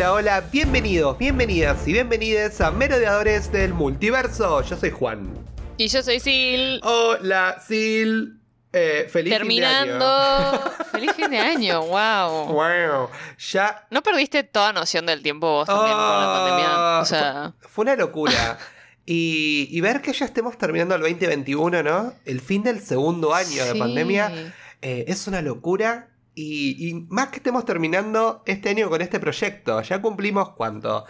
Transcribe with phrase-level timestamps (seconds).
[0.00, 4.62] Hola, hola, bienvenidos, bienvenidas y bienvenidas a Merodeadores del Multiverso.
[4.62, 5.30] Yo soy Juan.
[5.76, 6.80] Y yo soy Sil.
[6.84, 8.40] Hola, Sil.
[8.72, 9.92] Eh, feliz Terminando.
[9.92, 10.84] fin de año.
[10.90, 12.46] feliz fin de año, wow.
[12.46, 13.10] wow.
[13.52, 13.86] Ya.
[13.90, 17.00] ¿No perdiste toda noción del tiempo vos también con la pandemia?
[17.00, 18.56] O sea, fue, fue una locura.
[19.04, 22.14] y, y ver que ya estemos terminando el 2021, ¿no?
[22.24, 24.32] El fin del segundo año de pandemia
[24.80, 26.08] eh, es una locura.
[26.42, 29.82] Y, y más que estemos terminando este año con este proyecto.
[29.82, 31.04] Ya cumplimos cuánto?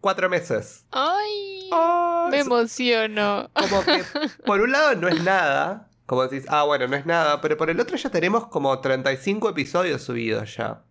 [0.00, 0.84] Cuatro meses.
[0.92, 3.50] Ay, Oh, me emociono.
[3.54, 4.04] como que
[4.46, 5.88] por un lado no es nada.
[6.06, 7.40] Como decís, ah, bueno, no es nada.
[7.40, 10.82] Pero por el otro ya tenemos como 35 episodios subidos ya.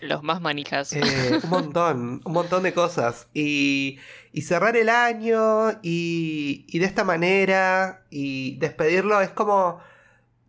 [0.00, 0.94] Los más manijas.
[0.94, 3.28] Eh, un montón, un montón de cosas.
[3.34, 3.98] Y,
[4.32, 9.80] y cerrar el año y, y de esta manera y despedirlo es como...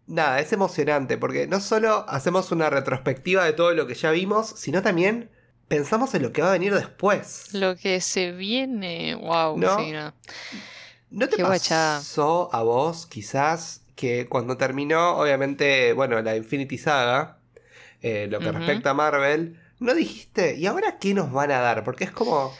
[0.10, 4.48] Nada, es emocionante porque no solo hacemos una retrospectiva de todo lo que ya vimos,
[4.58, 5.30] sino también
[5.68, 7.54] pensamos en lo que va a venir después.
[7.54, 9.56] Lo que se viene, wow.
[9.56, 9.78] ¿No?
[9.78, 10.12] Sí, no.
[11.12, 12.00] ¿No te Qué guachada.
[12.00, 17.38] pasó a vos quizás que cuando terminó, obviamente, bueno, la Infinity Saga,
[18.02, 21.84] eh, lo que respecta a Marvel, no dijiste, ¿y ahora qué nos van a dar?
[21.84, 22.52] Porque es como...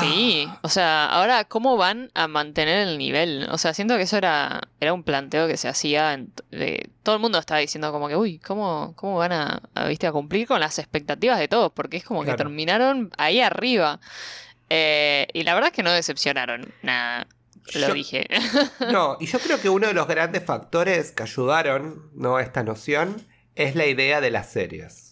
[0.00, 3.48] Sí, o sea, ahora, ¿cómo van a mantener el nivel?
[3.50, 6.12] O sea, siento que eso era, era un planteo que se hacía.
[6.14, 9.86] en- de- todo el mundo estaba diciendo como que, uy, ¿cómo, cómo van a, a,
[9.86, 11.72] viste, a cumplir con las expectativas de todos?
[11.72, 13.98] Porque es como que terminaron ahí arriba.
[14.70, 16.72] Eh, y la verdad es que no decepcionaron.
[16.82, 17.26] Nada,
[17.74, 18.26] lo Yo- dije.
[18.92, 22.36] No, y yo creo que uno de los grandes factores que ayudaron ¿no?
[22.36, 25.11] a esta noción es la idea de las series.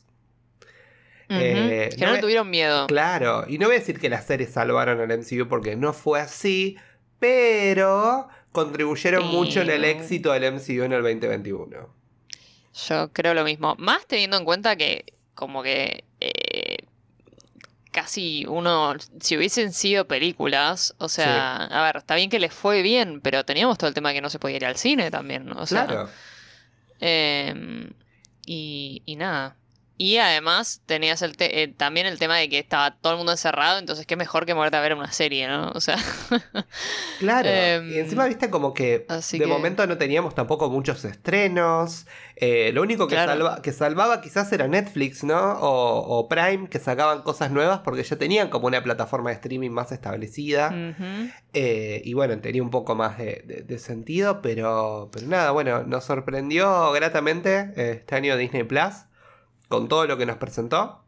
[1.30, 2.86] Eh, que no no, le tuvieron miedo.
[2.88, 6.20] Claro, y no voy a decir que las series salvaron al MCU porque no fue
[6.20, 6.76] así,
[7.18, 11.88] pero contribuyeron mucho en el éxito del MCU en el 2021.
[12.88, 13.76] Yo creo lo mismo.
[13.78, 16.78] Más teniendo en cuenta que, como que eh,
[17.90, 22.82] casi uno, si hubiesen sido películas, o sea, a ver, está bien que les fue
[22.82, 25.50] bien, pero teníamos todo el tema de que no se podía ir al cine también,
[25.52, 26.08] o sea, claro,
[27.00, 27.90] em,
[28.46, 29.56] y, y nada.
[30.02, 33.32] Y además tenías el te- eh, también el tema de que estaba todo el mundo
[33.32, 35.70] encerrado, entonces qué mejor que moverte a ver una serie, ¿no?
[35.74, 35.98] O sea,
[37.18, 37.48] claro.
[37.48, 42.06] Em, y encima viste como que así de que- momento no teníamos tampoco muchos estrenos.
[42.36, 43.32] eh, lo único que, Claro.
[43.32, 45.38] salva- que salvaba quizás era Netflix, ¿no?
[45.60, 49.68] O, o Prime, que sacaban cosas nuevas porque ya tenían como una plataforma de streaming
[49.68, 50.72] más establecida.
[51.52, 55.82] Eh, y bueno, tenía un poco más de, de- de sentido, pero, pero nada, bueno,
[55.82, 58.94] nos sorprendió gratamente eh, este año Disney Plus
[59.70, 61.04] con todo lo que nos presentó.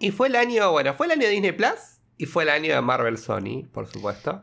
[0.00, 2.74] Y fue el año, bueno, fue el año de Disney Plus y fue el año
[2.74, 4.42] de Marvel Sony, por supuesto.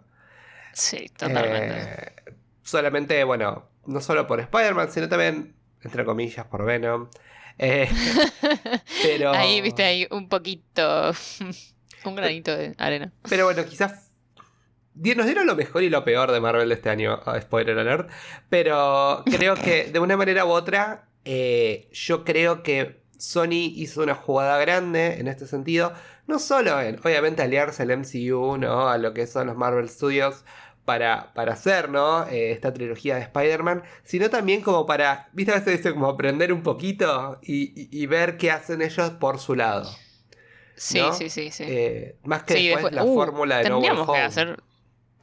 [0.73, 1.75] sí, totalmente.
[1.75, 7.09] Eh, solamente, bueno, no solo por Spider-Man, sino también, entre comillas, por Venom.
[7.57, 7.89] Eh,
[9.01, 11.11] pero, Ahí, viste, ahí un poquito,
[12.05, 13.11] un granito de arena.
[13.27, 14.11] Pero bueno, quizás
[14.93, 18.11] nos dieron lo mejor y lo peor de Marvel de este año, ah, spoiler alert.
[18.49, 24.15] Pero creo que de una manera u otra, eh, yo creo que Sony hizo una
[24.15, 25.93] jugada grande en este sentido.
[26.27, 28.87] No solo en, obviamente, aliarse al MCU, ¿no?
[28.89, 30.43] A lo que son los Marvel Studios
[30.85, 32.27] para, para hacer, ¿no?
[32.27, 36.51] Eh, esta trilogía de Spider-Man, sino también como para, viste, a veces dice como aprender
[36.53, 39.89] un poquito y, y- y ver qué hacen ellos por su lado.
[40.75, 41.13] Sí, ¿no?
[41.13, 41.63] sí, sí, sí.
[41.67, 44.21] Eh, más que Sí, después, después- la uh, fórmula de No Way tendríamos que Home.
[44.21, 44.63] hacer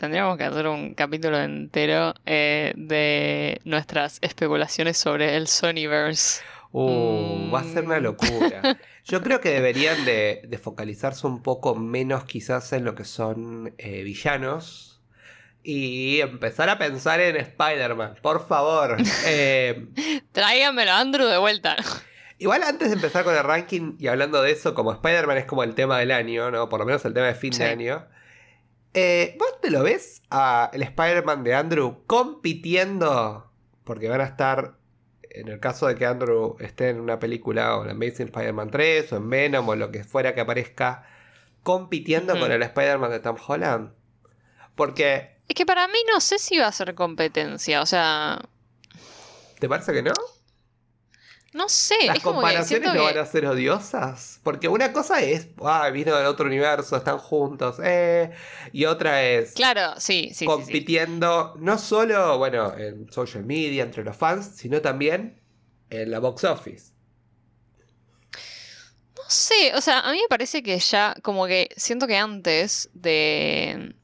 [0.00, 6.41] Tendríamos que hacer un capítulo entero eh, de nuestras especulaciones sobre el Sonyverse.
[6.72, 8.03] Uh, va a ser una Mm.
[8.05, 8.78] locura.
[9.05, 13.75] Yo creo que deberían de, de focalizarse un poco menos quizás en lo que son
[13.77, 15.03] eh, villanos
[15.62, 18.97] y empezar a pensar en Spider-Man, por favor.
[19.27, 19.87] Eh,
[20.33, 21.77] Tráigamelo, Andrew, de vuelta.
[22.39, 25.62] igual antes de empezar con el ranking y hablando de eso, como Spider-Man es como
[25.62, 26.71] el tema del año, ¿no?
[26.71, 27.59] Por lo menos el tema de fin Sí.
[27.63, 28.07] de año.
[28.92, 33.51] Eh, ¿Vos te lo ves a el Spider-Man de Andrew compitiendo?
[33.84, 34.75] Porque van a estar,
[35.22, 39.13] en el caso de que Andrew esté en una película o en Amazing Spider-Man 3
[39.13, 41.07] o en Venom o lo que fuera que aparezca,
[41.63, 43.92] compitiendo con el Spider-Man de Tom Holland.
[44.75, 47.83] Porque, Es que para mí no sé si va a ser competencia.
[47.83, 48.41] O sea,
[49.59, 50.13] ¿te parece que no?
[51.52, 51.97] No sé.
[52.06, 54.41] Las es como que comparaciones no que- van a ser odiosas.
[54.42, 58.30] Porque una cosa es, ah, vino del otro universo, están juntos, eh.
[58.72, 60.44] Y otra es Claro, sí, sí, sí, sí.
[60.47, 65.41] compitiendo no solo, bueno, en social media, entre los fans, sino también
[65.91, 66.92] en la box office.
[69.16, 72.91] No sé, o sea, a mí me parece que ya, como que siento que antes
[72.94, 73.94] de.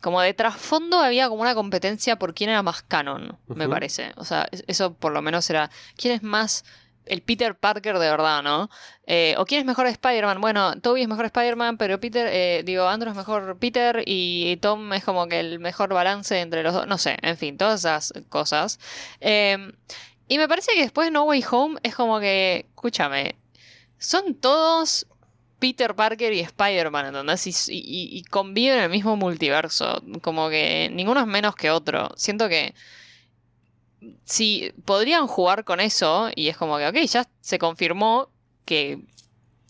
[0.00, 4.12] Como de trasfondo había como una competencia por quién era más canon, me parece.
[4.16, 5.70] O sea, es- eso por lo menos era.
[5.96, 6.64] ¿Quién es más
[7.10, 8.70] el Peter Parker de verdad, ¿no?
[9.04, 10.40] Eh, ¿O quién es mejor Spider-Man?
[10.40, 14.92] Bueno, Toby es mejor Spider-Man, pero Peter, eh, digo, Andrew es mejor Peter y Tom
[14.92, 16.86] es como que el mejor balance entre los dos.
[16.86, 18.78] No sé, en fin, todas esas cosas.
[19.18, 19.72] Em,
[20.28, 23.34] y me parece que después No Way Home es como que, escúchame,
[23.98, 25.06] son todos
[25.58, 27.46] Peter Parker y Spider-Man, ¿entendés?
[27.46, 30.00] Y, y, y, conviven en el mismo multiverso.
[30.22, 32.10] Como que ninguno es menos que otro.
[32.16, 32.74] Siento que.
[34.24, 38.28] Si podrían jugar con eso, y es como que, ok, ya se confirmó
[38.64, 39.00] que.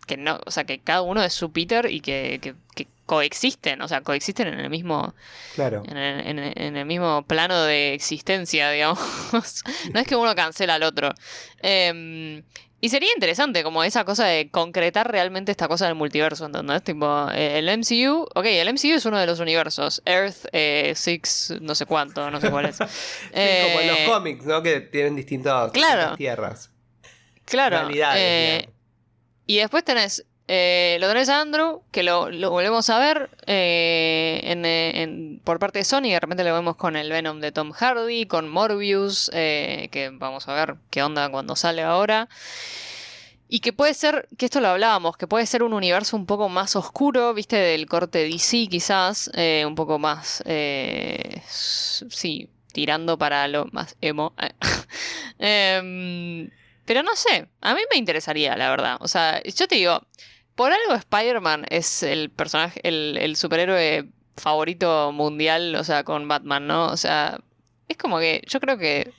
[0.07, 3.83] que no, o sea, que cada uno es su Peter y que, que, que coexisten,
[3.83, 5.15] o sea, coexisten en el mismo.
[5.55, 5.83] Claro.
[5.87, 8.99] En el, en, el, en el, mismo plano de existencia, digamos.
[9.93, 11.13] no es que uno cancela al otro.
[11.63, 12.43] Eh,
[12.81, 16.83] y sería interesante como esa cosa de concretar realmente esta cosa del multiverso, ¿entendés?
[16.83, 21.75] Tipo, el MCU, ok, el MCU es uno de los universos, Earth eh, Six, no
[21.75, 22.77] sé cuánto, no sé cuál es.
[22.77, 22.85] sí,
[23.33, 24.63] eh, como en los cómics, ¿no?
[24.63, 26.71] Que tienen distintas, claro, distintas tierras.
[27.45, 27.89] Claro.
[27.93, 28.69] Eh,
[29.47, 35.41] y después tenés, eh, lo tenés a Andrew, que lo, volvemos a ver en, en,
[35.45, 38.49] por parte de Sony, de repente lo vemos con el Venom de Tom Hardy, con
[38.49, 42.29] Morbius, que vamos a ver qué onda cuando sale ahora.
[43.53, 46.49] Y que puede ser, que esto lo hablábamos, que puede ser un universo un poco
[46.49, 53.49] más oscuro, viste, del corte DC quizás, eh, un poco más, eh, sí, tirando para
[53.49, 54.35] lo más emo.
[55.41, 56.49] eh,
[56.85, 58.99] pero no sé, a mí me interesaría, la verdad.
[59.01, 60.01] O sea, yo te digo,
[60.61, 66.67] por algo Spider-Man es el personaje, el, el superhéroe favorito mundial, o sea, con Batman,
[66.67, 66.89] ¿no?
[66.89, 67.41] O sea,
[67.89, 69.11] es como que yo creo que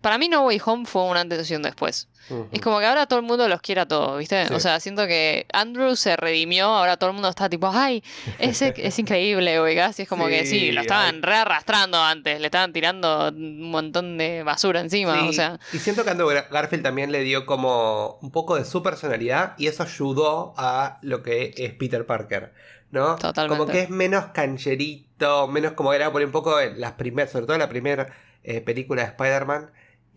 [0.00, 2.08] para mí No Way Home fue una antes y un después.
[2.30, 2.48] Uh -huh.
[2.52, 4.46] Es como que ahora todo el mundo los quiere a todos, ¿viste?
[4.46, 4.54] Sí.
[4.54, 8.02] O sea, siento que Andrew se redimió, ahora todo el mundo está tipo, ay,
[8.38, 9.98] es, es increíble, oigas.
[9.98, 13.70] Y es como sí, que sí, lo estaban re arrastrando antes, le estaban tirando un
[13.70, 15.28] montón de basura encima, sí.
[15.28, 15.58] o sea.
[15.72, 19.66] Y siento que Andrew Garfield también le dio como un poco de su personalidad y
[19.66, 22.52] eso ayudó a lo que es Peter Parker.
[22.90, 23.16] ¿no?
[23.16, 23.58] Totalmente.
[23.58, 27.58] Como que es menos cancherito, menos como era por un poco las primeras, sobre todo
[27.58, 28.08] la primera
[28.44, 29.70] eh, película de Spider-Man.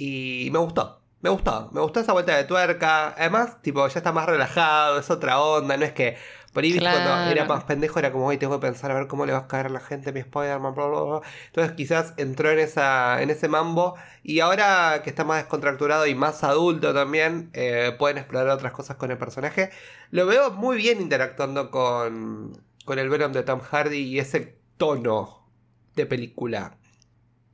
[0.03, 0.99] Y me gustó.
[1.21, 3.09] Me gustó, me gustó esa vuelta de tuerca.
[3.09, 5.77] Además, tipo, ya está más relajado, es otra onda.
[5.77, 6.17] No es que
[6.53, 7.07] por ahí claro.
[7.07, 9.39] cuando era más pendejo era como, hoy tengo que pensar a ver cómo le va
[9.39, 11.21] a caer a la gente a mi Spider-Man, bla, bla, bla.
[11.45, 13.93] Entonces quizás entró en esa en ese mambo.
[14.23, 18.97] Y ahora que está más descontracturado y más adulto también, eh, pueden explorar otras cosas
[18.97, 19.69] con el personaje.
[20.09, 25.47] Lo veo muy bien interactuando con, con el Venom de Tom Hardy y ese tono
[25.95, 26.79] de película.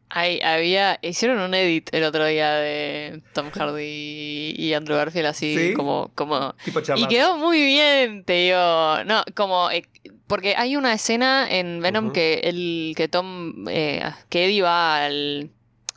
[0.09, 5.57] Hay, había, hicieron un edit el otro día de Tom Hardy y Andrew Garfield así
[5.57, 5.73] ¿Sí?
[5.73, 6.55] como, como
[6.95, 9.83] y quedó muy bien, te digo, no, como eh,
[10.27, 12.13] porque hay una escena en Venom uh -huh.
[12.13, 15.49] que el que Tom eh, que Eddie va al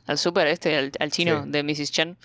[0.07, 1.51] al super este, al, al chino sí.
[1.51, 1.93] de Mrs.
[1.93, 2.17] Chen.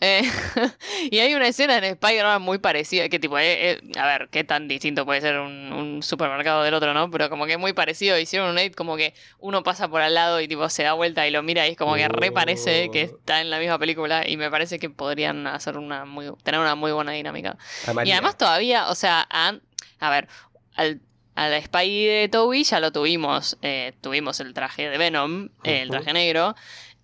[0.00, 0.22] Eh,
[1.10, 4.44] y hay una escena en Spider-Man muy parecida, que tipo, eh, eh, a ver, qué
[4.44, 7.10] tan distinto puede ser un, un, supermercado del otro, ¿no?
[7.10, 10.14] Pero como que es muy parecido, hicieron un edit como que uno pasa por al
[10.14, 12.90] lado y tipo se da vuelta y lo mira y es como que re parece
[12.90, 16.60] que está en la misma película y me parece que podrían hacer una muy, tener
[16.60, 17.56] una muy buena dinámica.
[18.04, 19.54] Y además todavía, o sea, a,
[20.00, 20.28] a ver,
[20.74, 21.00] al
[21.34, 23.56] al Spidey de Toby ya lo tuvimos.
[23.62, 26.54] Eh, tuvimos el traje de Venom, eh, el traje negro.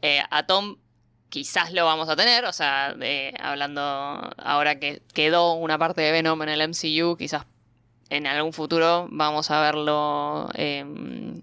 [0.03, 0.77] Eh, a Tom
[1.29, 6.13] quizás lo vamos a tener, o sea, eh, hablando ahora que quedó una parte de
[6.13, 7.45] Venom en el MCU, quizás
[8.11, 10.85] en algún futuro vamos a verlo eh,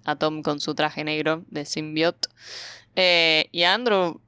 [0.04, 2.30] a Tom con su traje negro de symbiote.
[2.96, 4.20] Eh, y a Andrew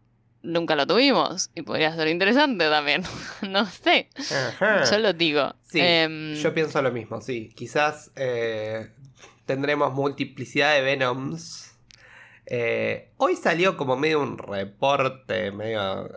[0.43, 3.03] nunca lo tuvimos y podría ser interesante también.
[3.49, 4.09] no sé.
[4.17, 4.83] Ajá.
[4.89, 5.53] Yo lo digo.
[5.63, 7.49] Sí, eh, yo pienso lo mismo, sí.
[7.55, 8.91] Quizás eh,
[9.45, 11.66] tendremos multiplicidad de Venoms
[12.49, 16.09] eh, hoy salió como medio un reporte, medio.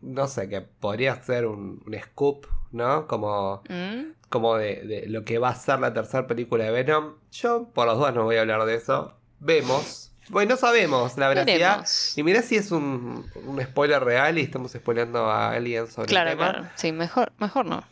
[0.00, 3.06] No sé, que podría ser un, un scoop, ¿no?
[3.06, 4.12] Como, ¿Mm?
[4.28, 7.16] como de, de, lo que va a ser la tercera película de Venom.
[7.32, 9.14] Yo, por los dos, no voy a hablar de eso.
[9.40, 10.12] Vemos.
[10.28, 11.70] Bueno, no sabemos la veracidad.
[11.70, 12.16] Veremos.
[12.16, 16.30] Y mira si es un, un, spoiler real y estamos spoileando a alguien sobre claro,
[16.30, 16.50] el tema.
[16.52, 17.82] Claro, sí, mejor, mejor no.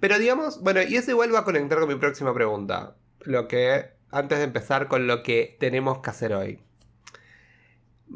[0.00, 2.96] Pero digamos, bueno, y eso igual va a conectar con mi próxima pregunta.
[3.20, 6.60] Lo que antes de empezar con lo que tenemos que hacer hoy.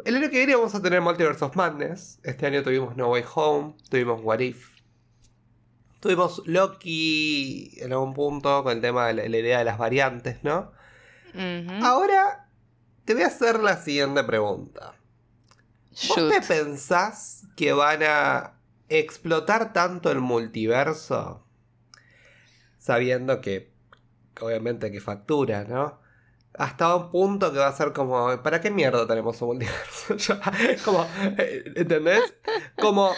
[0.05, 2.21] El año que viene vamos a tener Multiverse of Madness.
[2.23, 4.69] Este año tuvimos No Way Home, tuvimos What If.
[5.99, 10.43] Tuvimos Loki en algún punto con el tema de la, la idea de las variantes,
[10.43, 10.73] ¿no?
[11.35, 11.85] Uh -huh.
[11.85, 12.49] Ahora
[13.05, 14.95] te voy a hacer la siguiente pregunta.
[15.93, 16.19] Shoot.
[16.19, 18.55] ¿Vos te pensás que van a
[18.89, 21.45] explotar tanto el multiverso
[22.79, 23.70] sabiendo que
[24.41, 25.99] obviamente que factura, ¿no?
[26.55, 30.39] Hasta un punto que va a ser como, ¿para qué mierda tenemos un multiverso?
[30.85, 31.07] como,
[31.77, 32.35] ¿entendés?
[32.81, 33.13] Como,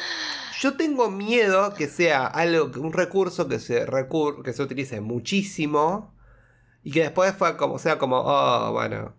[0.61, 6.14] Yo tengo miedo que sea algo, un recurso que se, recur que se utilice muchísimo
[6.85, 9.14] y que después fue como, sea como, oh, bueno,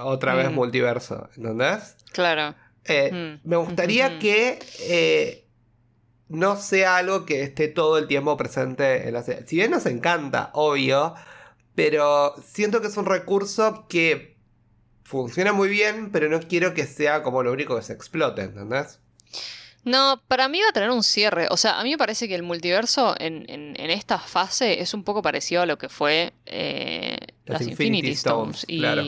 [0.00, 0.54] otra vez Mm.
[0.54, 1.96] multiverso, ¿entendés?
[2.12, 2.54] Claro.
[2.84, 3.10] Eh,
[3.42, 3.48] Mm.
[3.48, 5.43] Me gustaría que eh,
[6.28, 9.46] no sea algo que esté todo el tiempo presente en la serie.
[9.46, 11.14] Si bien nos encanta, obvio,
[11.74, 14.36] pero siento que es un recurso que
[15.04, 19.00] funciona muy bien, pero no quiero que sea como lo único que se explote, ¿entendés?
[19.84, 21.46] No, para mí va a tener un cierre.
[21.50, 24.94] O sea, a mí me parece que el multiverso en, en- en esta fase es
[24.94, 28.64] un poco parecido a lo que fue eh, Las las, Infinity Infinity Stones.
[28.66, 29.02] Y claro,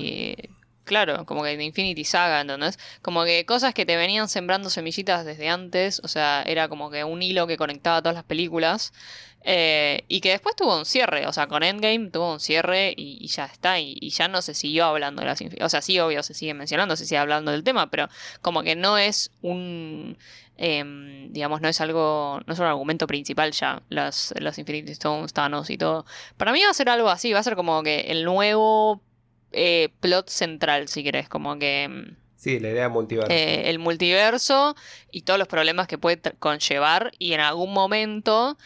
[1.27, 2.79] como que de Infinity Saga, ¿entendés?
[3.03, 6.01] Como que cosas que te venían sembrando semillitas desde antes.
[6.05, 8.93] O sea, era como que un hilo que conectaba todas las películas.
[9.49, 11.27] eh, y que después tuvo un cierre.
[11.27, 13.79] O sea, con Endgame tuvo un cierre y, ya está.
[13.79, 15.41] Y, ya no se siguió hablando de las.
[15.61, 18.09] O sea, sí, obvio, se sigue mencionando, se sigue hablando del tema, pero
[18.43, 20.17] como que no es un
[20.57, 25.33] em, digamos, no es algo, no es un argumento principal ya, las, las Infinity Stones,
[25.33, 26.07] Thanos y todo.
[26.37, 29.03] Para mí va a ser algo así, va a ser como que el nuevo
[29.57, 33.33] eh, plot central, si querés, como que em, Sí, la idea de multiverso.
[33.33, 34.77] eh, el multiverso
[35.11, 38.57] y todos los problemas que puede conllevar y en algún momento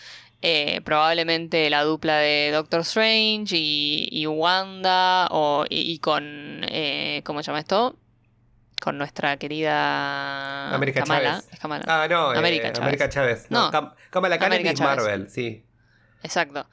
[0.43, 6.25] eh, probablemente la dupla de Doctor Strange y, y Wanda o, y, y con,
[6.69, 7.97] eh, ¿cómo se llama esto?
[8.83, 11.31] Con nuestra querida América Kamala.
[11.41, 11.49] Chávez.
[11.53, 11.85] ¿Es Kamala?
[11.87, 12.81] ah, no, eh, América Chávez.
[12.83, 13.47] América Chávez.
[13.51, 14.97] No, No, Cam- Kamala Khan América es Chávez.
[15.05, 15.65] Marvel, sí.
[16.23, 16.67] Exacto.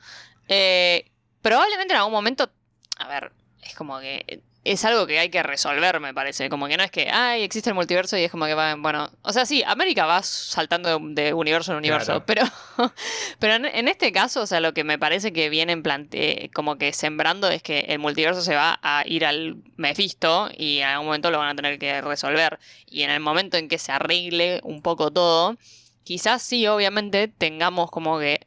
[1.41, 2.50] Probablemente en algún momento,
[2.97, 3.31] a ver,
[3.67, 6.50] es como que es algo que hay que resolver, me parece.
[6.50, 9.09] Como que no es que, ay, existe el multiverso y es como que va, bueno,
[9.21, 12.25] o sea, sí, América va saltando de, de universo en universo, Claro.
[12.25, 12.45] pero,
[13.39, 16.77] pero en, en este caso, o sea, lo que me parece que vienen plante como
[16.77, 21.05] que sembrando es que el multiverso se va a ir al Mephisto y en algún
[21.07, 22.59] momento lo van a tener que resolver.
[22.88, 25.55] Y en el momento en que se arregle un poco todo,
[26.03, 28.47] quizás sí, obviamente, tengamos como que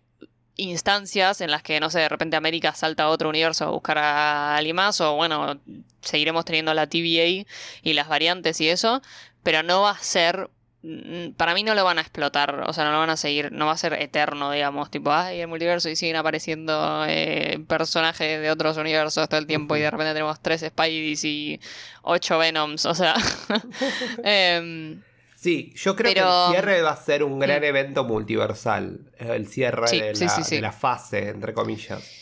[0.60, 3.98] instancias en las que, no sé, de repente América salta a otro universo a buscar
[3.98, 5.60] a alguien más, o bueno,
[6.00, 7.46] seguiremos teniendo la TVA
[7.82, 9.02] y las variantes y eso,
[9.42, 10.50] pero no va a ser.
[10.82, 13.52] mm, Para mí no lo van a explotar, o sea, no lo van a seguir,
[13.52, 18.40] no va a ser eterno, digamos, tipo, ay, el multiverso y siguen apareciendo eh, personajes
[18.40, 21.60] de otros universos todo el tiempo y de repente tenemos tres Spideys y
[22.02, 23.14] ocho Venoms, o sea.
[24.24, 25.02] em,
[25.42, 27.64] Sí, yo creo que el cierre va a ser un gran Mm.
[27.64, 29.10] evento multiversal.
[29.18, 30.56] eh, El cierre Sí, de, sí, la, sí, sí.
[30.56, 32.18] de la fase, entre comillas.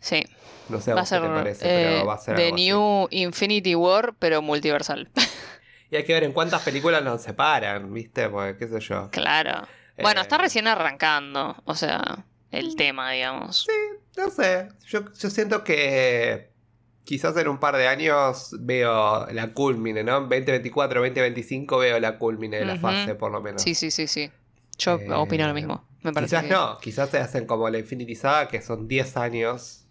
[0.00, 0.24] sí,
[0.68, 2.54] No sé a va qué ser te parece, eh, pero va a ser The algo
[2.54, 2.64] así.
[2.64, 5.10] New Infinity War, pero multiversal.
[5.90, 8.28] Y hay que ver en cuántas películas nos separan, ¿viste?
[8.28, 9.10] Porque qué sé yo.
[9.10, 9.66] Claro.
[9.98, 13.66] Bueno, está Eh, recién arrancando, o sea, el tema, digamos.
[14.16, 16.50] No sé, yo, yo siento que
[17.04, 20.20] quizás en un par de años veo la culmine, ¿no?
[20.20, 23.62] 2024, 2025 veo la culmine de la fase, por lo menos.
[23.62, 24.30] Sí, sí, sí, sí.
[24.78, 25.84] Yo Eh, opino lo mismo.
[26.02, 29.16] Me parece Quizás que- no, quizás se hacen como la Infinity Saga, que son 10
[29.16, 29.84] años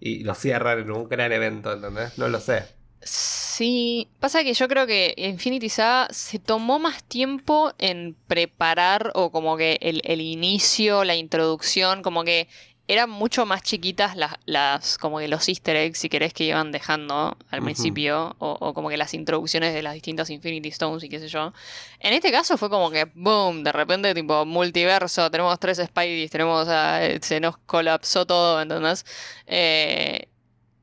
[0.00, 2.18] y lo cierran en un gran evento, ¿entendés?
[2.18, 2.64] No lo sé.
[3.00, 9.30] Sí, pasa que yo creo que Infinity Saga se tomó más tiempo en preparar o
[9.30, 12.48] como que el, el inicio, la introducción, como que
[12.88, 16.72] eran mucho más chiquitas las, las como que los easter eggs, si querés, que iban
[16.72, 21.08] dejando al principio, o, o como que las introducciones de las distintas Infinity Stones y
[21.10, 21.52] qué sé yo.
[22.00, 26.66] En este caso fue como que, boom, de repente tipo multiverso, tenemos tres Spideys, tenemos,
[26.68, 29.04] a- se nos colapsó todo, ¿entendés?
[29.46, 30.28] Eh,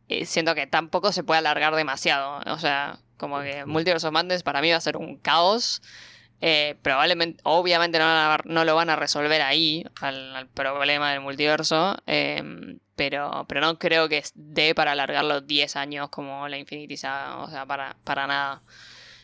[0.08, 2.40] eh, siento que tampoco se puede alargar demasiado.
[2.54, 5.82] O sea, como que Multiverse of Madness para mí va a ser un caos.
[6.42, 11.12] Eh, probablemente, obviamente no, van a- no lo van a resolver ahí, al, al problema
[11.12, 11.98] del multiverso.
[12.08, 12.44] eh,
[12.96, 17.38] pero, pero no creo que dé para alargarlo 10 años como la Infinity Saga.
[17.40, 18.62] O sea, para, para nada.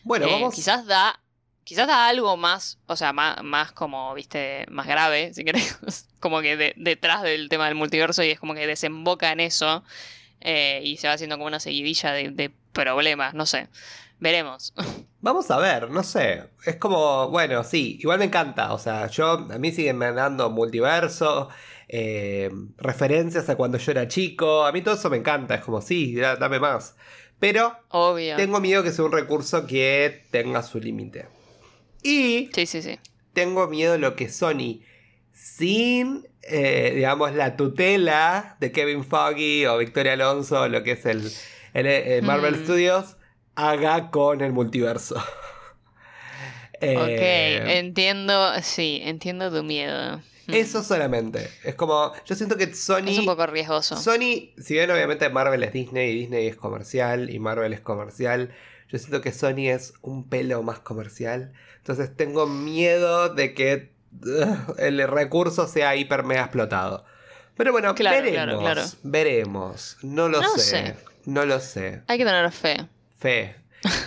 [0.04, 0.54] Bueno, Eh, vamos.
[0.56, 1.20] Quizás da.
[1.64, 5.78] Quizás da algo más, o sea, más, más como, viste, más grave, si querés,
[6.20, 9.84] como que de- detrás del tema del multiverso y es como que desemboca en eso
[10.42, 13.70] eh, y se va haciendo como una seguidilla de, de problemas, no sé.
[14.22, 14.74] Veremos.
[15.22, 16.44] Vamos a ver, no sé.
[16.66, 18.72] Es como, bueno, sí, igual me encanta.
[18.74, 21.50] O sea, yo, a mí siguen mandando multiverso,
[21.90, 24.64] eh, referencias a cuando yo era chico.
[24.66, 25.56] A mí todo eso me encanta.
[25.56, 26.96] Es como, sí, da- dame más.
[27.40, 28.36] Pero Obvio.
[28.36, 31.28] tengo miedo que sea un recurso que tenga su límite.
[32.04, 32.98] Y Sí, sí, sí.
[33.34, 34.82] tengo miedo lo que Sony,
[35.34, 41.32] sin, eh, digamos, la tutela de Kevin Foggy o Victoria Alonso, lo que es el,
[41.74, 42.64] el, eh, Marvel Mm.
[42.64, 43.18] Studios,
[43.56, 45.16] haga con el multiverso.
[46.84, 50.18] Eh, ok, entiendo, sí, entiendo tu miedo.
[50.48, 50.54] Mm.
[50.56, 51.48] Eso solamente.
[51.64, 53.10] Es como, yo siento que Sony...
[53.10, 53.96] es un poco riesgoso.
[53.98, 58.52] Sony, si bien obviamente Marvel es Disney y Disney es comercial y Marvel es comercial,
[58.90, 61.54] Yo siento que Sony es un pelo más comercial.
[61.78, 63.92] Entonces tengo miedo de que
[64.80, 67.06] el recurso sea hiper mega explotado.
[67.56, 68.34] Pero bueno, Claro, veremos.
[68.44, 68.82] claro, claro.
[69.04, 69.98] Veremos.
[70.02, 70.60] No lo No sé.
[70.62, 70.96] sé.
[71.26, 72.02] No lo sé.
[72.08, 72.88] Hay que tener fe.
[73.22, 73.56] Fe.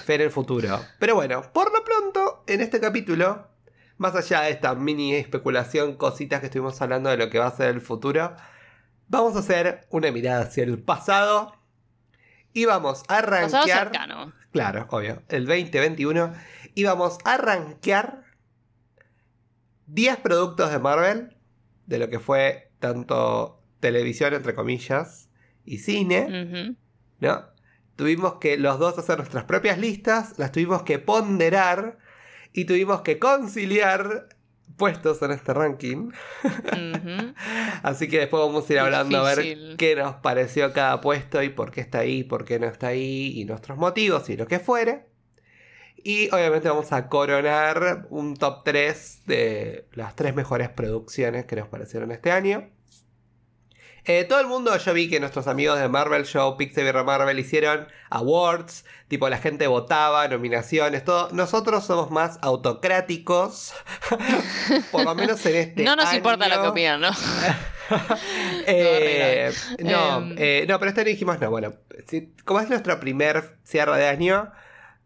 [0.05, 0.85] Fe en el futuro.
[0.99, 3.47] Pero bueno, por lo pronto, en este capítulo,
[3.97, 7.57] más allá de esta mini especulación, cositas que estuvimos hablando de lo que va a
[7.57, 8.35] ser el futuro,
[9.07, 11.55] vamos a hacer una mirada hacia el pasado.
[12.53, 13.93] Y vamos a arranquear.
[14.51, 15.23] Claro, obvio.
[15.29, 16.33] El 2021.
[16.75, 18.25] Y vamos a arranquear
[19.87, 21.37] 10 productos de Marvel.
[21.87, 25.29] De lo que fue tanto televisión, entre comillas,
[25.65, 26.77] y cine.
[27.21, 27.54] ¿no?
[27.97, 31.99] Tuvimos que los dos hacer nuestras propias listas, las tuvimos que ponderar
[32.53, 34.29] y tuvimos que conciliar
[34.77, 36.11] puestos en este ranking.
[37.83, 41.51] Así que después vamos a ir hablando a ver qué nos pareció cada puesto y
[41.51, 44.59] por qué está ahí, por qué no está ahí y nuestros motivos y lo que
[44.59, 45.07] fuere.
[45.97, 51.69] Y obviamente vamos a coronar un top 3 de las tres mejores producciones que nos
[51.69, 52.69] parecieron este año.
[54.07, 57.89] Eh, todo el mundo, yo vi que nuestros amigos de Marvel Show, Pixel Marvel hicieron
[58.11, 61.31] awards, tipo la gente votaba, nominaciones, todo.
[61.33, 63.73] Nosotros somos más autocráticos,
[64.93, 66.71] por lo menos en este No nos importa lo que año.
[66.71, 67.11] opinan, ¿no?
[68.67, 70.35] Eh, no, Em.
[70.39, 71.75] eh, no, pero este año dijimos, no, bueno,
[72.09, 74.51] si- como es nuestro primer cierre de año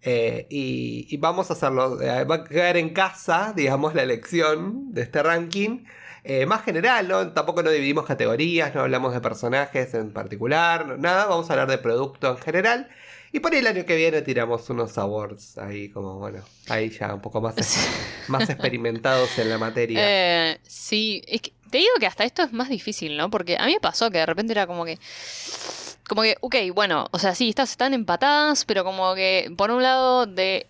[0.02, 4.92] eh, y, y vamos a hacerlo, eh, va a quedar en casa, digamos, la elección
[4.92, 5.84] de este ranking.
[6.24, 7.32] Eh, más general, ¿no?
[7.32, 11.68] Tampoco no dividimos categorías, no hablamos de personajes en particular, no- nada, vamos a hablar
[11.68, 12.88] de producto en general.
[13.30, 17.12] Y por ahí el año que viene tiramos unos awards ahí como, bueno, ahí ya
[17.14, 17.54] un poco más,
[18.28, 20.00] más experimentados en la materia.
[20.02, 23.28] Eh, sí, es que te digo que hasta esto es más difícil, ¿no?
[23.30, 24.98] Porque a mí me pasó que de repente era como que.
[26.08, 29.82] Como que, ok, bueno, o sea, sí, estas están empatadas, pero como que, por un
[29.82, 30.66] lado, de,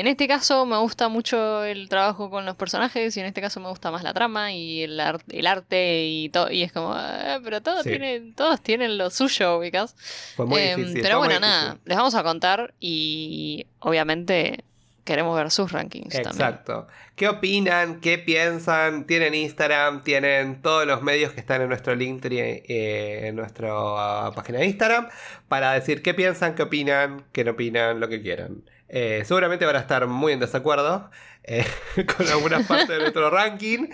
[0.00, 3.60] en este caso me gusta mucho el trabajo con los personajes y en este caso
[3.60, 6.50] me gusta más la trama y el, ar- el arte y todo.
[6.50, 7.90] Y es como, "Ah, pero todo Sí.
[7.90, 9.94] tiene, todos tienen lo suyo, ubicas.
[10.38, 14.64] Muy Em, pero bueno, nada, les vamos a contar y obviamente
[15.04, 16.32] queremos ver sus rankings también.
[16.32, 16.86] Exacto.
[17.14, 18.00] ¿Qué opinan?
[18.00, 19.06] ¿Qué piensan?
[19.06, 24.58] Tienen Instagram, tienen todos los medios que están en nuestro Linktree, eh, en nuestra página
[24.60, 25.08] de Instagram,
[25.46, 28.62] para decir qué piensan, qué opinan, qué no opinan, lo que quieran.
[28.96, 31.10] Eh, seguramente van a estar muy en desacuerdo
[31.42, 31.66] eh,
[32.16, 33.88] con algunas partes de nuestro ranking.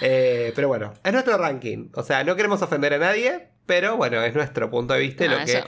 [0.00, 1.88] eh, pero bueno, es nuestro ranking.
[1.94, 5.28] O sea, no queremos ofender a nadie, pero bueno, es nuestro punto de vista y
[5.28, 5.64] Ah, lo que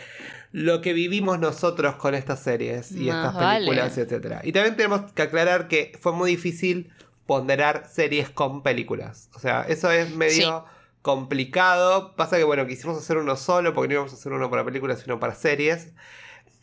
[0.53, 3.67] lo que vivimos nosotros con estas series y Más estas vale.
[3.67, 4.41] películas, etcétera.
[4.45, 6.91] Y también tenemos que aclarar que fue muy difícil
[7.27, 9.29] ponderar series con películas.
[9.35, 10.65] O sea, eso es medio
[11.03, 12.15] complicado.
[12.17, 15.01] Pasa que, bueno, quisimos hacer uno solo porque no íbamos a hacer uno para películas,
[15.01, 15.93] sino para series.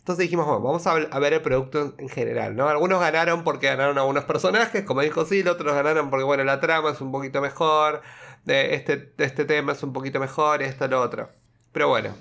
[0.06, 2.68] Entonces dijimos, bueno, vamos a, ver el producto en general, ¿no?
[2.68, 6.90] Algunos ganaron porque ganaron algunos personajes, como dijo Sil, otros ganaron porque, bueno, la trama
[6.92, 8.02] es un poquito mejor,
[8.44, 11.28] de este, este tema es un poquito mejor, esto, lo otro.
[11.72, 12.14] Pero bueno,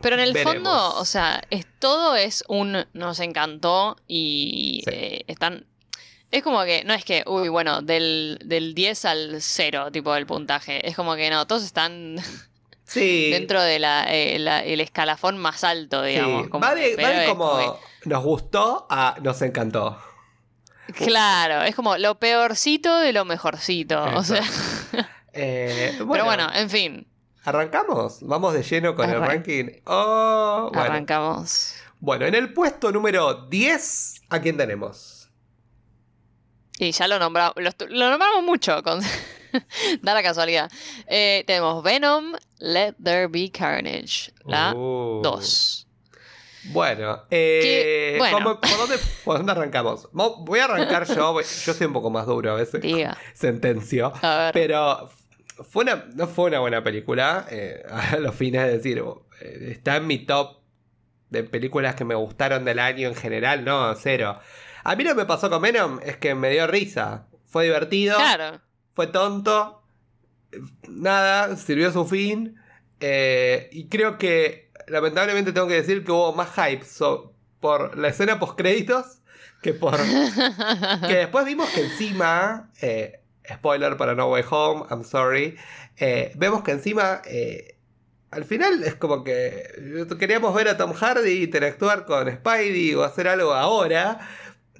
[0.00, 0.54] Pero en el Veremos.
[0.54, 4.90] fondo, o sea, es, todo es un nos encantó y Sí.
[4.92, 5.64] eh, están...
[6.32, 10.26] Es como que, no es que, uy, bueno, del, del 10 al 0, tipo del
[10.26, 10.84] puntaje.
[10.88, 12.16] Es como que no, todos están
[12.92, 13.30] sí.
[13.30, 16.44] dentro del el escalafón más alto, digamos.
[16.44, 19.40] Sí, como va que- de, pero va de es como como nos gustó a nos
[19.42, 19.98] encantó.
[20.94, 24.02] claro, es como lo peorcito de lo mejorcito.
[24.16, 24.42] O sea,
[25.34, 27.06] Eh, bueno, pero bueno, en fin,
[27.44, 28.18] ¿arrancamos?
[28.20, 29.64] ¿Vamos de lleno con el ranking?
[29.86, 30.82] Oh, bueno.
[30.92, 31.74] arrancamos.
[32.00, 35.30] Bueno, en el puesto número 10, ¿a quién tenemos?
[36.78, 37.54] Y ya lo nombramos,
[37.88, 39.00] lo nombramos mucho, con...
[40.02, 40.70] da la casualidad.
[41.06, 45.20] Eh, tenemos Venom, Let There Be Carnage, la Uh.
[45.22, 45.88] 2.
[46.66, 48.38] Bueno, eh, bueno.
[48.38, 50.08] ¿cómo- por, dónde, por dónde arrancamos?
[50.12, 52.80] Mo- Voy a arrancar yo, voy- yo soy un poco más duro a veces.
[52.80, 54.12] Diga, Sentencio.
[54.22, 54.52] a ver.
[54.54, 55.10] Pero
[55.70, 57.46] fue una, no fue una buena película.
[57.50, 59.02] eh, a los fines de decir,
[59.40, 60.58] está en mi top
[61.30, 63.64] de películas que me gustaron del año en general.
[63.64, 64.38] No, cero.
[64.84, 67.26] A mí lo que me pasó con Venom es que me dio risa.
[67.46, 68.60] Fue divertido, Claro.
[68.94, 69.82] Fue tonto.
[70.88, 72.56] Nada, sirvió su fin.
[73.00, 78.08] eh, y creo que, lamentablemente, tengo que decir que hubo más hype so- por la
[78.08, 79.18] escena post créditos
[79.62, 79.96] que por
[81.08, 83.20] que después vimos que encima, eh,
[83.52, 85.56] spoiler para No Way Home, I'm sorry,
[85.96, 87.76] eh, vemos que encima, eh,
[88.30, 93.26] al final es como que queríamos ver a Tom Hardy interactuar con Spidey o hacer
[93.28, 94.20] algo ahora,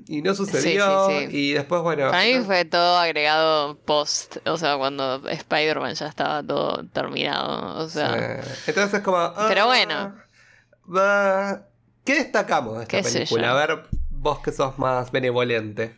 [0.07, 1.37] y no sucedió, Sí, sí, sí.
[1.37, 2.11] y después, bueno...
[2.11, 7.89] Para mí fue todo agregado post, o sea, cuando Spider-Man ya estaba todo terminado, o
[7.89, 8.43] sea...
[8.67, 9.33] entonces es como...
[9.49, 10.15] Pero ah, bueno.
[12.05, 13.53] ¿Qué destacamos de esta ¿Qué sé película?
[13.53, 15.97] A ver, vos que sos más benevolente.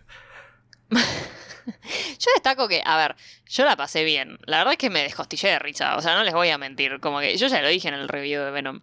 [1.67, 4.39] Yo destaco que, a ver, yo la pasé bien.
[4.45, 5.97] La verdad es que me descostillé de risa.
[5.97, 7.01] O sea, no les voy a mentir.
[7.01, 8.83] Como que yo ya lo dije en el review de Venom.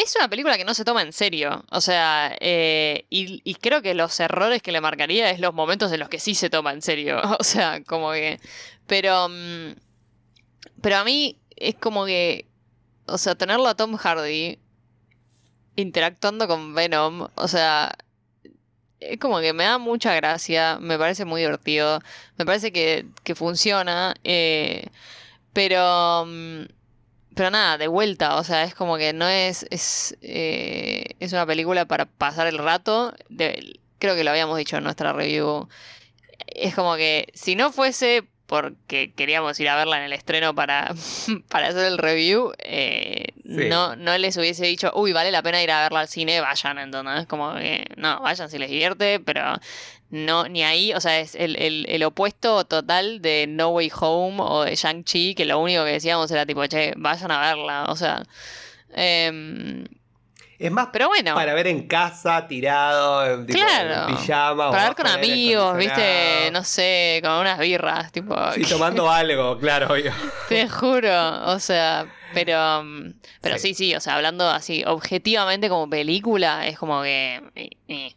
[0.00, 1.64] Es una película que no se toma en serio.
[1.72, 5.98] O sea, eh, y, creo que los errores que le marcaría es los momentos en
[5.98, 7.20] los que sí se toma en serio.
[7.40, 8.38] O sea, como que.
[8.86, 9.28] Pero.
[9.28, 9.74] mm,
[10.82, 12.46] Pero a mí es como que.
[13.06, 14.60] O sea, tenerlo a Tom Hardy
[15.76, 17.28] interactuando con Venom.
[17.34, 17.96] O sea.
[19.00, 20.78] Es como que me da mucha gracia.
[20.80, 22.00] Me parece muy divertido.
[22.36, 24.14] Me parece que, que funciona.
[24.24, 24.86] eh,
[25.52, 26.24] pero.
[27.34, 29.66] Pero nada, de vuelta, o sea, es como que no es.
[29.70, 33.14] Es, eh, es una película para pasar el rato.
[33.28, 35.68] De- creo que lo habíamos dicho en nuestra review.
[36.46, 40.94] Es como que si no fuese porque queríamos ir a verla en el estreno para,
[41.50, 43.68] para hacer el review, eh, Sí.
[43.68, 46.78] no, no les hubiese dicho, uy, vale la pena ir a verla al cine, vayan,
[46.78, 49.54] entonces, como que, no, vayan si les divierte, pero
[50.10, 54.36] no, ni ahí, o sea, es el, el- el opuesto total de No Way Home
[54.40, 57.96] o de Shang-Chi, que lo único que decíamos era tipo, che, vayan a verla, o
[57.96, 58.22] sea.
[58.94, 59.84] em,
[60.58, 64.08] Es más pero bueno, para ver en casa, tirado, tipo, Claro.
[64.08, 64.70] en pijama.
[64.70, 68.34] para ver con amigos, viste, no sé, con unas birras, tipo.
[68.54, 70.12] Sí, tomando algo, claro, obvio.
[70.48, 72.82] Te juro, o sea, pero
[73.40, 73.68] pero Sí.
[73.68, 73.74] sí.
[73.90, 78.14] sí, o sea, hablando así objetivamente como película, es como que eh, eh,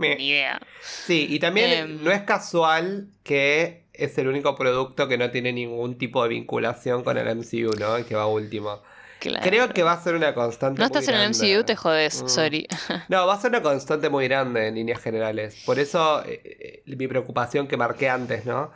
[0.00, 0.60] Me- ni idea.
[0.80, 2.04] Sí, y también Em.
[2.04, 7.04] no es casual que es el único producto que no tiene ningún tipo de vinculación
[7.04, 7.96] con el MCU, ¿no?
[7.96, 8.82] El que va último.
[9.18, 9.40] Claro.
[9.46, 10.80] Creo que va a ser una constante.
[10.80, 11.28] no muy estás en el.
[11.30, 12.28] MCU, te jodes, Mm.
[12.28, 12.66] sorry.
[13.10, 15.62] No, va a ser una constante muy grande en líneas generales.
[15.66, 18.72] Por eso eh, eh, mi preocupación que marqué antes, ¿no?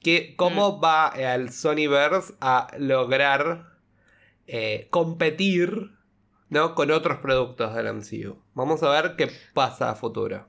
[0.00, 0.84] Que cómo Mm.
[0.84, 3.66] va eh, el Sonyverse a lograr
[4.46, 5.90] eh, competir,
[6.48, 6.74] ¿no?
[6.76, 8.36] Con otros productos del MCU.
[8.54, 10.46] Vamos a ver qué pasa a futuro.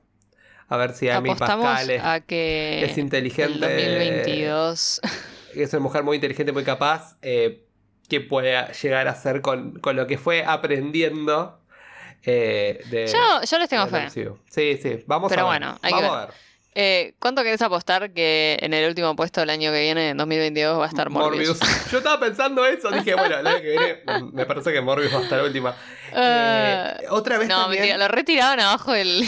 [0.72, 3.52] A ver si Amy Pascal es, a que es inteligente.
[3.52, 5.02] el 2022
[5.54, 7.66] es una mujer muy inteligente, muy capaz, eh,
[8.08, 11.60] que puede llegar a hacer con, con lo que fue aprendiendo
[12.22, 13.06] eh, de...
[13.06, 14.08] yo, yo les tengo fe.
[14.08, 15.60] Sí, sí, vamos Pero a ver.
[15.60, 16.34] bueno, hay que vamos a ver.
[16.74, 20.80] Eh, ¿Cuánto querés apostar que en el último puesto del año que viene, en 2022,
[20.80, 21.60] va a estar Morbius?
[21.92, 25.12] Yo estaba pensando eso, dije, bueno, el año que viene mm, me parece que Morbius
[25.12, 25.76] va a estar última.
[26.14, 29.26] Ah, Eh, otra vez no, también mentira, lo retiraban abajo del.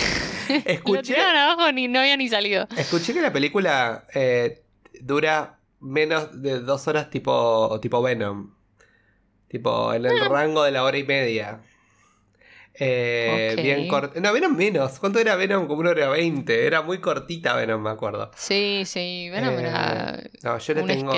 [0.64, 2.66] escuché, tiraban abajo ni no había ni salido.
[2.76, 4.62] escuché que la película eh,
[5.00, 8.54] dura menos de dos horas tipo, tipo Venom.
[9.48, 10.08] Tipo, en Ah.
[10.10, 11.60] el rango de la hora y media.
[12.76, 13.54] Eh.
[13.62, 14.18] Bien corta.
[14.20, 14.98] No, Venom menos.
[14.98, 15.68] ¿Cuánto era Venom?
[15.68, 16.66] Como una hora veinte.
[16.66, 18.32] Era muy cortita Venom, me acuerdo.
[18.34, 20.20] Sí, sí, bueno, Eh, mira.
[20.42, 21.12] No, yo le tengo.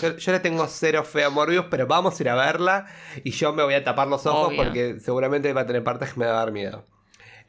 [0.00, 2.86] Yo, yo le tengo cero fe a Morbius, pero vamos a ir a verla.
[3.24, 4.62] Y yo me voy a tapar los ojos Obvio.
[4.62, 6.84] porque seguramente va a tener partes que me va a dar miedo.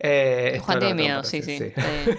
[0.05, 1.57] Eh, Juan tiene miedo, sí, sí.
[1.61, 2.17] Eh,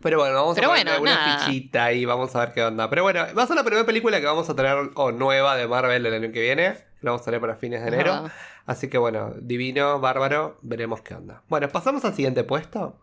[0.00, 2.88] Pero bueno, vamos Pero a ponerle bueno, una fichita y vamos a ver qué onda.
[2.88, 5.66] Pero bueno, va a ser la primera película que vamos a tener o nueva de
[5.66, 6.76] Marvel el año que viene.
[7.00, 8.30] La vamos a tener para fines de enero.
[8.64, 11.42] Así que bueno, divino, bárbaro, veremos qué onda.
[11.48, 12.96] Bueno, pasamos al siguiente puesto.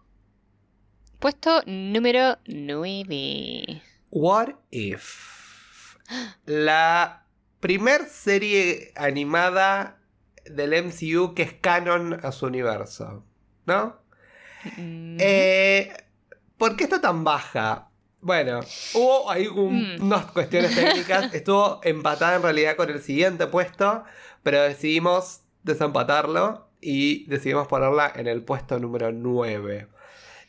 [1.19, 3.82] Puesto número 9.
[4.12, 5.97] What If?
[6.45, 7.25] La
[7.60, 9.97] primer serie animada
[10.46, 13.24] del MCU que es canon a su universo.
[13.66, 13.98] ¿No?
[14.78, 15.92] Mm, Eh,
[16.58, 17.90] ¿Por qué está tan baja?
[18.22, 18.62] Bueno,
[18.94, 20.04] hubo ahí un- Mm.
[20.04, 21.34] unas cuestiones técnicas.
[21.34, 24.04] Estuvo empatada en realidad con el siguiente puesto,
[24.42, 29.88] pero decidimos desempatarlo y decidimos ponerla en el puesto número 9.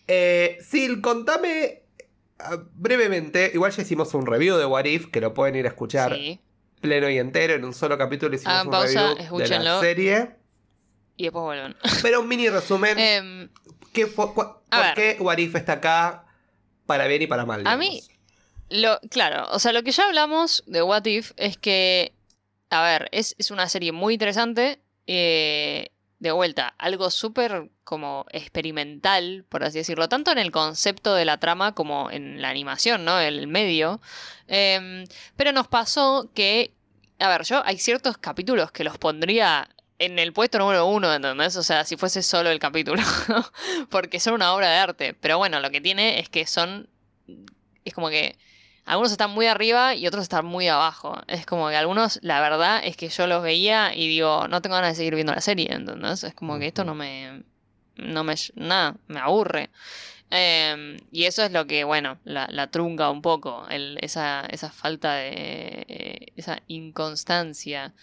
[0.08, 1.82] Eh, Sil, contame
[2.38, 3.50] ah, brevemente.
[3.52, 6.40] Igual ya hicimos un review de What If, que lo pueden ir a escuchar sí.
[6.86, 7.54] Pleno y entero.
[7.54, 10.30] En un solo capítulo hicimos Hagan un pausa, review de la serie.
[11.16, 11.76] Y después vuelven.
[12.02, 12.98] Pero un mini resumen.
[12.98, 13.48] Em,
[13.92, 14.94] ¿Qué fue- ¿Por ver.
[14.94, 16.26] qué What If está acá
[16.86, 17.66] para bien y para mal?
[17.66, 18.02] A mí-
[18.68, 22.12] Lo, claro, o sea, lo que ya hablamos de What If es que,
[22.70, 24.80] a ver, es, es una serie muy interesante.
[25.06, 31.26] eh, de vuelta, algo súper como experimental, por así decirlo, tanto en el concepto de
[31.26, 33.20] la trama como en la animación, ¿no?
[33.20, 34.00] El medio.
[34.48, 35.04] Em,
[35.36, 36.72] pero nos pasó que,
[37.18, 41.56] a ver, yo hay ciertos capítulos que los pondría en el puesto número uno, ¿entendés?
[41.56, 43.02] O sea, si fuese solo el capítulo,
[43.90, 45.14] porque son una obra de arte.
[45.14, 46.88] Pero bueno, lo que tiene es que son
[47.84, 48.36] es como que
[48.84, 51.20] algunos están muy arriba y otros están muy abajo.
[51.28, 54.76] Es como que algunos, la verdad es que yo los veía y digo, no tengo
[54.76, 56.22] ganas de seguir viendo la serie, ¿entendés?
[56.24, 57.42] Es como que esto no me.
[57.96, 58.34] No me.
[58.54, 59.70] Nada, me aburre.
[60.30, 64.70] Eh, y eso es lo que, bueno, la, la trunca un poco, el- esa, esa
[64.70, 66.32] falta de.
[66.36, 67.94] esa inconstancia.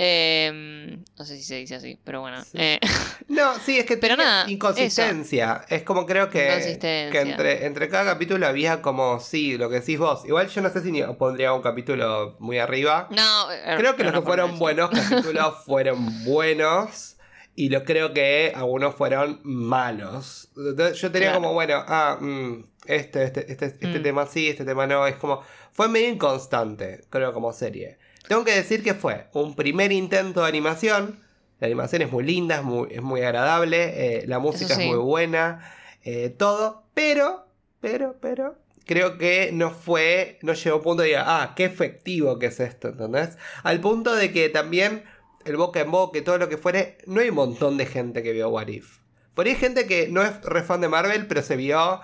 [0.00, 2.40] Em, no sé si se dice así, pero bueno.
[2.44, 2.50] Sí.
[2.54, 2.78] Eh,
[3.28, 5.62] No, sí, es que Pero nada, inconsistencia.
[5.68, 9.98] Es como creo que, que entre, entre cada capítulo había como, sí, lo que decís
[9.98, 10.24] vos.
[10.24, 13.08] Igual yo no sé si ni pondría un capítulo muy arriba.
[13.10, 17.16] no, eh, Creo que los no que fueron buenos capítulos fueron buenos.
[17.60, 20.48] Y lo creo que algunos fueron malos.
[20.94, 21.40] Yo tenía Claro.
[21.42, 24.02] como, bueno, ah, mm, este, este, este, este Mm.
[24.04, 25.04] tema sí, este tema no.
[25.08, 25.42] Es como.
[25.72, 27.98] Fue medio inconstante, creo, como serie.
[28.28, 31.18] Tengo que decir que fue un primer intento de animación.
[31.58, 34.20] La animación es muy linda, es muy, es muy agradable.
[34.20, 34.82] eh, la música sí.
[34.82, 35.74] es muy buena.
[36.04, 36.84] eh, todo.
[36.94, 37.44] Pero,
[37.80, 38.54] pero, pero.
[38.86, 40.38] Creo que no fue.
[40.42, 43.36] No llegó a un punto de ah, qué efectivo que es esto, ¿entendés?
[43.64, 45.02] Al punto de que también
[45.48, 48.22] el boca en boca y todo lo que fuere, no hay un montón de gente
[48.22, 48.98] que vio What If.
[49.34, 52.00] Por ahí hay gente que no es re fan de Marvel, pero se vio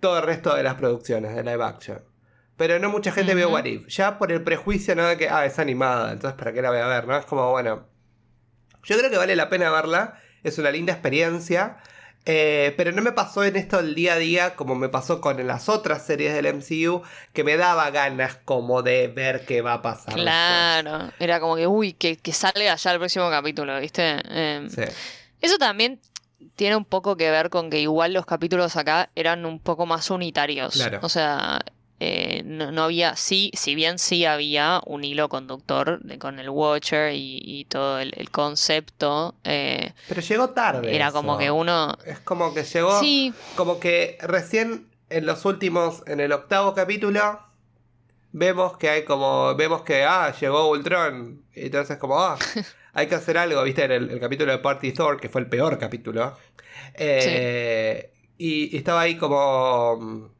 [0.00, 2.02] todo el resto de las producciones de live action.
[2.56, 3.50] Pero no mucha gente vio.
[3.50, 3.86] What If.
[3.88, 5.06] Ya por el prejuicio, ¿no?
[5.06, 7.06] De que, ah, es animada, entonces ¿para qué la voy a ver?
[7.06, 7.16] ¿No?
[7.16, 7.88] Es como, bueno.
[8.82, 10.20] Yo creo que vale la pena verla.
[10.42, 11.78] Es una linda experiencia.
[12.32, 15.44] Eh, pero no me pasó en esto el día a día como me pasó con
[15.46, 19.82] las otras series del MCU, que me daba ganas como de ver qué va a
[19.82, 20.06] pasar.
[20.14, 20.22] después.
[20.22, 24.20] Claro, era como que, uy, que, que salga ya el próximo capítulo, ¿viste?
[24.28, 24.82] Em, Sí.
[25.40, 26.00] Eso también
[26.54, 30.10] tiene un poco que ver con que igual los capítulos acá eran un poco más
[30.10, 30.74] unitarios.
[30.74, 31.00] Claro.
[31.02, 31.60] O sea,
[32.00, 36.48] eh, no, no había, sí, si bien sí había un hilo conductor de- con el
[36.50, 40.96] Watcher y, y todo el, el concepto, eh, Pero llegó tarde.
[40.96, 41.96] era como que uno...
[42.06, 42.98] Es como que llegó.
[43.00, 47.40] Sí, Como que recién en los últimos, en el octavo capítulo,
[48.32, 49.54] vemos que hay como.
[49.56, 51.42] Vemos que, ah, llegó Ultron.
[51.54, 52.38] Y entonces, como, ah,
[52.94, 53.84] hay que hacer algo, ¿viste?
[53.84, 56.36] En el, el capítulo de Party Thor, que fue el peor capítulo.
[56.94, 60.30] Eh, y, y estaba ahí como.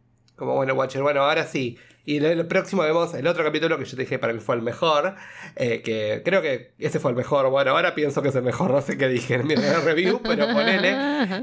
[0.40, 1.76] Como, bueno, Watcher, bueno, ahora sí.
[2.06, 4.54] Y en el próximo vemos el otro capítulo que yo te dije para mí fue
[4.56, 5.16] el mejor.
[5.54, 7.50] eh, que creo que ese fue el mejor.
[7.50, 8.70] Bueno, ahora pienso que es el mejor.
[8.70, 10.96] No sé qué dije en mi review, pero ponele.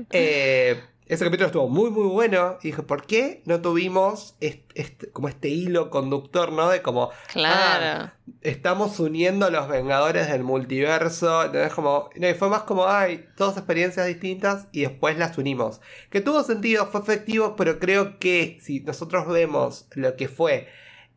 [0.10, 2.58] Eh, ese capítulo estuvo muy muy bueno.
[2.62, 6.70] Y dije, ¿por qué no tuvimos est- est- como este hilo conductor, ¿no?
[6.70, 8.12] De como claro.
[8.42, 11.46] estamos uniendo a los Vengadores del multiverso.
[11.46, 11.74] ¿entendés?
[11.74, 15.82] Como, no, y fue más como, ay, todas experiencias distintas y después las unimos.
[16.10, 20.68] Que tuvo sentido, fue efectivo, pero creo que si nosotros vemos lo que fue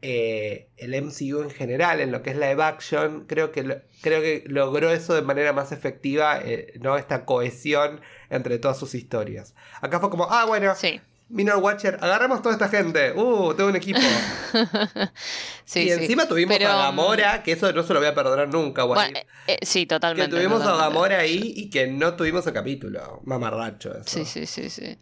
[0.02, 4.20] eh, el MCU en general, en lo que es live action, creo que, lo- creo
[4.22, 6.96] que logró eso de manera más efectiva, eh, ¿no?
[6.96, 9.54] Esta cohesión entre todas sus historias.
[9.80, 13.12] Acá fue como, ah, bueno, Sí, Minor Watcher, agarramos toda esta gente.
[13.12, 14.00] Uh, tengo un equipo.
[15.64, 15.90] sí, y sí.
[15.92, 19.18] encima tuvimos Pero, a Gamora, que eso no se lo voy a perdonar nunca, Bueno,
[19.46, 20.34] eh, sí, Que totalmente.
[20.34, 20.76] tuvimos a.
[20.76, 23.20] Gamora ahí y que no tuvimos el capítulo.
[23.24, 24.04] Mamarracho eso.
[24.06, 24.98] Sí, sí, sí, sí.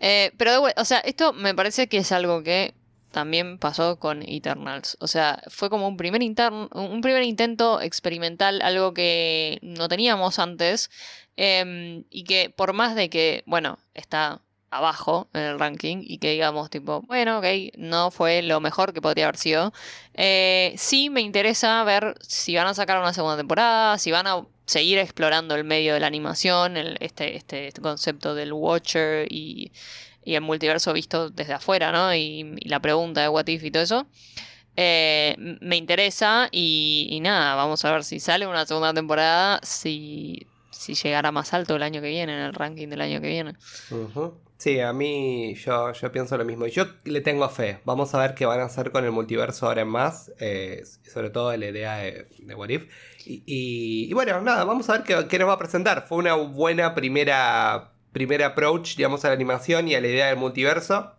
[0.00, 2.74] Eh, pero, o sea, esto me parece que es algo que
[3.16, 4.98] también pasó con Eternals.
[5.00, 10.38] O sea, fue como un primer, intern- un primer intento experimental, algo que no teníamos
[10.38, 10.90] antes.
[11.38, 16.30] em, y que por más de que, bueno, está abajo en el ranking y que
[16.32, 17.44] digamos tipo, bueno, ok,
[17.78, 19.72] no fue lo mejor que podría haber sido.
[20.14, 24.44] eh, sí me interesa ver si van a sacar una segunda temporada, si van a
[24.66, 29.72] seguir explorando el medio de la animación, este, este concepto del Watcher y,
[30.26, 32.14] y el multiverso visto desde afuera, ¿no?
[32.14, 34.06] Y, la pregunta de What If y todo eso.
[34.76, 40.92] Eh, me interesa y, nada, vamos a ver si sale una segunda temporada, si, si
[40.94, 43.54] llegará más alto el año que viene, en el ranking del año que viene.
[44.58, 46.66] Sí, a mí yo, yo pienso lo mismo.
[46.66, 47.80] Y Yo le tengo fe.
[47.84, 50.32] Vamos a ver qué van a hacer con el multiverso ahora en más.
[50.40, 52.84] eh, sobre todo la idea de, de What If.
[53.26, 56.06] Y, y- y bueno, nada, vamos a ver qué, qué nos va a presentar.
[56.08, 60.38] Fue una buena primera, primera approach, digamos, a la animación y a la idea del
[60.38, 61.12] multiverso.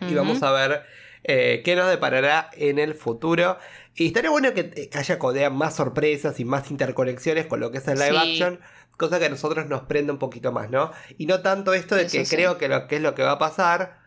[0.00, 0.82] Y vamos a ver
[1.22, 3.56] eh, qué nos deparará en el futuro.
[3.94, 7.78] Y estaría bueno que, que haya codea más sorpresas y más interconexiones con lo que
[7.78, 8.32] es el live Sí.
[8.32, 8.58] action.
[8.96, 10.90] Cosa que a nosotros nos prende un poquito más, ¿no?
[11.18, 12.34] Y no tanto esto de Eso que sí.
[12.34, 14.00] creo que lo que es lo que va a pasar.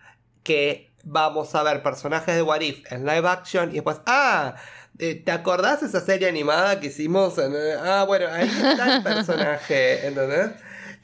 [0.43, 3.69] Que vamos a ver personajes de What If en live action.
[3.71, 4.55] Y después, ah,
[4.99, 7.37] eh, ¿te acordás esa serie animada que hicimos?
[7.37, 10.51] en, eh, ah, bueno, ahí está el personaje, ¿entendés?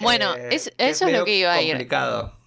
[0.02, 1.72] Bueno, Eh, es- eso es lo que iba a ir.
[1.74, 2.38] complicado.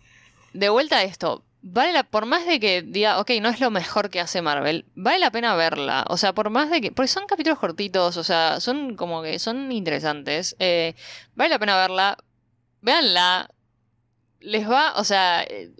[0.52, 3.70] De vuelta a esto, vale la, por más de que diga, ok, no es lo
[3.70, 6.04] mejor que hace Marvel, vale la pena verla.
[6.08, 6.92] O sea, por más de que.
[6.92, 10.54] Porque son capítulos cortitos, o sea, son como que son interesantes.
[10.58, 10.94] eh,
[11.34, 12.16] vale la pena verla.
[12.82, 13.50] Véanla.
[14.40, 15.42] Les va, o sea.
[15.42, 15.70] eh,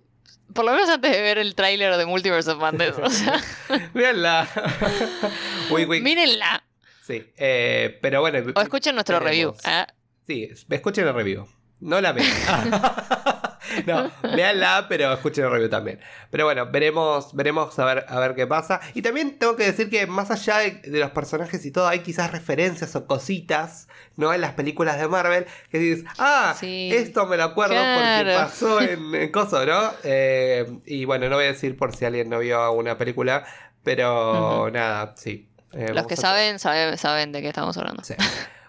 [0.54, 2.94] por lo menos antes de ver el tráiler de Multiverse of Madness.
[2.98, 3.40] O sea,
[3.94, 4.48] Véanla.
[5.70, 6.00] Uy, uy.
[6.00, 6.64] mírenla.
[7.06, 8.38] Sí, eh, pero bueno.
[8.54, 9.54] O escuchen nuestro review.
[9.66, 9.84] ¿eh?
[10.26, 11.46] Sí, escuchen el review.
[11.84, 12.70] No la vean.
[13.86, 16.00] no, véanla, pero escuchen el review también.
[16.30, 18.80] Pero bueno, veremos, veremos a ver, a ver qué pasa.
[18.94, 22.32] Y también tengo que decir que más allá de, los personajes y todo, hay quizás
[22.32, 24.32] referencias o cositas, ¿no?
[24.32, 29.14] En las películas de Marvel, que dices, ah, esto me lo acuerdo porque pasó en,
[29.14, 29.90] en Coso, ¿no?
[30.04, 33.44] Eh, y bueno, no voy a decir por si alguien no vio alguna película,
[33.82, 35.50] pero nada, sí.
[35.72, 38.02] Eh, los que saben, saben, saben de qué estamos hablando.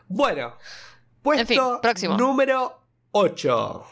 [0.10, 0.58] Bueno,
[1.21, 2.17] puesto próximo.
[2.17, 2.85] número
[3.17, 3.86] 8.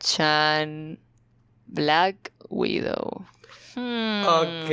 [0.00, 0.98] Chan
[1.66, 3.26] Black Widow.
[3.74, 4.24] Hmm.
[4.24, 4.70] Ok.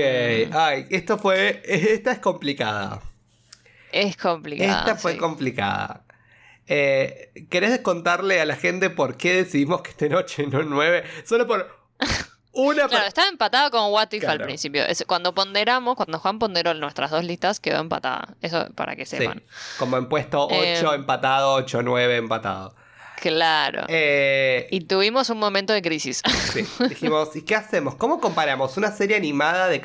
[0.54, 1.62] Ay, esto fue.
[1.66, 3.02] Esta es complicada.
[3.92, 4.80] Es complicada.
[4.80, 6.06] Esta fue complicada.
[6.66, 11.04] Eh, ¿Querés contarle a la gente por qué decidimos que esta noche no 9?
[11.26, 11.78] Solo por
[12.54, 12.88] una.
[12.88, 14.84] Claro, estaba empatada con What If al principio.
[15.08, 18.38] cuando ponderamos, cuando Juan ponderó nuestras dos listas, quedó empatada.
[18.40, 19.44] Eso para que sepan.
[19.78, 22.79] Como en puesto 8 eh, empatado, 8, 9 empatado.
[23.20, 23.84] Claro.
[23.88, 26.22] Eh, y tuvimos un momento de crisis.
[26.54, 27.96] Sí, dijimos, ¿y qué hacemos?
[27.96, 29.82] ¿Cómo comparamos una serie animada de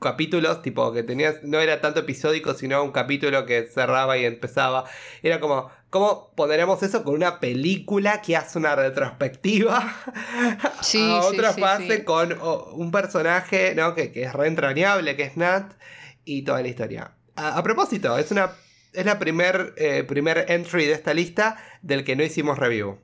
[0.00, 4.84] capítulos, tipo que tenías, no era tanto episódico, sino un capítulo que cerraba y empezaba?
[5.22, 9.78] Era como, ¿cómo pondremos eso con una película que hace una retrospectiva
[10.62, 12.38] a otra fase con
[12.72, 13.94] un personaje ¿no?
[13.94, 15.72] que, es re entrañable, que es Nat,
[16.24, 17.12] y toda la historia?
[17.34, 18.52] A, a propósito, es una
[18.92, 22.98] es la primer, eh, primer entry de esta lista del que no hicimos review.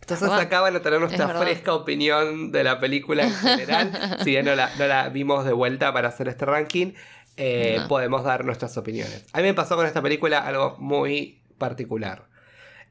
[0.00, 4.18] Entonces acaban de tener nuestra fresca opinión de la película en general.
[4.24, 6.92] si bien no la, vimos de vuelta para hacer este ranking,
[7.36, 9.26] eh, podemos dar nuestras opiniones.
[9.32, 12.26] A mí me pasó con esta película algo muy particular.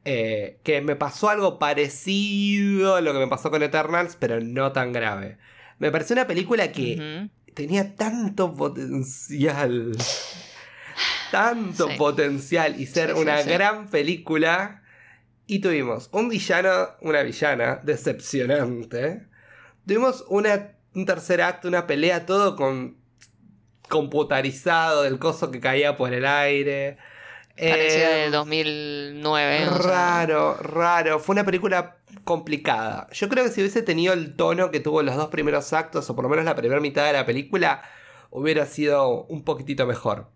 [0.05, 4.71] Eh, que me pasó algo parecido a lo que me pasó con Eternals, pero no
[4.71, 5.37] tan grave.
[5.79, 9.97] Me pareció una película que tenía tanto potencial
[11.31, 14.83] tanto potencial y ser una gran película.
[15.45, 19.27] Y tuvimos un villano, una villana decepcionante.
[19.85, 22.97] Tuvimos una, un tercer acto, una pelea, todo con
[23.87, 26.97] computarizado del coso que caía por el aire.
[27.57, 29.65] Parecía del 2009.
[29.79, 31.19] Raro, raro.
[31.19, 33.07] Fue una película complicada.
[33.11, 36.15] Yo creo que si hubiese tenido el tono que tuvo los dos primeros actos, o
[36.15, 37.81] por lo menos la primera mitad de la película,
[38.29, 40.29] hubiera sido un poquitito mejor.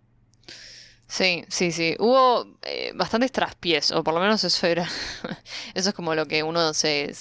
[1.11, 1.97] Sí, sí, sí.
[1.99, 4.87] Hubo eh, bastantes traspiés, o por lo menos eso era.
[5.73, 7.13] eso es como lo que uno se,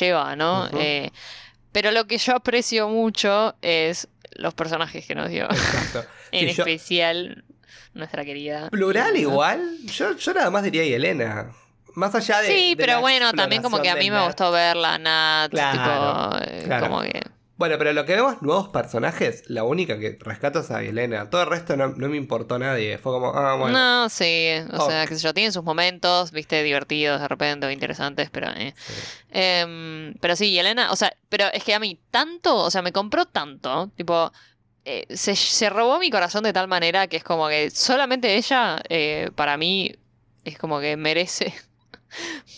[0.00, 0.66] lleva, ¿no?
[0.78, 1.10] Eh,
[1.70, 5.44] pero lo que yo aprecio mucho es los personajes que nos dio.
[5.44, 6.06] Exacto.
[6.32, 7.44] en especial
[7.92, 8.70] nuestra querida.
[8.70, 9.76] Plural igual.
[9.84, 11.52] Yo, yo nada más diría Elena.
[11.96, 12.48] Más allá de.
[12.48, 15.50] Sí, pero bueno, también como que a mí me gustó verla, Nat.
[15.50, 17.20] tipo, eh, como que.
[17.56, 21.30] Bueno, pero lo que vemos nuevos personajes, la única que rescato es a Elena.
[21.30, 22.98] Todo el resto no, me importó nadie.
[22.98, 23.78] Fue como, ah, bueno.
[23.78, 24.48] No, sí.
[24.72, 28.50] O sea, que se yo, tienen sus momentos, viste, divertidos de repente o interesantes, pero.
[28.56, 28.74] Eh.
[29.30, 32.92] Em, pero sí, Elena, o sea, pero es que a mí tanto, o sea, me
[32.92, 34.32] compró tanto, tipo.
[34.86, 38.82] Eh, se, se, robó mi corazón de tal manera que es como que solamente ella,
[38.90, 39.94] eh, para mí,
[40.44, 41.54] es como que merece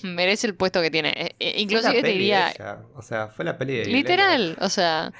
[0.03, 1.11] merece el puesto que tiene.
[1.16, 2.53] Eh, eh, inclusive te diría.
[2.95, 3.87] O sea, fue la peli de.
[3.87, 5.12] Literal, o sea.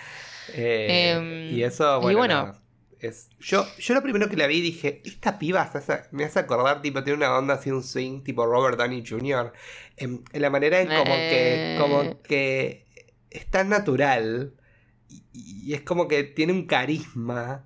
[0.53, 2.55] Eh, em, y eso, bueno.
[3.01, 5.71] es, yo, yo lo primero que la vi dije, esta piba
[6.13, 9.53] me hace acordar, tipo, tiene una onda así, un swing tipo Robert Downey Jr.
[9.97, 12.87] En, la manera en como que, como que
[13.31, 14.55] es tan natural
[15.33, 17.65] y, es como que tiene un carisma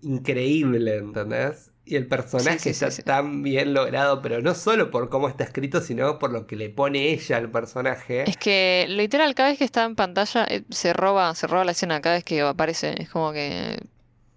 [0.00, 1.71] increíble, ¿entendés?
[1.84, 6.20] Y el personaje está tan bien logrado, pero no solo por cómo está escrito, sino
[6.20, 8.22] por lo que le pone ella al personaje.
[8.28, 11.72] Es que literal, cada vez que está en pantalla, eh, se roba, se roba la
[11.72, 12.94] escena cada vez que aparece.
[13.02, 13.80] Es como que.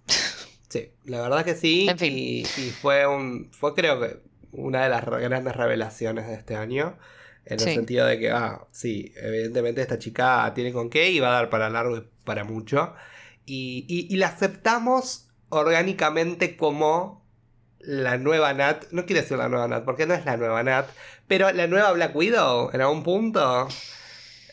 [0.70, 1.88] sí, la verdad que sí.
[1.88, 2.14] En fin.
[2.16, 2.46] Y,
[2.82, 3.52] fue un.
[3.52, 4.18] fue creo que
[4.52, 6.98] una de las grandes revelaciones de este año.
[7.46, 11.28] En el sentido de que, ah, sí, evidentemente esta chica tiene con qué y va
[11.28, 12.96] a dar para largo y para mucho.
[13.46, 17.25] Y, y la aceptamos orgánicamente como
[17.88, 20.88] la nueva Nat, no quiero decir la nueva Nat, porque no es la nueva Nat,
[21.28, 23.68] pero la nueva Black Widow en algún punto.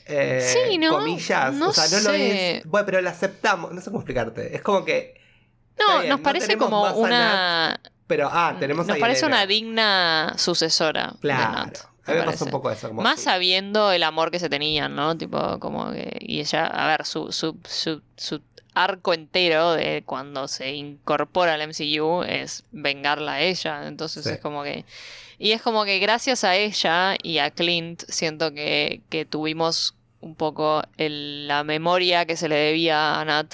[0.07, 0.91] Eh, sí, ¿no?
[0.91, 1.55] Comillas.
[1.61, 2.65] o sea, no lo es.
[2.65, 3.73] Bueno, pero la aceptamos.
[3.73, 4.55] No sé cómo explicarte.
[4.55, 5.21] Es como que.
[5.79, 7.81] No, nos parece como una.
[8.07, 11.15] pero, ah, tenemos Nos parece una digna sucesora.
[11.21, 11.73] Claro.
[12.05, 12.93] a mí me pasa un poco eso.
[12.93, 15.17] Más sabiendo el amor que se tenían, ¿no?
[15.17, 16.19] Tipo, como que.
[16.21, 18.43] Y ella, a ver, su, su, su, su
[18.75, 23.87] arco entero de cuando se incorpora al MCU es vengarla a ella.
[23.87, 24.85] Entonces es como que.
[25.39, 30.37] Y es como que gracias a ella y a Clint siento que, que tuvimos un
[30.37, 33.53] poco la memoria que se le debía a Nat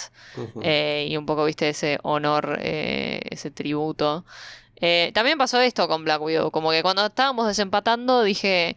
[0.63, 4.25] eh, y un poco, viste, ese honor, eh, ese tributo.
[4.77, 8.77] Eh, también pasó esto con Black Widow, como que cuando estábamos desempatando dije,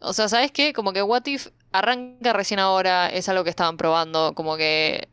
[0.00, 0.72] o sea, ¿sabes qué?
[0.74, 5.08] Como que What If arranca recién ahora, es algo que estaban probando, como que,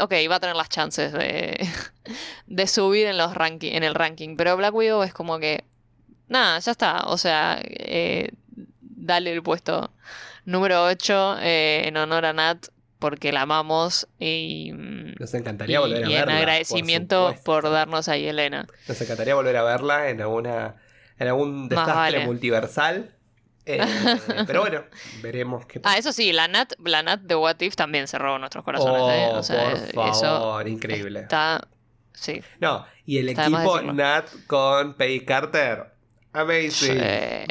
[0.00, 1.58] ok, va a tener las chances de,
[2.46, 5.64] de subir en, los ranking, en el ranking, pero Black Widow es como que,
[6.28, 8.30] nada, ya está, o sea, eh,
[8.80, 9.92] dale el puesto
[10.44, 12.66] número 8 eh, en honor a Nat
[12.98, 16.20] porque la amamos y, mm, Nos encantaría volver a y verla.
[16.20, 18.66] en por agradecimiento por, darnos a Elena.
[18.86, 20.76] Nos encantaría volver a verla en alguna
[21.18, 22.26] en algún desastre vale.
[22.26, 23.10] multiversal.
[23.66, 23.78] Eh,
[24.46, 24.84] pero bueno,
[25.22, 28.38] veremos qué Ah, eso sí, la Nat, la Nat de What If también se robó
[28.38, 29.28] nuestros corazones, Oh, ¿eh?
[29.34, 31.20] O sea, por eso favor, increíble.
[31.20, 31.68] está.
[32.12, 32.42] Sí.
[32.58, 33.80] No, y el Está equipo.
[33.82, 35.92] Nat con Peggy Carter.
[36.32, 36.70] Amazing.
[36.70, 36.98] Sí.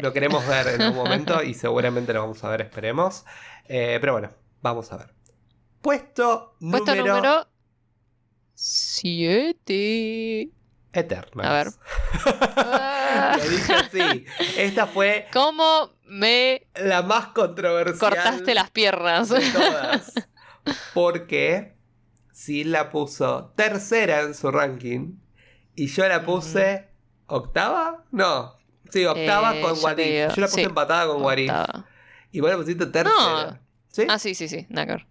[0.02, 3.24] Lo queremos ver en algún momento y seguramente lo vamos a ver, esperemos.
[3.68, 4.30] Eh, pero bueno,
[4.62, 5.12] vamos a ver.
[5.82, 7.46] Puesto, Puesto número, número
[8.54, 10.50] 7.
[10.92, 11.48] Eternals.
[11.48, 11.68] A ver.
[13.44, 14.24] Lo dije así.
[14.56, 17.98] Esta fue ¿Cómo me la más controversial.
[17.98, 19.28] cortaste las piernas?
[19.28, 20.12] de todas.
[20.94, 21.76] Porque
[22.34, 25.14] Sil la puso tercera en su ranking
[25.74, 26.88] y yo la puse
[27.26, 28.04] octava.
[28.10, 28.56] No,
[28.90, 30.62] sí, octava Eh, con What Yo la puse sí.
[30.62, 31.38] empatada con What.
[31.38, 31.86] Octava.
[32.32, 33.60] Y vos la pusiste tercera.
[33.88, 34.06] ¿Sí?
[34.08, 35.06] Ah, sí, sí, sí, Nácar.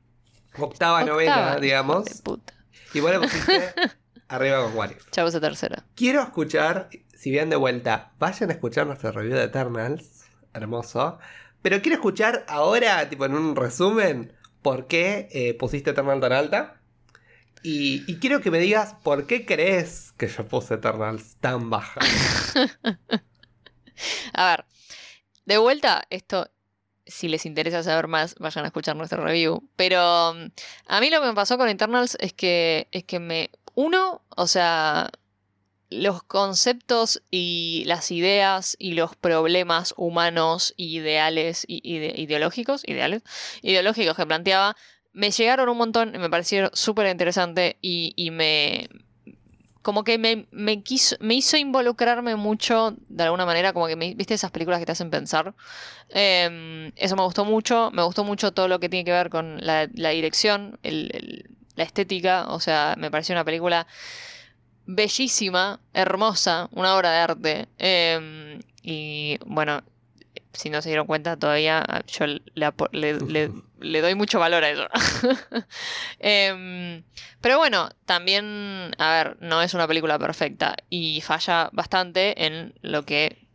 [0.57, 2.05] Octava, novena, digamos.
[2.05, 2.53] De puta.
[2.93, 3.73] Y vos la pusiste
[4.30, 5.05] arriba con What If.
[5.11, 5.84] Ya puse tercera.
[5.95, 10.25] Quiero escuchar, si bien de vuelta, vayan a escuchar nuestra review de Eternals.
[10.53, 11.19] Hermoso.
[11.61, 16.82] Pero quiero escuchar ahora, tipo en un resumen, por qué eh, pusiste Eternal tan alta.
[17.61, 21.99] Y, y quiero que me digas por qué crees que yo puse Eternals tan baja.
[24.34, 24.65] A ver,
[25.45, 26.49] de vuelta, esto,
[27.05, 29.67] si les interesa saber más, vayan a escuchar nuestro review.
[29.75, 30.49] Pero um,
[30.88, 33.49] a mí lo que me pasó con Eternals es que, es que me.
[33.80, 35.09] Uno, o sea,
[35.89, 43.23] los conceptos y las ideas y los problemas humanos, ideales, y ide- ideológicos, ideales,
[43.63, 44.75] ideológicos que planteaba,
[45.13, 48.89] me llegaron un montón, me parecieron súper interesante y, y me,
[49.82, 54.13] como que me, me quiso, me hizo involucrarme mucho, de alguna manera, como que me,
[54.13, 55.55] viste esas películas que te hacen pensar.
[56.09, 59.59] Eh, eso me gustó mucho, me gustó mucho todo lo que tiene que ver con
[59.65, 61.49] la, dirección, el-
[61.80, 63.88] la estética, o sea, me pareció una película
[64.86, 67.67] bellísima, hermosa, una obra de arte.
[67.77, 69.82] Eh, y bueno,
[70.51, 74.88] si no se dieron cuenta todavía, yo le, doy mucho valor a eso.
[76.19, 77.03] Em,
[77.39, 83.05] pero bueno, también, a ver, no es una película perfecta y falla bastante en lo
[83.05, 83.47] que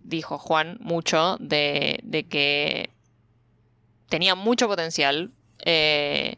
[0.00, 2.90] dijo Juan mucho de, de que
[4.10, 5.30] tenía mucho potencial
[5.64, 6.36] eh,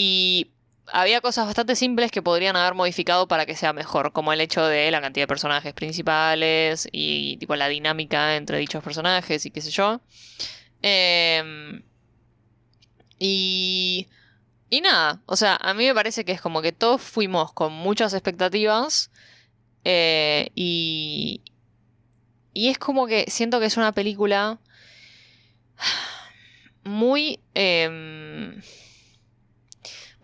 [0.00, 0.52] y
[0.92, 4.64] había cosas bastante simples que podrían haber modificado para que sea mejor, como el hecho
[4.64, 9.60] de la cantidad de personajes principales y tipo la dinámica entre dichos personajes y qué
[9.60, 10.00] sé yo.
[10.82, 11.82] Em,
[13.18, 14.06] y,
[14.70, 17.72] y nada, o sea, a mí me parece que es como que todos fuimos con
[17.72, 19.10] muchas expectativas
[19.82, 21.42] eh, y,
[22.54, 24.60] y es como que siento que es una película
[26.84, 27.40] muy...
[27.54, 28.62] em,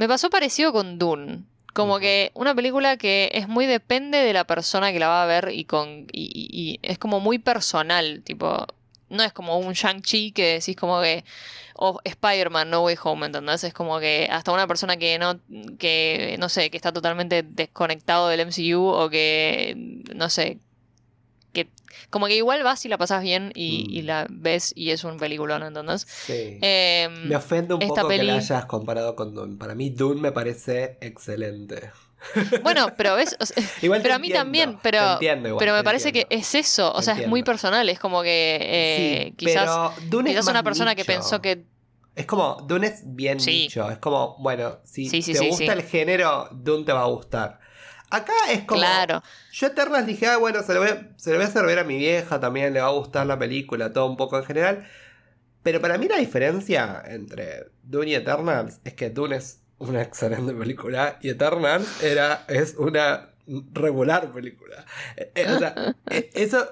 [0.04, 1.44] me pasó parecido con Dune.
[1.72, 5.26] Como que una película que es muy depende de la persona que la va a
[5.26, 8.66] ver y con y, y- y es como muy personal, tipo,
[9.08, 11.24] no es como un Shang-Chi que decís como que
[11.76, 13.64] o Spider-Man No Way Home, ¿entendés?
[13.64, 15.40] Es como que hasta una persona que no
[15.78, 19.74] que no sé, que está totalmente desconectado del MCU o que
[20.14, 20.58] no sé,
[21.54, 21.70] que
[22.10, 24.06] como que igual vas y la pasas bien y, y Mm.
[24.06, 26.06] la ves y es un peliculón, ¿entendés?
[26.26, 26.58] Sí.
[26.60, 29.56] Em, me ofende un poco que la hayas comparado con Dune.
[29.56, 31.90] Para mí Dune me parece excelente.
[32.62, 35.84] bueno, pero ves, O sea, Igual te Pero a mí también, pero- igual, pero me
[35.84, 39.68] parece que es eso, o sea, es muy personal, es como que eh, Sí, quizás,
[40.10, 41.64] Dune es quizás más una persona que pensó que...
[42.16, 43.50] Es como, Dune es bien Sí.
[43.64, 43.90] nicho.
[43.90, 47.58] Es como, bueno, si Sí, te gusta el género, Dune te va a gustar.
[48.10, 48.80] Acá es como.
[48.80, 51.64] Claro, Yo Eternals dije, ah, bueno, se lo, voy a, se lo voy a hacer
[51.66, 54.44] ver a mi vieja, también le va a gustar la película, todo un poco en
[54.44, 54.86] general.
[55.62, 60.52] Pero para mí la diferencia entre Dune y Eternals es que Dune es una excelente
[60.52, 63.30] película y Eternals era, es una
[63.72, 64.84] regular película.
[65.16, 66.66] Eh, eh, o sea, eh, eso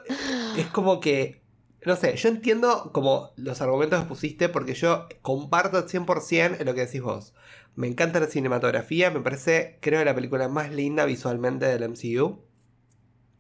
[0.56, 1.42] es como que,
[1.84, 6.66] no sé, yo entiendo como los argumentos que pusiste porque yo comparto al 100% en
[6.66, 7.34] lo que decís vos.
[7.74, 12.42] Me encanta la cinematografía, me parece, creo, la película más linda visualmente del MCU.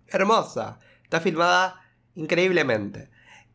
[0.08, 1.80] Hermosa, está filmada
[2.14, 3.10] increíblemente.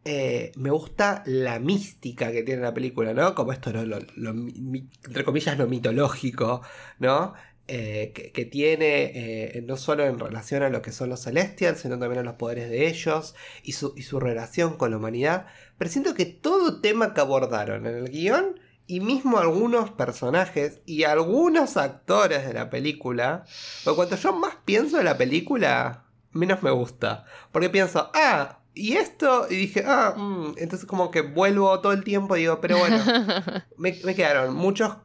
[0.05, 3.35] Eh, me gusta la mística que tiene la película, ¿no?
[3.35, 6.61] Como esto, lo, lo- lo entre comillas, lo mitológico,
[6.99, 7.33] ¿no?
[7.69, 9.11] eh, que, tiene,
[9.57, 12.35] eh, no solo en relación a lo que son los Celestials, sino también a los
[12.35, 15.47] poderes de ellos y su, y su relación con la humanidad.
[15.77, 18.57] Pero siento que todo tema que abordaron en el guion
[18.87, 23.43] y mismo algunos personajes y algunos actores de la película,
[23.83, 27.25] porque cuanto yo más pienso de la película, menos me gusta.
[27.51, 32.03] Porque pienso, ah, y esto, y dije, ah, mm", entonces como que vuelvo todo el
[32.03, 32.97] tiempo y digo, pero bueno,
[33.77, 34.95] me, quedaron muchos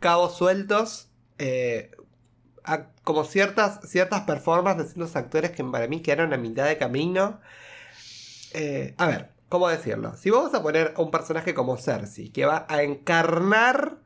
[0.00, 1.90] cabos sueltos, eh,
[3.04, 7.40] como ciertas, ciertas performances de ciertos actores que para mí quedaron a mitad de camino.
[8.54, 10.14] Eh, a ver, ¿cómo decirlo?
[10.16, 13.98] Si vamos a poner a un personaje como Cersei, que va a encarnar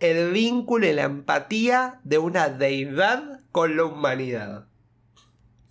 [0.00, 4.66] el vínculo y la empatía de una deidad con la humanidad.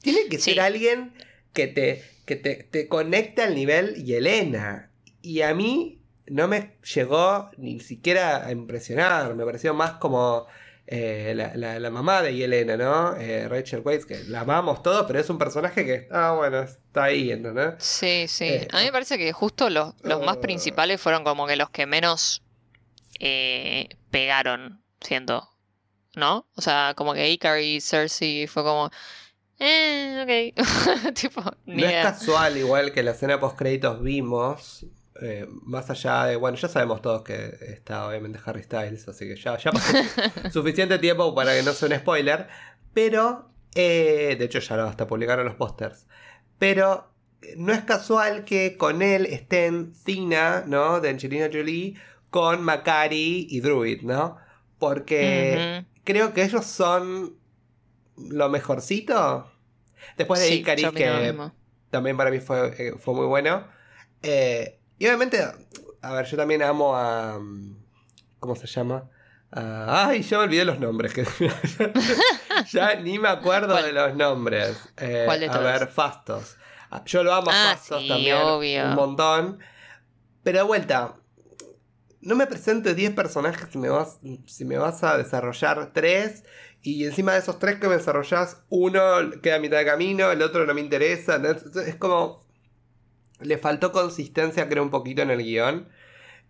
[0.02, 1.14] Tiene que ser alguien
[1.54, 4.92] que te, que te, conecte al nivel Yelena.
[5.22, 9.36] Y a mí no me llegó ni siquiera a impresionar.
[9.36, 10.48] Me pareció más como
[10.86, 13.16] eh, la, mamá de Yelena, ¿no?
[13.16, 17.06] Eh, Rachel Weisz, que la amamos todos, pero es un personaje que, ah, bueno, está
[17.06, 17.76] ahí, ¿entendés?
[17.78, 18.46] Sí, sí.
[18.46, 20.42] Eh, a mí me parece que justo los, más ah.
[20.42, 22.42] principales fueron como que los que menos
[24.12, 25.50] pegaron, siento.
[26.16, 26.48] ¿No?
[26.56, 28.92] O sea, como que Icar y Cersei fue como.
[29.58, 31.14] Eh, ok.
[31.16, 34.86] tipo, no es casual, igual que la escena post créditos vimos.
[35.24, 36.36] Eh, más allá de.
[36.36, 39.94] Bueno, ya sabemos todos que está obviamente Harry Styles, así que ya, ya pasó
[40.52, 42.48] suficiente tiempo para que no sea un spoiler.
[42.94, 43.50] Pero.
[43.74, 46.08] Eh, de hecho, ya lo hasta publicaron los pósters.
[46.60, 47.10] Pero.
[47.58, 51.02] No es casual que con él estén Cina, ¿no?
[51.02, 51.96] De Angelina Jolie,
[52.30, 54.38] con Macari y Druid, ¿no?
[54.80, 57.36] Porque creo que ellos son
[58.18, 59.52] lo mejorcito.
[60.18, 61.36] Después de Icaris, que
[61.90, 63.68] también para mí fue, eh, fue muy bueno.
[64.22, 65.44] Eh, y obviamente,
[66.02, 67.40] a ver, yo también amo a.
[68.40, 69.10] ¿Cómo se llama?
[69.56, 71.14] ay, yo me olvidé los nombres.
[72.72, 74.78] ya ni me acuerdo de los nombres.
[74.98, 76.58] Eh, a ver, Fastos.
[76.90, 78.38] Ah, yo lo amo a ah, Fastos también.
[78.38, 79.60] Un montón.
[80.42, 81.16] Pero de vuelta,
[82.22, 86.44] no me presentes 10 personajes si me, vas, si me vas a desarrollar 3
[86.84, 89.02] y encima de esos tres que me desarrollás, uno
[89.42, 91.42] queda a mitad de camino, el otro no me interesa.
[91.88, 92.43] Es como.
[93.44, 95.88] Le faltó consistencia, creo, un poquito en el guion.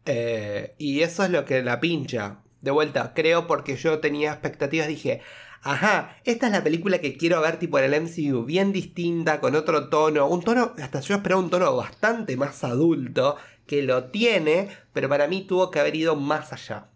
[0.06, 2.40] Eh, y eso es lo que la pincha.
[2.62, 5.22] De vuelta, creo porque yo tenía expectativas, dije,
[5.62, 9.56] ajá, esta es la película que quiero ver tipo en el MCU, bien distinta, con
[9.56, 13.36] otro tono, un tono, hasta yo esperaba un tono bastante más adulto,
[13.66, 16.88] que lo tiene, pero para mí tuvo que haber ido más allá.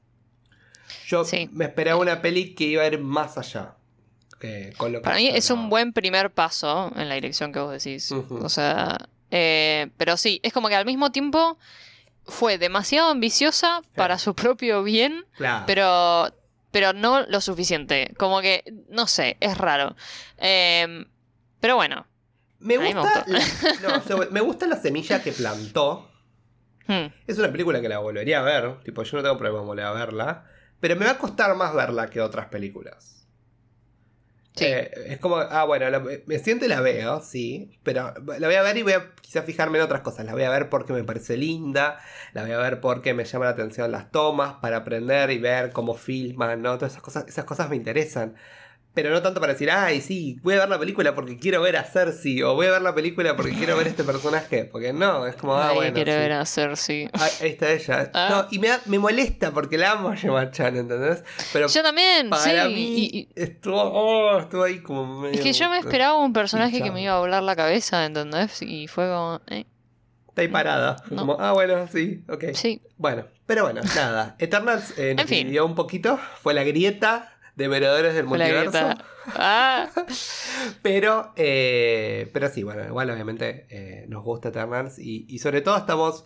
[1.06, 3.76] Yo me esperaba una peli que iba a ir más allá.
[4.78, 8.12] con lo Para mí es un buen primer paso en la dirección que vos decís.
[8.12, 11.58] O sea, eh, pero sí, es como que al mismo tiempo
[12.26, 15.26] fue demasiado ambiciosa para su propio bien,
[15.66, 16.34] pero,
[16.72, 18.14] pero no lo suficiente.
[18.18, 19.96] Como que, no sé, es raro.
[20.38, 21.06] Em,
[21.60, 22.06] pero bueno.
[22.60, 26.12] Me gusta, La, me gusta la semilla que plantó.
[26.88, 27.08] Hmm.
[27.28, 28.80] Es una película que la volvería a ver.
[28.84, 30.46] Tipo, yo no tengo problema en volver a verla.
[30.80, 33.17] Pero me va a costar más verla que otras películas.
[34.66, 35.86] Eh, es como, ah, bueno,
[36.26, 39.46] me siento y la veo, sí, pero la voy a ver y voy a quizás
[39.46, 40.26] fijarme en otras cosas.
[40.26, 42.00] La voy a ver porque me parece linda,
[42.34, 45.72] la voy a ver porque me llama la atención las tomas para aprender y ver
[45.72, 46.78] cómo filman, ¿no?
[46.78, 48.36] Todas esas cosas, esas cosas me interesan.
[48.98, 51.78] Pero no tanto para decir, ay, sí, voy a ver la película porque quiero ver
[51.78, 54.66] a Cersei, o voy a ver la película porque quiero ver este personaje.
[54.66, 55.94] Porque no, es como, ah, bueno.
[55.94, 57.08] quiere ver a Cersei.
[57.14, 58.10] ahí está ella.
[58.16, 58.28] Ah.
[58.32, 61.24] No, y me, me, molesta porque la amo a Gemma Chan, ¿entendés?
[61.54, 62.74] Pero yo también, para sí.
[62.74, 65.36] Mí estuvo, oh, estuvo ahí como medio.
[65.36, 68.64] Es que yo me esperaba un personaje que me iba a volar la cabeza, ¿entendés?
[68.64, 69.42] Y fue como.
[69.46, 69.68] Eh.
[70.30, 70.96] Está ahí parada.
[71.08, 72.46] Como, ah, bueno, sí, ok.
[72.54, 72.82] Sí.
[72.98, 74.36] Bueno, pero bueno, nada.
[74.40, 76.20] Eternals eh, nos en un poquito.
[76.42, 78.92] Fue la grieta de veredores del multiverso.
[79.36, 79.90] Ah.
[80.84, 85.76] pero, eh, pero sí, bueno, igual obviamente eh, nos gusta Eternals y, y sobre todo
[85.76, 86.26] estamos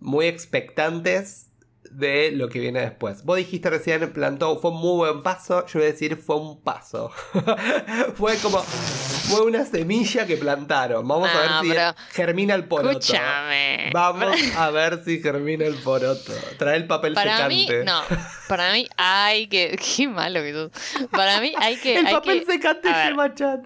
[0.00, 1.45] muy expectantes
[1.92, 3.24] de lo que viene después.
[3.24, 5.66] Vos dijiste recién, plantó, fue un muy buen paso.
[5.66, 7.10] Yo voy a decir, fue un paso.
[8.16, 11.06] fue como, fue una semilla que plantaron.
[11.06, 12.98] Vamos a ver si germina el poroto.
[12.98, 13.90] Escúchame.
[13.92, 16.32] Vamos a ver si germina el poroto.
[16.58, 17.78] Trae el papel para secante.
[17.78, 18.02] Mí, no,
[18.48, 19.78] para mí hay que.
[19.96, 20.70] Qué malo que sos.
[21.10, 21.98] Para mí hay que.
[21.98, 23.60] El papel secante lleva chat.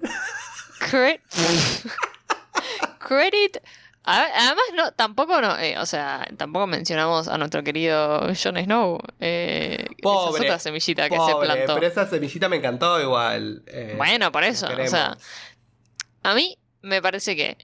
[2.99, 3.59] Credit
[4.11, 8.99] Además, no, tampoco no, eh, o sea, tampoco mencionamos a nuestro querido Jon Snow.
[9.21, 11.75] Eh, esa es otra semillita que se plantó.
[11.75, 13.63] Pero esa semillita me encantó igual.
[13.67, 14.67] Eh, bueno, por eso.
[14.67, 15.17] O sea,
[16.23, 17.57] a mí me parece que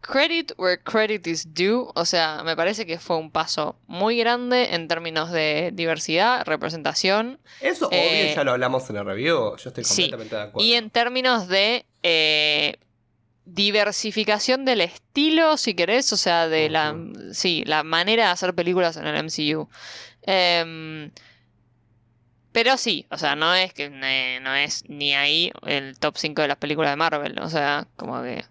[0.00, 1.88] credit where credit is due.
[1.94, 7.38] O sea, me parece que fue un paso muy grande en términos de diversidad, representación.
[7.60, 9.56] Eso Eh, obvio ya lo hablamos en el review.
[9.56, 10.02] Yo estoy sí.
[10.10, 10.66] completamente de acuerdo.
[10.66, 11.86] Y en términos de
[13.46, 16.96] diversificación del estilo, si querés, o sea, de la,
[17.32, 19.68] sí, la manera de hacer películas en el MCU.
[20.22, 21.12] Em,
[22.52, 26.42] pero sí, o sea, no es que eh, no es ni ahí el top 5
[26.42, 28.44] de las películas de Marvel, o sea, como que...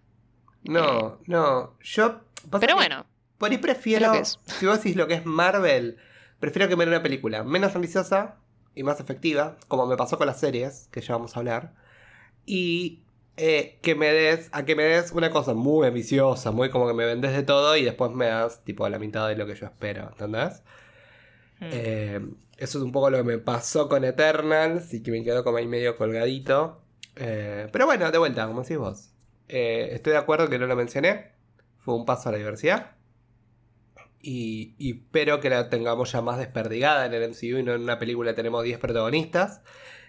[0.63, 1.77] No, no.
[1.81, 2.21] Yo.
[2.59, 3.05] Pero bueno,
[3.37, 4.13] Por ahí prefiero.
[4.23, 5.97] Si vos decís lo que es Marvel,
[6.39, 8.35] prefiero que me una película menos ambiciosa
[8.73, 11.73] y más efectiva, como me pasó con las series, que ya vamos a hablar.
[12.45, 13.04] Y
[13.37, 14.49] eh, que me des.
[14.53, 17.75] A que me des una cosa muy ambiciosa, muy como que me vendes de todo
[17.77, 20.63] y después me das tipo la mitad de lo que yo espero, ¿entendés?
[21.61, 22.19] mm, Eh,
[22.57, 25.57] eso es un poco lo que me pasó con Eternals y que me quedó como
[25.57, 26.81] ahí medio colgadito.
[27.15, 29.11] Eh, pero bueno, de vuelta, como decís vos.
[29.47, 31.33] Eh, estoy de acuerdo que no lo mencioné.
[31.79, 32.95] Fue un paso a la diversidad.
[34.21, 37.81] Y, y espero que la tengamos ya más desperdigada en el MCU y no en
[37.83, 39.61] una película tenemos 10 protagonistas.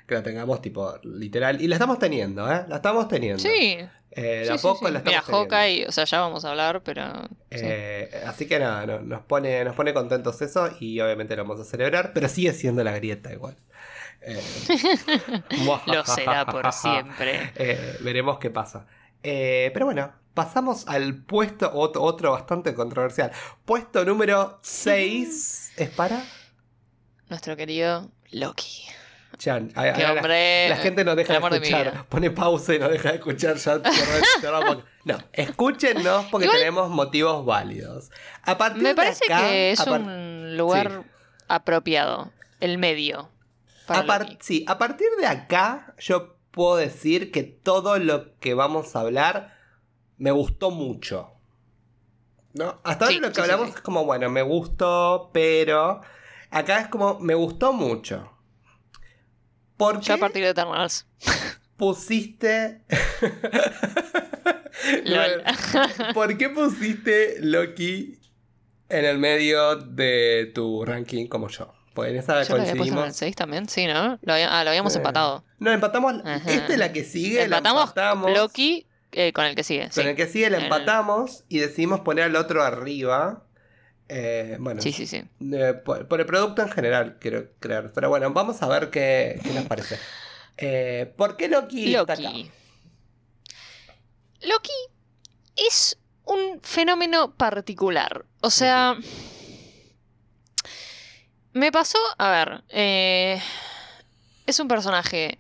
[0.06, 1.60] Que la tengamos tipo literal.
[1.60, 2.64] Y la estamos teniendo, ¿eh?
[2.68, 3.40] La estamos teniendo.
[3.42, 3.78] sí,
[4.12, 4.92] Eh, sí, a sí, poco sí.
[4.92, 5.40] la Mira, estamos.
[5.42, 7.02] Hawkeye, o sea, ya vamos a hablar, pero...
[7.50, 11.60] Eh, así que nada, no- nos, pone, nos pone contentos eso y obviamente lo vamos
[11.60, 13.56] a celebrar, pero sigue siendo la grieta igual.
[14.28, 14.42] Eh,
[15.86, 17.52] Lo será por siempre.
[17.56, 18.86] Eh, veremos qué pasa.
[19.22, 23.30] Eh, pero bueno, pasamos al puesto, otro, otro bastante controversial.
[23.64, 26.24] Puesto número 6 es para
[27.28, 28.86] Nuestro querido Loki.
[29.38, 29.70] Chan.
[29.74, 30.68] A- Qué a- la- hombre.
[30.70, 33.80] La gente no deja de de escuchar, pone pausa y no deja de escuchar ya.
[35.04, 38.10] No, escúchenos porque Igual- tenemos motivos válidos.
[38.42, 41.04] A partir Me de parece acá, que es un lugar
[41.48, 42.32] apropiado.
[42.60, 43.30] El medio.
[43.86, 48.54] Para a par- sí, a partir de acá yo puedo decir que todo lo que
[48.54, 49.54] vamos a hablar
[50.16, 51.32] me gustó mucho.
[52.54, 52.80] ¿No?
[52.84, 56.00] Hasta ahora Sí, lo que sí, hablamos es como, bueno, me gustó, pero
[56.50, 58.32] acá es como, me gustó mucho.
[59.76, 61.06] ¿Por Yo a partir de Eternals.
[61.76, 62.82] pusiste...
[65.04, 65.42] Lol.
[66.14, 68.18] ¿Por qué pusiste Loki
[68.88, 71.72] en el medio de tu ranking como yo?
[71.94, 73.06] Pues en esa Yo en coincidimos.
[73.06, 74.18] el 6 también, sí, ¿no?
[74.22, 75.44] Lo, había- ah, lo habíamos empatado.
[75.58, 76.14] No, empatamos.
[76.24, 76.50] Ajá.
[76.50, 77.42] Esta es la que sigue.
[77.42, 78.30] Empatamos, la empatamos.
[78.36, 79.84] Loki eh, con el que sigue.
[79.84, 80.00] Con Sí.
[80.02, 83.45] el que sigue la El- empatamos y decidimos poner al otro arriba.
[84.08, 85.24] Eh, bueno, sí, sí, sí.
[85.52, 87.92] eh, por, por el producto en general, quiero creer.
[87.92, 89.98] Pero bueno, vamos a ver qué, qué nos parece.
[90.56, 92.22] Eh, ¿Por qué Loki, está acá?
[92.22, 92.50] Loki.
[94.42, 94.72] Loki
[95.56, 98.24] es un fenómeno particular.
[98.40, 98.96] O sea,
[101.52, 102.64] me pasó, a ver,
[104.46, 105.38] es un personaje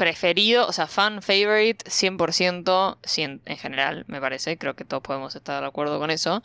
[0.00, 5.36] preferido, o sea, fan favorite 100%, cien- en general, me parece, creo que todos podemos
[5.36, 6.42] estar de acuerdo con eso.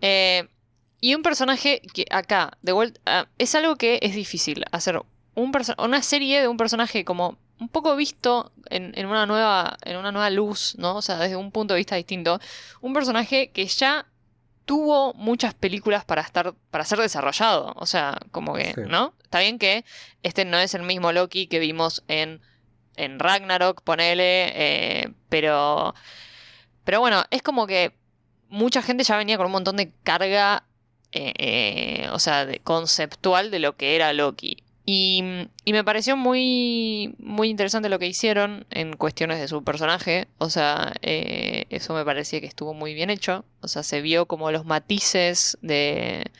[0.00, 0.48] Eh,
[1.00, 5.00] y un personaje que acá, de vuelta, ah, es algo que es difícil hacer.
[5.36, 9.96] Un una serie de un personaje como un poco visto en, en una nueva, en
[9.98, 10.96] una nueva luz, ¿no?
[10.96, 12.40] O sea, desde un punto de vista distinto.
[12.80, 14.06] Un personaje que ya
[14.64, 17.72] tuvo muchas películas para estar, para ser desarrollado.
[17.76, 18.80] O sea, como que, Sí.
[18.88, 19.14] ¿no?
[19.22, 19.84] Está bien que
[20.24, 22.40] este no es el mismo Loki que vimos en,
[22.96, 25.94] en Ragnarok, ponele, eh, pero.
[26.84, 27.92] Pero bueno, es como que
[28.48, 30.64] mucha gente ya venía con un montón de carga,
[31.12, 34.62] eh, eh, o sea, de, conceptual de lo que era Loki.
[34.84, 40.28] Y, y me pareció muy, muy interesante lo que hicieron en cuestiones de su personaje.
[40.38, 43.44] O sea, eso me parecía que estuvo muy bien hecho.
[43.62, 46.30] O sea, se vio como los matices de,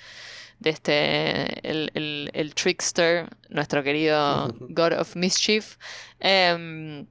[0.59, 5.77] de este, el, el- el trickster, nuestro querido God of Mischief.
[6.21, 7.07] Em,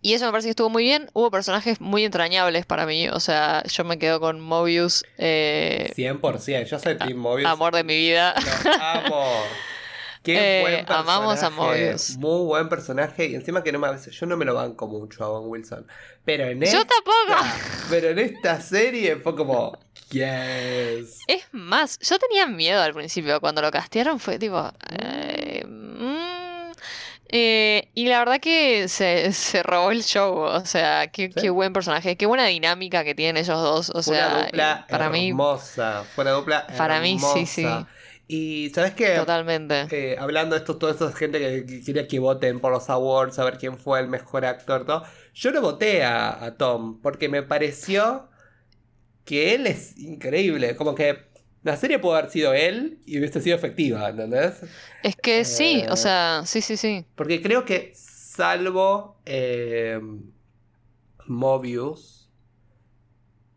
[0.00, 1.10] y eso me parece que estuvo muy bien.
[1.12, 3.08] Hubo personajes muy entrañables para mí.
[3.08, 6.64] O sea, yo me quedo con Mobius, eh, 100%.
[6.66, 7.48] Yo soy Team Mobius.
[7.50, 8.34] amor de mi vida.
[8.64, 9.32] Lo amo.
[10.22, 11.00] Qué Eh, buen personaje.
[11.10, 12.16] amamos a Mobius.
[12.16, 13.26] Muy buen personaje.
[13.26, 15.48] Y encima que no me a veces, yo no me lo banco mucho a Owen
[15.50, 15.86] Wilson.
[16.24, 17.48] Pero en Yo esta, tampoco.
[17.90, 19.76] pero en esta serie fue como.
[20.10, 21.26] Yes.
[21.26, 23.40] Es más, yo tenía miedo al principio.
[23.40, 24.72] Cuando lo castearon fue tipo.
[24.90, 26.72] eh, mm,
[27.30, 30.38] eh, y la verdad que se, se robó el show.
[30.38, 31.40] O sea, qué, Sí.
[31.40, 32.16] qué buen personaje.
[32.16, 33.90] Qué buena dinámica que tienen ellos dos.
[33.94, 36.04] O Fue sea, una dupla eh, para mí, hermosa.
[36.14, 37.88] Fue una dupla Para mí, sí, sí.
[38.26, 39.16] Y ¿sabes qué?
[39.16, 39.90] totalmente.
[39.90, 43.38] Eh, hablando de esto, toda esa gente que, que quería que voten por los awards,
[43.38, 45.04] a ver quién fue el mejor actor, todo.
[45.34, 48.28] Yo no voté a, a Tom porque me pareció
[49.28, 50.74] que él es increíble.
[50.74, 51.28] Como que
[51.62, 54.62] la serie pudo haber sido él y hubiese sido efectiva, ¿entendés?
[55.02, 57.04] Es que sí, eh, o sea, sí, sí, sí.
[57.14, 60.00] Porque creo que salvo eh,
[61.26, 62.30] Mobius,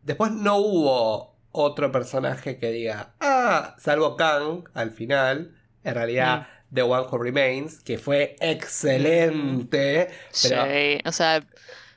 [0.04, 5.56] después no hubo otro personaje que diga, ah, salvo Kang al final,
[5.86, 6.76] en realidad Mm.
[6.76, 10.10] The One Who Remains, que fue excelente.
[10.42, 11.46] Pero Sí, o sea,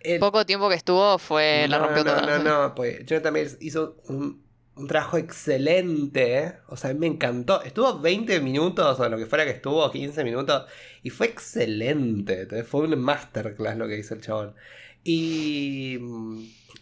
[0.05, 2.38] el- poco tiempo que estuvo fue la no, rompió no, toda.
[2.38, 4.42] No, no, pues Jonathan Majors hizo un,
[4.76, 6.38] un trabajo excelente.
[6.38, 6.52] ¿eh?
[6.68, 7.62] O sea, a mí me encantó.
[7.62, 10.64] Estuvo 20 minutos o lo que fuera que estuvo, 15 minutos.
[11.02, 12.42] Y fue excelente.
[12.42, 14.55] Entonces, fue un masterclass lo que hizo el chabón.
[15.02, 15.98] Y,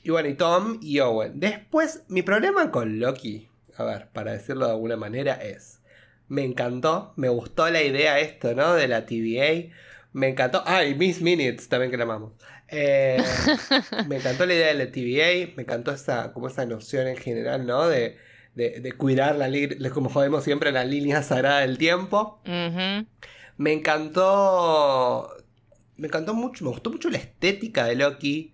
[0.04, 1.40] y bueno, y Tom y Owen.
[1.40, 5.80] Después, mi problema con Loki, a ver, para decirlo de alguna manera, es.
[6.28, 8.74] Me encantó, me gustó la idea esto, ¿no?
[8.74, 9.74] De la TVA.
[10.12, 10.62] Me encantó.
[10.66, 12.32] Ah, y Miss Minutes también que la amamos.
[12.72, 13.22] Eh,
[14.08, 17.66] me encantó la idea de la TVA, me encantó esa, como esa noción en general,
[17.66, 17.86] ¿no?
[17.86, 18.16] De,
[18.54, 22.40] de, de cuidar la como jodemos siempre, la línea sagrada del tiempo.
[23.58, 25.28] Me encantó.
[25.96, 28.52] Me encantó mucho, me gustó mucho la estética de Loki.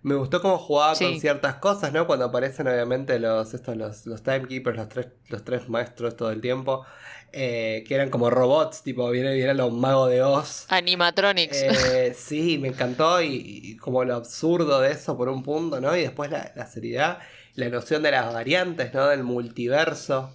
[0.00, 2.06] Me gustó cómo jugaba con ciertas cosas, ¿no?
[2.06, 6.40] Cuando aparecen obviamente los, estos, los, los timekeepers, los tres, los tres maestros todo el
[6.40, 6.86] tiempo.
[7.32, 10.66] Eh, que eran como robots, tipo, vienen, vienen los magos de Oz.
[10.68, 11.56] Animatronics.
[11.62, 15.96] Eh, sí, me encantó y, y como lo absurdo de eso por un punto, ¿no?
[15.96, 17.18] Y después la, la seriedad,
[17.54, 19.06] la noción de las variantes, ¿no?
[19.08, 20.34] Del multiverso.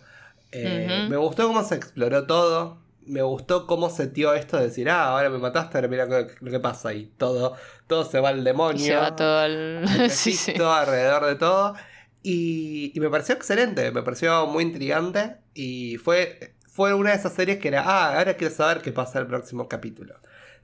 [0.51, 1.07] Eh.
[1.09, 2.77] Me gustó cómo se exploró todo.
[3.05, 6.51] Me gustó cómo se dio esto de decir, ah, ahora me mataste, ahora mira lo
[6.51, 7.53] que- pasa y todo,
[7.87, 8.85] todo se va al demonio.
[8.85, 9.85] se va todo al.
[9.87, 10.53] al sí, sí.
[10.57, 11.73] Alrededor de todo.
[12.21, 15.35] Y, y me pareció excelente, me pareció muy intrigante.
[15.53, 19.19] Y fue, fue una de esas series que era, ah, ahora quiero saber qué pasa
[19.19, 20.15] en el próximo capítulo.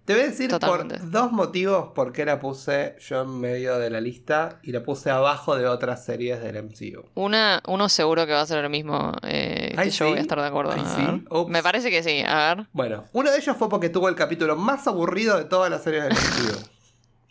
[0.05, 0.97] Te voy a decir Totalmente.
[0.97, 4.82] por dos motivos por qué la puse yo en medio de la lista y la
[4.82, 7.05] puse abajo de otras series del MCU.
[7.14, 10.41] Una, uno seguro que va a ser el mismo eh, que yo voy a estar
[10.41, 10.74] de acuerdo.
[10.74, 11.26] ¿sí?
[11.47, 12.68] Me parece que sí, a ver.
[12.74, 16.05] Bueno, uno de ellos fue porque tuvo el capítulo más aburrido de todas las series
[16.05, 16.70] del MCU.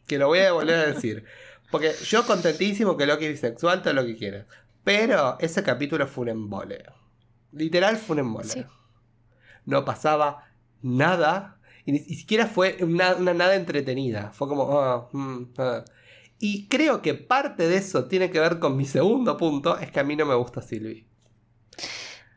[0.07, 1.25] que lo voy a volver a decir.
[1.73, 4.47] Porque yo contentísimo que Loki es bisexual, todo lo que quiera.
[4.85, 6.85] Pero ese capítulo fue un embole.
[7.53, 8.45] Literal fue un.
[8.45, 8.65] Sí.
[9.65, 10.49] No pasaba
[10.83, 11.59] nada.
[11.85, 14.31] Y ni, siquiera fue una, una nada entretenida.
[14.33, 14.79] Fue como...
[14.79, 15.85] ah, mm, ah.
[16.41, 19.79] Y creo que parte de eso tiene que ver con mi segundo punto.
[19.79, 21.09] Es que a mí no me gusta Sylvie.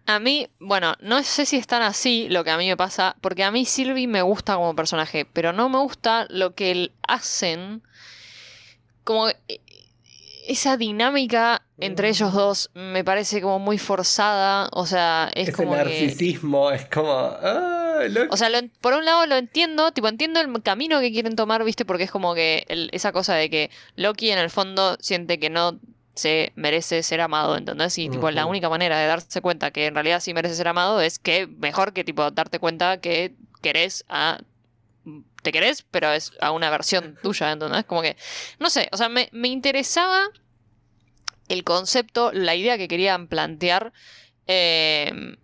[0.08, 3.16] A mí, bueno, no sé si es tan así lo que a mí me pasa,
[3.22, 7.84] porque a mí Sylvie me gusta como personaje, pero no me gusta lo que hacen,
[9.04, 9.38] como eh,
[10.52, 12.12] esa dinámica entre Mm.
[12.12, 15.78] ellos dos me parece como muy forzada, o sea, es Ese como que...
[15.78, 17.12] narcisismo es como...
[17.14, 18.28] ah, Loki.
[18.32, 21.64] O sea, lo por un lado lo entiendo, tipo, entiendo el camino que quieren tomar,
[21.64, 21.86] ¿viste?
[21.86, 25.50] Porque es como que el- esa cosa de que Loki en el fondo siente que
[25.50, 25.80] no
[26.14, 27.98] se merece ser amado, ¿entendés?
[27.98, 31.00] Y tipo, la única manera de darse cuenta que en realidad sí merece ser amado
[31.02, 34.40] es que mejor que tipo darte cuenta que querés a
[35.42, 37.86] te querés, pero es a una versión tuya, ¿entendés?
[37.86, 38.16] Como que,
[38.60, 40.28] no sé, o sea, me, me interesaba
[41.52, 43.94] el concepto, la idea que querían plantear,
[44.48, 45.36] eh,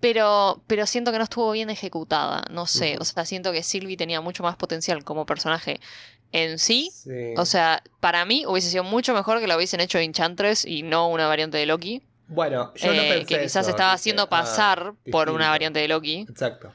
[0.00, 3.96] pero, pero siento que no estuvo bien ejecutada, no sé, o sea, siento que Sylvie
[3.96, 5.78] tenía mucho más potencial como personaje
[6.32, 6.90] en sí.
[6.92, 7.34] Sí.
[7.36, 11.08] O sea, para mí hubiese sido mucho mejor que lo hubiesen hecho Enchantress y no
[11.08, 12.02] una variante de Loki.
[12.26, 15.78] Bueno, yo no eh, pensé que quizás eso, estaba haciendo ah, pasar por una variante
[15.80, 16.26] de Loki.
[16.28, 16.72] Exacto.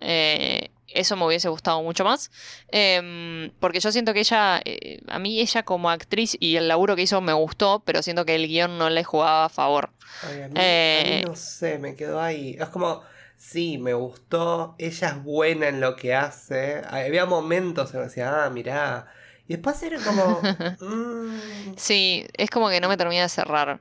[0.00, 2.30] Eh, eso me hubiese gustado mucho más.
[2.68, 6.96] Em, porque yo siento que ella, eh, a mí ella como actriz y el laburo
[6.96, 9.90] que hizo me gustó, pero siento que el guion no le jugaba a favor.
[10.22, 12.56] Ay, a, mí, Eh, a mí no sé, me quedó ahí.
[12.58, 13.02] Es como,
[13.36, 16.82] sí, me gustó, ella es buena en lo que hace.
[16.88, 19.06] Había momentos en que decía, ah, mirá.
[19.46, 20.40] Y después era como,
[20.80, 23.80] mm, Sí, es como que no me termina de cerrar.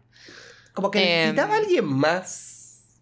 [0.73, 1.35] como que Em.
[1.35, 2.49] necesitaba alguien más.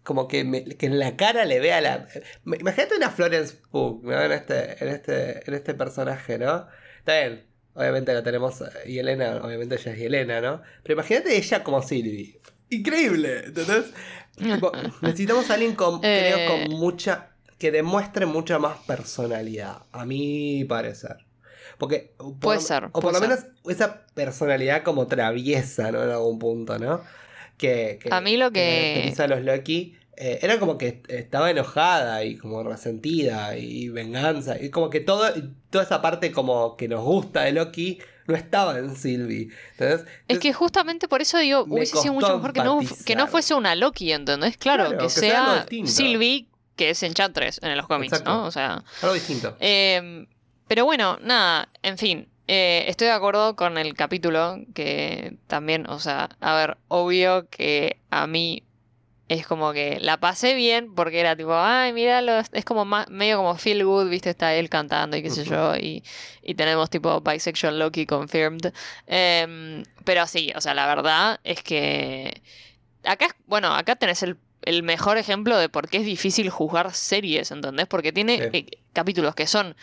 [0.02, 2.08] Como que, me- que en la cara le vea la.
[2.44, 4.20] Imagínate una Florence Pugh, ¿no?
[4.20, 6.66] En este, en este, en este personaje, ¿no?
[6.98, 7.44] Está bien,
[7.74, 8.60] obviamente la tenemos.
[8.62, 10.62] eh, Y Elena, obviamente ella es Elena, ¿no?
[10.82, 12.40] Pero imagínate ella como Sylvie.
[12.70, 13.84] Increíble, ¿entendés?
[14.36, 14.72] Tipo,
[15.02, 16.46] necesitamos a alguien con, creo, Eh.
[16.68, 17.28] con mucha.
[17.58, 21.18] que demuestre mucha más personalidad, a mi parecer.
[21.78, 22.12] Porque.
[22.16, 23.38] por- Puede ser, O por lo menos
[23.68, 26.02] esa personalidad como traviesa, ¿no?
[26.02, 27.02] En algún punto, ¿no?
[27.62, 29.94] Que, que- A mí lo que- a los Loki.
[30.16, 34.60] eh, era como que estaba enojada y como resentida y venganza.
[34.60, 35.32] Y como que todo,
[35.70, 39.48] toda esa parte como que nos gusta de Loki no estaba en Sylvie.
[39.78, 43.26] Entonces, Es que justamente por eso digo, hubiese sido mucho mejor que no, que no
[43.28, 44.56] fuese una Loki, ¿entendés?
[44.56, 45.86] Claro, Claro, que, que sea sea.
[45.86, 48.30] Sylvie, que es Enchantress en los cómics, Exacto.
[48.32, 48.44] ¿no?
[48.44, 49.56] O sea, algo distinto.
[49.60, 50.26] eh,
[50.68, 55.98] pero bueno, nada, en fin, eh, estoy de acuerdo con el capítulo que también, o
[55.98, 58.62] sea, a ver, obvio que a mí
[59.28, 63.38] es como que la pasé bien porque era tipo, ay, míralo, es como más, medio
[63.38, 66.04] como feel good, viste, está él cantando y qué sé yo, y,
[66.42, 68.74] y tenemos tipo bisexual Loki confirmed.
[69.06, 72.42] Em, pero sí, o sea, la verdad es que
[73.04, 76.92] acá, es- bueno, acá tenés el, el mejor ejemplo de por qué es difícil juzgar
[76.92, 77.86] series, ¿entendés?
[77.86, 78.58] Porque tiene Sí.
[78.58, 79.74] eh, capítulos que son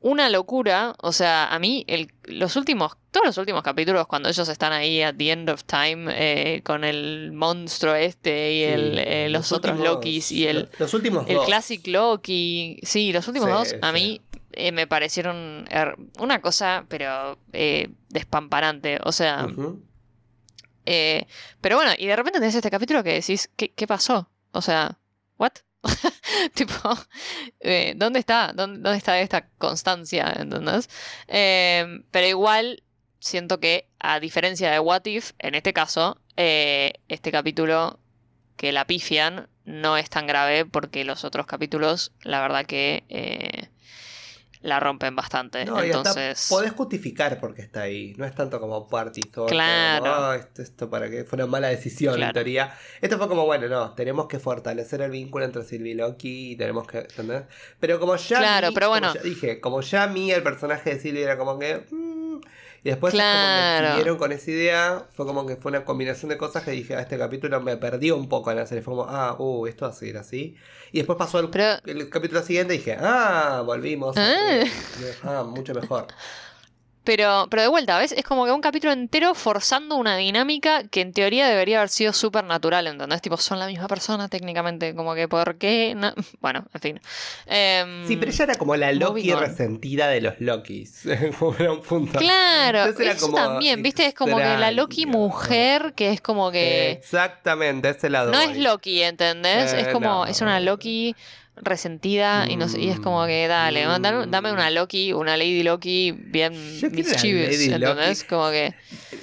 [0.00, 4.48] una locura, o sea, a mí el, los últimos, todos los últimos capítulos cuando ellos
[4.48, 9.28] están ahí at the end of time eh, con el monstruo este y el, eh,
[9.28, 11.46] los, otros últimos- Lokis y el, Los últimos el dos.
[11.46, 13.92] Classic Loki, sí, los últimos Sí, dos a sí.
[13.94, 14.20] mí
[14.52, 15.66] eh, me parecieron
[16.20, 17.38] una cosa, pero
[18.08, 19.46] despamparante, o sea,
[21.60, 24.28] pero bueno, y de repente tenés este capítulo que decís, ¿qué, qué pasó?
[24.52, 24.98] O sea,
[25.38, 25.52] ¿what?
[26.54, 26.74] tipo,
[27.60, 28.52] eh, ¿dónde está?
[28.52, 30.32] ¿Dónde, está esta constancia?
[30.36, 30.88] ¿Entendés?
[31.26, 32.82] Eh, pero igual
[33.20, 37.98] siento que, a diferencia de What If, en este caso, eh, este capítulo
[38.56, 43.68] que la pifian no es tan grave porque los otros capítulos, la verdad que
[44.62, 45.64] la rompen bastante.
[45.64, 48.14] No, hasta Entonces, podés justificar por qué está ahí.
[48.16, 50.04] No es tanto como party thought, Claro.
[50.04, 52.74] como, "Ah, esto, esto para que fue una mala decisión en teoría.
[53.00, 56.56] Esto fue como, bueno, no, tenemos que fortalecer el vínculo entre Sylvie y Loki y
[56.56, 57.42] tenemos que, ¿entendés?
[57.80, 59.14] Pero como ya Claro, mi- pero como bueno.
[59.14, 61.84] ya dije, como ya a mí el personaje de Sylvie era como que...
[61.90, 62.40] mm,
[62.84, 63.86] y después es como Claro.
[63.86, 66.94] que siguieron con esa idea, fue como que fue una combinación de cosas que dije,
[66.96, 69.84] a este capítulo me perdió un poco en la serie, fue como, ah, uh, esto
[69.86, 70.56] va a seguir así.
[70.92, 74.16] Y después pasó el, Pero- el capítulo siguiente y dije, ah, volvimos.
[74.16, 74.60] Ah.
[75.24, 76.06] ah, mucho mejor.
[77.08, 78.12] Pero, pero de vuelta, ¿ves?
[78.12, 82.12] Es como que un capítulo entero forzando una dinámica que en teoría debería haber sido
[82.12, 83.22] súper natural, ¿entendés?
[83.22, 85.94] Tipo, son la misma persona técnicamente, como que ¿por qué?
[85.96, 87.00] No- Bueno, en fin.
[87.46, 91.04] Em, Sí, pero ella era como la Loki resentida de los Lokis.
[91.38, 92.18] Como era un punto.
[92.18, 94.04] Claro, Entonces era eso como también, ¿viste?
[94.04, 96.90] Es como que la Loki mujer, que es como que...
[96.90, 98.32] Exactamente, ese lado.
[98.32, 99.72] No es Loki, ¿entendés?
[99.72, 100.26] Eh, es como, no.
[100.26, 101.16] es una Loki
[101.62, 104.30] resentida y, no sé, y es como que, dale, Mm.
[104.30, 108.18] dame, una Loki, una Lady Loki bien mischievous, ¿entendés?
[108.20, 108.28] Loki.
[108.28, 108.74] Como que...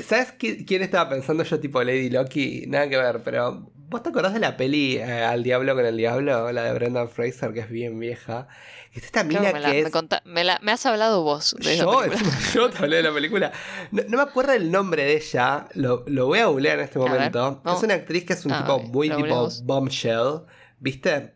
[0.07, 2.65] ¿Sabes qui- quién estaba pensando yo, tipo Lady Loki?
[2.67, 3.71] Nada que ver, pero.
[3.87, 6.51] ¿Vos te acordás de la peli eh, Al Diablo con el Diablo?
[6.51, 8.47] La de Brendan Fraser, que es bien vieja.
[8.91, 9.91] Es esta mina me, la- que me es.
[9.91, 12.01] conta- me la- me has hablado vos de Yo,
[12.55, 13.51] yo te hablé de la película.
[13.91, 15.67] No, no me acuerdo el nombre de ella.
[15.75, 17.61] Lo, lo voy a googlear en este ver, momento.
[17.65, 20.41] Es una actriz que es un Ah, tipo muy tipo bombshell.
[20.79, 21.33] ¿Viste?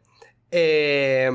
[0.51, 1.29] Eh,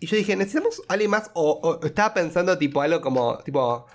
[0.00, 1.30] y yo dije, necesitamos alguien más.
[1.34, 3.38] O, o estaba pensando tipo algo como.
[3.38, 3.86] Tipo.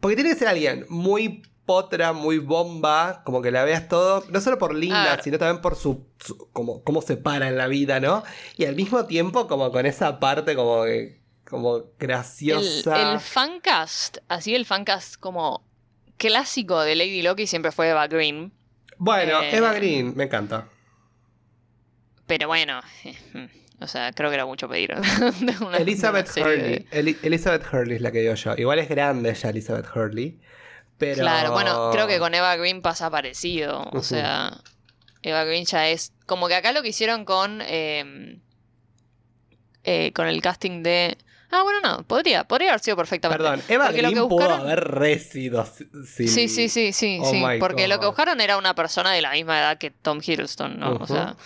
[0.00, 4.40] Porque tiene que ser alguien muy potra, muy bomba, como que la veas todo, no
[4.40, 5.20] solo por linda, Ah.
[5.22, 8.24] sino también por su, su- como cómo se para en la vida, ¿no?
[8.56, 13.12] Y al mismo tiempo como con esa parte como que- como El, graciosa.
[13.12, 15.64] el fancast, así el fancast como
[16.16, 18.52] clásico de Lady Loki siempre fue Eva Green.
[18.98, 20.66] Bueno, Eh, Eva Green, me encanta.
[22.26, 22.80] Pero bueno,
[23.82, 24.94] o sea, creo que era mucho pedir.
[25.60, 26.86] una- Elizabeth de- Hurley.
[26.90, 28.54] Eli- Elizabeth Hurley es la que digo yo.
[28.56, 30.38] Igual es grande ya Elizabeth Hurley.
[30.98, 31.22] Pero...
[31.22, 33.88] Claro, bueno, creo que con Eva Green pasa parecido.
[33.92, 34.56] O sea,
[35.22, 36.12] Eva Green ya es.
[36.26, 37.60] Como que acá lo que hicieron con.
[37.62, 38.38] eh,
[39.84, 41.16] eh, con el casting de.
[41.50, 43.42] Ah, bueno, no, podría, podría haber sido perfectamente.
[43.42, 45.66] Perdón, Eva Porque lo Green pudo haber resido.
[46.06, 47.44] Sí, Sí, sí, sí, sí, Oh sí.
[47.44, 50.78] my Porque lo que buscaron era una persona de la misma edad que Tom Hiddleston,
[50.80, 50.94] ¿no?
[50.94, 51.36] O sea,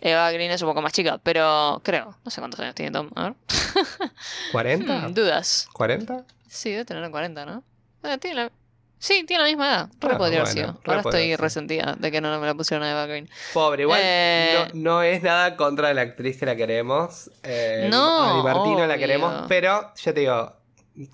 [0.00, 2.16] Eva Green es un poco más chica, pero creo.
[2.24, 3.10] No sé cuántos años tiene Tom.
[3.16, 3.34] A ver.
[4.52, 5.08] ¿40?
[5.10, 5.68] Hmm, dudas.
[5.74, 6.24] ¿40?
[6.48, 7.62] Sí, debe tener 40, ¿no?
[8.04, 8.52] Eh, tiene la-
[9.00, 9.88] Sí, tiene la misma edad.
[10.00, 10.80] Re Ah, podría haber sido.
[10.84, 13.28] Ahora estoy resentida de que no me la pusieron a Eva Green.
[13.54, 17.30] Pobre, igual Eh, no, no es nada contra la actriz que la queremos.
[17.44, 20.52] Eh, No, a Martino la queremos, pero ya te digo,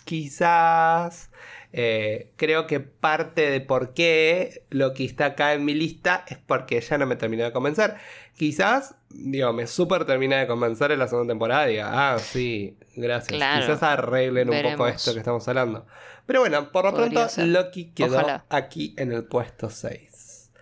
[0.06, 1.30] quizás
[1.76, 6.38] eh, creo que parte de por qué lo que está acá en mi lista es
[6.38, 7.96] porque ya no me terminó de convencer.
[8.36, 11.66] Quizás, digo, me súper termina de convencer en la segunda temporada.
[11.66, 13.36] Diga, ah, sí, gracias.
[13.36, 13.66] Claro.
[13.66, 15.84] Quizás arreglen un poco esto que estamos hablando.
[16.26, 17.48] Pero bueno, por lo pronto, ser.
[17.48, 18.44] Loki quedó Ojalá.
[18.50, 20.52] aquí en el puesto 6.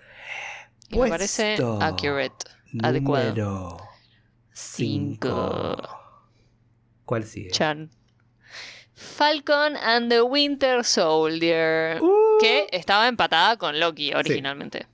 [0.89, 2.47] Y me parece accurate.
[2.83, 3.29] adecuado.
[3.29, 3.77] Número
[4.53, 5.29] 5.
[5.29, 5.89] 5.
[7.05, 7.51] ¿Cuál sigue?
[7.51, 7.91] Chan.
[9.03, 12.01] Falcon and the Winter Soldier.
[12.01, 14.87] Uh, Que estaba empatada con Loki originalmente.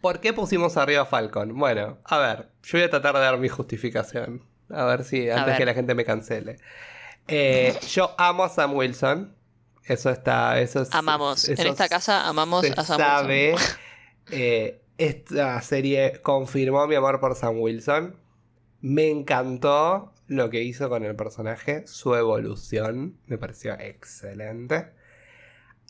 [0.00, 1.56] ¿Por qué pusimos arriba a Falcon?
[1.58, 4.44] Bueno, a ver, yo voy a tratar de dar mi justificación.
[4.70, 5.56] A ver si antes ver.
[5.58, 6.56] que la gente me cancele.
[7.28, 9.34] Eh, yo amo a Sam Wilson.
[9.84, 10.60] Eso está.
[10.60, 11.48] Eso es- Amamos.
[11.48, 13.52] En esta casa amamos se a Sam sabe.
[13.52, 13.76] Wilson.
[14.30, 18.16] Eh, esta serie confirmó mi amor por Sam Wilson.
[18.80, 23.18] Me encantó lo que hizo con el personaje, su evolución.
[23.26, 24.88] Me pareció excelente.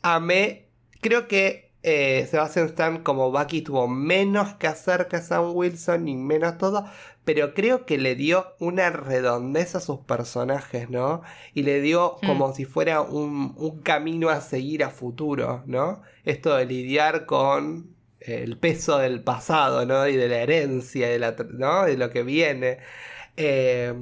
[0.01, 0.67] Amé.
[1.01, 6.15] Creo que eh, Sebastian Stan como Bucky tuvo menos que hacer que Sam Wilson y
[6.15, 6.85] menos todo,
[7.25, 11.21] pero creo que le dio una redondez a sus personajes, ¿no?
[11.53, 12.27] Y le dio Mm.
[12.27, 16.01] como si fuera un, un camino a seguir a futuro, ¿no?
[16.25, 20.07] Esto de lidiar con el peso del pasado, ¿no?
[20.07, 21.83] Y de la herencia, de la, ¿no?
[21.85, 22.79] De lo que viene.
[23.37, 23.93] Eh,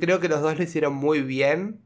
[0.00, 1.80] creo que los dos lo hicieron muy bien.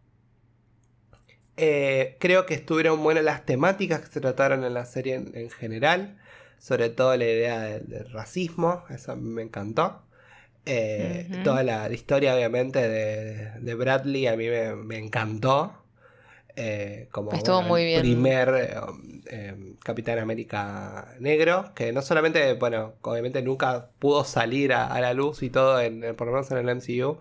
[1.57, 5.51] Eh, creo que estuvieron buenas las temáticas que se trataron en la serie en, en
[5.51, 6.18] general.
[6.59, 8.84] Sobre todo la idea del, del racismo.
[8.90, 10.03] Eso me encantó.
[10.66, 11.28] Eh.
[11.44, 15.74] Toda la, la historia, obviamente, de, de Bradley a mí me, me encantó.
[16.57, 18.03] Eh, como Estuvo bueno, muy bien.
[18.03, 18.74] primer eh,
[19.30, 25.14] eh, Capitán América negro, que no solamente, bueno, obviamente nunca pudo salir a, a la
[25.14, 27.18] luz y todo, en- por lo menos en el MCU,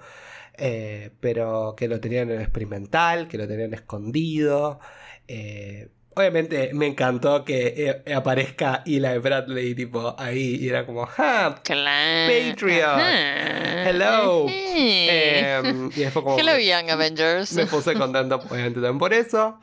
[0.57, 4.79] eh, pero que lo tenían en experimental, que lo tenían escondido.
[5.27, 11.61] eh, obviamente me encantó que eh, aparezca Eli Bradley tipo ahí y era como, ¡ja!
[11.63, 12.33] Claro.
[12.33, 12.83] Patriot.
[12.83, 13.89] Ajá.
[13.89, 14.47] Hello.
[14.49, 17.53] Em, y después como Hello, Young Avengers.
[17.53, 19.59] me puse contento obviamente también por eso.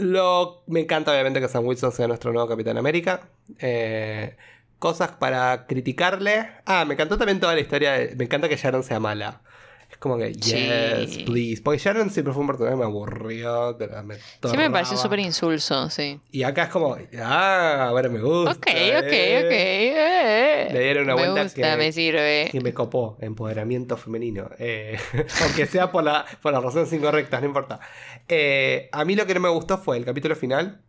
[0.00, 3.28] Lo, me encanta obviamente que Sam Wilson sea nuestro nuevo Capitán América.
[3.58, 4.36] Eh,
[4.80, 6.48] cosas para criticarle.
[6.66, 7.92] Ah, me encantó también toda la historia.
[7.92, 9.42] de- me encanta que Sharon sea mala.
[9.90, 11.24] Es como que, yes, Sí.
[11.24, 11.60] please.
[11.62, 13.76] Porque Sharon siempre fue un personaje que me aburrió.
[13.76, 16.20] que me Sí, me pareció súper insulso, sí.
[16.30, 18.52] Y acá es como, ah, ahora me gusta.
[18.52, 19.42] Ok, ok, eh.
[19.44, 19.50] ok.
[19.52, 20.68] eh.
[20.72, 22.48] Le dieron una me vuelta gusta, que- me sirve.
[22.52, 24.48] que me copó, empoderamiento femenino.
[24.60, 24.96] Eh,
[25.42, 27.80] aunque sea por, la, por las razones incorrectas, no importa.
[28.28, 30.82] Eh, a mí lo que no me gustó fue el capítulo final.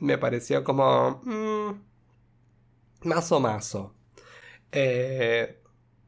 [0.00, 1.22] Me pareció como.
[1.24, 1.70] mm,
[3.02, 3.94] mazo mazo.
[4.72, 5.60] Eh,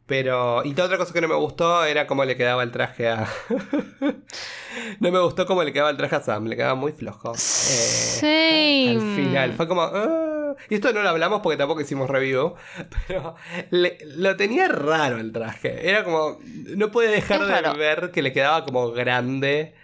[0.07, 0.64] pero.
[0.64, 3.26] Y la otra cosa que no me gustó era cómo le quedaba el traje a.
[5.01, 7.32] no me gustó cómo le quedaba el traje a Sam, le quedaba muy flojo.
[7.34, 8.91] Eh, Same.
[8.91, 9.53] al final.
[9.55, 9.82] Fue como.
[9.82, 10.55] "Ah".
[10.70, 12.55] Y esto no lo hablamos porque tampoco hicimos review.
[13.07, 13.34] Pero
[13.70, 15.89] le- lo tenía raro el traje.
[15.89, 16.39] Era como.
[16.76, 17.78] No puede dejar Es de raro.
[17.78, 19.74] ver que le quedaba como grande.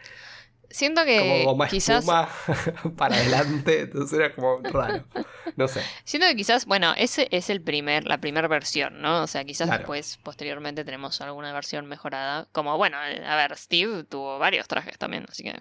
[0.75, 1.99] Siento Como que goma quizás.
[2.01, 2.29] espuma
[2.97, 3.83] para adelante.
[3.83, 5.05] Entonces era como raro.
[5.55, 5.81] No sé.
[6.03, 9.22] Siento que quizás, bueno, ese es el primer, la primera versión, ¿no?
[9.22, 9.79] O sea, quizás Claro.
[9.83, 12.49] después, posteriormente, tenemos alguna versión mejorada.
[12.51, 15.55] Como, bueno, a ver, Steve tuvo varios trajes también, así que.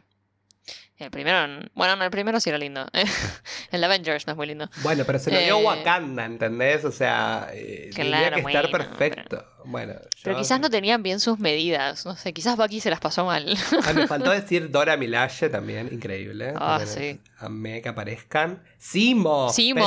[0.98, 1.38] El primero,
[1.74, 2.86] bueno, no, el primero sí era lindo.
[3.72, 4.70] el Avengers no es muy lindo.
[4.82, 6.86] Bueno, pero se lo dio Eh, Wakanda, ¿entendés?
[6.86, 9.46] O sea, eh, tenía Claro, que estar bueno, perfecto.
[9.66, 9.94] Bueno,
[10.24, 12.06] Pero quizás no tenían bien sus medidas.
[12.06, 13.56] No sé, quizás Bucky se las pasó mal.
[13.86, 16.54] Ah, me faltó decir Dora Milaje también, increíble.
[16.56, 17.32] Ah, También sí.
[17.40, 18.62] Amé que aparezcan.
[18.78, 19.50] Simo.
[19.52, 19.82] Simo.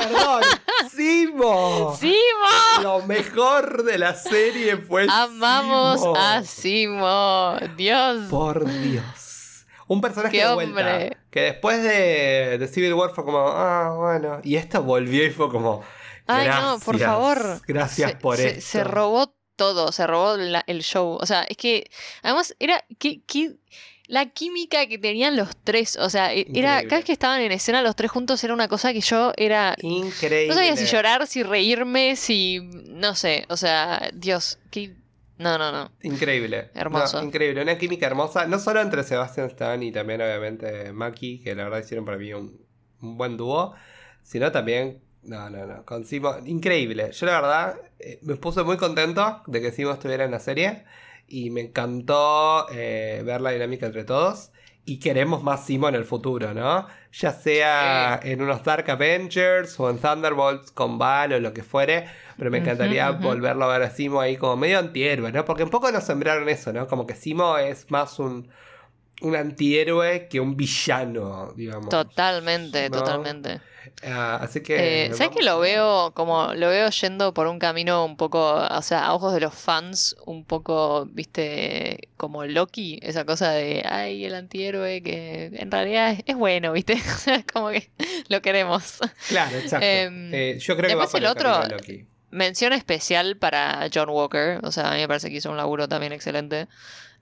[0.00, 0.42] Espera, perdón.
[0.94, 1.96] Simo.
[1.98, 2.16] ¡Sí,
[2.76, 2.82] Mo!
[2.82, 6.16] Lo mejor de la serie fue Amamos Simo.
[6.16, 7.56] a Simo.
[7.76, 8.28] Dios.
[8.30, 9.66] Por Dios.
[9.88, 10.80] Un personaje ¡Qué de vuelta.
[10.80, 11.16] hombre!
[11.30, 14.40] Que después de, de Civil War fue como, ah, bueno.
[14.42, 15.82] Y esto volvió y fue como.
[16.26, 17.60] Ay, gracias, no, por favor.
[17.66, 18.60] Gracias se, por se- esto.
[18.62, 21.18] Se robó todo, se robó la- el show.
[21.20, 21.88] O sea, es que
[22.22, 23.54] además era que, que-
[24.08, 25.96] la química que tenían los tres.
[25.96, 26.88] O sea, e- era Increíble.
[26.88, 29.74] cada vez que estaban en escena los tres juntos era una cosa que yo era.
[29.82, 30.48] Increíble.
[30.48, 32.60] No sabía si llorar, si reírme, si.
[32.88, 33.46] No sé.
[33.48, 34.58] O sea, Dios.
[34.70, 34.94] qué-
[35.38, 35.90] No, no, no.
[36.02, 36.70] Increíble.
[36.74, 37.20] Hermoso.
[37.20, 37.60] No, increíble.
[37.62, 38.46] Una química hermosa.
[38.46, 42.32] No solo entre Sebastian Stan y también, obviamente, Maki, que la verdad hicieron para mí
[42.32, 42.64] un,
[43.02, 43.74] un buen dúo.
[44.22, 45.02] Sino también.
[45.26, 45.84] No, no, no.
[45.84, 46.36] Con Simo.
[46.44, 47.10] Increíble.
[47.12, 50.84] Yo, la verdad, eh, me puse muy contento de que Simo estuviera en la serie.
[51.28, 54.52] Y me encantó eh, ver la dinámica entre todos.
[54.84, 56.86] Y queremos más Simo en el futuro, ¿no?
[57.12, 62.08] Ya sea en unos Dark Avengers o en Thunderbolts con Val o lo que fuere.
[62.38, 63.22] Pero me encantaría ujú.
[63.22, 65.44] volverlo a ver a Simo ahí como medio antihéroe, ¿no?
[65.44, 66.86] Porque un poco nos sembraron eso, ¿no?
[66.86, 68.48] Como que Simo es más un,
[69.22, 71.88] un antihéroe que un villano, digamos.
[71.88, 72.98] Totalmente, ¿no?
[72.98, 73.60] totalmente.
[74.02, 75.06] Ah, así que.
[75.06, 78.82] Eh, ¿Sabes que lo veo como lo veo yendo por un camino un poco, o
[78.82, 84.24] sea, a ojos de los fans, un poco, viste, como Loki, esa cosa de, ay,
[84.24, 87.88] el antihéroe que en realidad es, es bueno, viste, o sea, como que
[88.28, 88.98] lo queremos.
[89.28, 89.86] Claro, exacto.
[89.86, 92.06] Em, Eh, yo creo que va por el otro- Loki.
[92.32, 95.88] Mención especial para John Walker, o sea, a mí me parece que hizo un laburo
[95.88, 96.66] también excelente.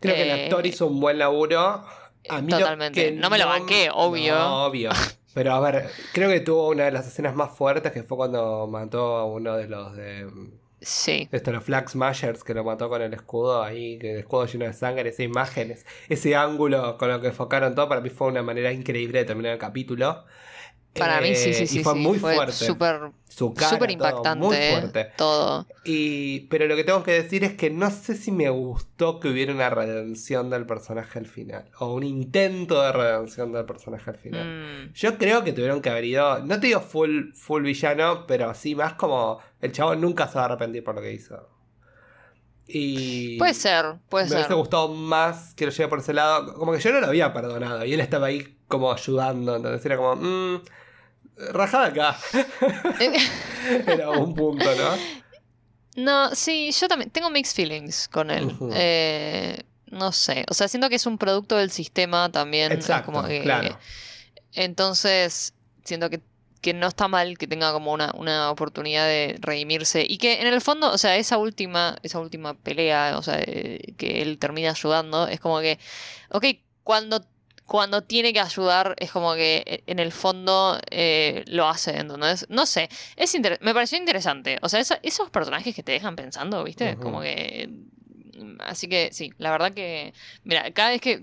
[0.00, 1.84] Creo que el eh, actor hizo un buen laburo.
[2.28, 3.12] A mí Totalmente.
[3.12, 4.34] No me lo banqué, obvio.
[4.34, 4.90] No, obvio.
[5.34, 8.66] Pero a ver, creo que tuvo una de las escenas más fuertes que fue cuando
[8.68, 10.30] mató a uno de los de.
[10.80, 14.44] Sí, Esto, los Flag Smashers que lo mató con el escudo ahí, que el escudo
[14.44, 18.10] lleno de sangre, esa imagen, es- ese ángulo con lo que enfocaron todo, para mí
[18.10, 20.24] fue una manera increíble de terminar el capítulo.
[20.94, 21.80] Para mí sí, sí, Eh, sí.
[21.80, 22.52] Y fue sí, muy fue fuerte.
[22.52, 24.46] Súper Su cara, súper todo, impactante.
[24.46, 25.08] muy fuerte.
[25.16, 25.66] Todo.
[25.84, 29.28] Y, pero lo que tengo que decir es que no sé si me gustó que
[29.28, 31.68] hubiera una redención del personaje al final.
[31.80, 34.46] O un intento de redención del personaje al final.
[34.88, 38.54] Mm, Yo creo que tuvieron que haber ido, no te digo full, full villano, pero
[38.54, 41.48] sí más como el chavo nunca se va a arrepentir por lo que hizo.
[42.66, 44.38] Y Puede ser, puede me ser.
[44.38, 46.54] hubiese gustado más que lo lleve por ese lado.
[46.54, 49.56] Como que yo no lo había perdonado y él estaba ahí como ayudando.
[49.56, 50.62] Entonces era como, mmm,
[51.36, 52.18] rajada acá.
[53.86, 55.24] era un punto, ¿no?
[55.96, 58.52] No, sí, yo también tengo mixed feelings con él.
[58.74, 62.72] Eh, no sé, o sea, siento que es un producto del sistema también.
[62.72, 63.78] Exacto, como que- claro.
[64.52, 65.54] Entonces,
[65.84, 66.20] siento que,
[66.60, 70.04] que no está mal que tenga como una, una oportunidad de redimirse.
[70.08, 73.94] Y que en el fondo, o sea, esa última, esa última pelea, o sea, eh,
[73.96, 75.78] que él termina ayudando, es como que,
[76.30, 76.44] ok,
[76.82, 77.24] cuando,
[77.66, 82.46] cuando tiene que ayudar, es como que eh, en el fondo eh, lo hace, entonces,
[82.50, 84.58] no sé, es me pareció interesante.
[84.62, 86.96] O sea, esos personajes que te dejan pensando, ¿viste?
[86.96, 87.70] Como que...
[88.60, 90.12] Así que sí, la verdad que...
[90.44, 91.22] Mira, cada vez que...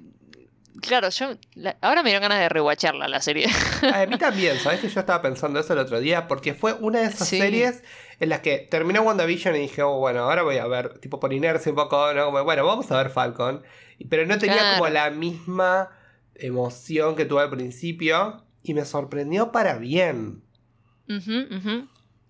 [0.81, 1.35] Claro, yo...
[1.55, 3.47] la- ahora me dieron ganas de rewatcharla la serie.
[3.93, 6.27] A mí también, ¿sabes que yo estaba pensando eso el otro día?
[6.27, 7.37] Porque fue una de esas Sí.
[7.37, 7.83] series
[8.19, 11.33] en las que terminó WandaVision y dije, oh, bueno, ahora voy a ver, tipo por
[11.33, 12.25] inercia un poco, ¿no?
[12.25, 13.61] Como, bueno, vamos a ver Falcon.
[14.09, 14.77] Pero no tenía Claro.
[14.79, 15.89] como la misma
[16.41, 20.43] emoción que tuve al principio y me sorprendió para bien.
[21.07, 21.87] Ujú, ujú.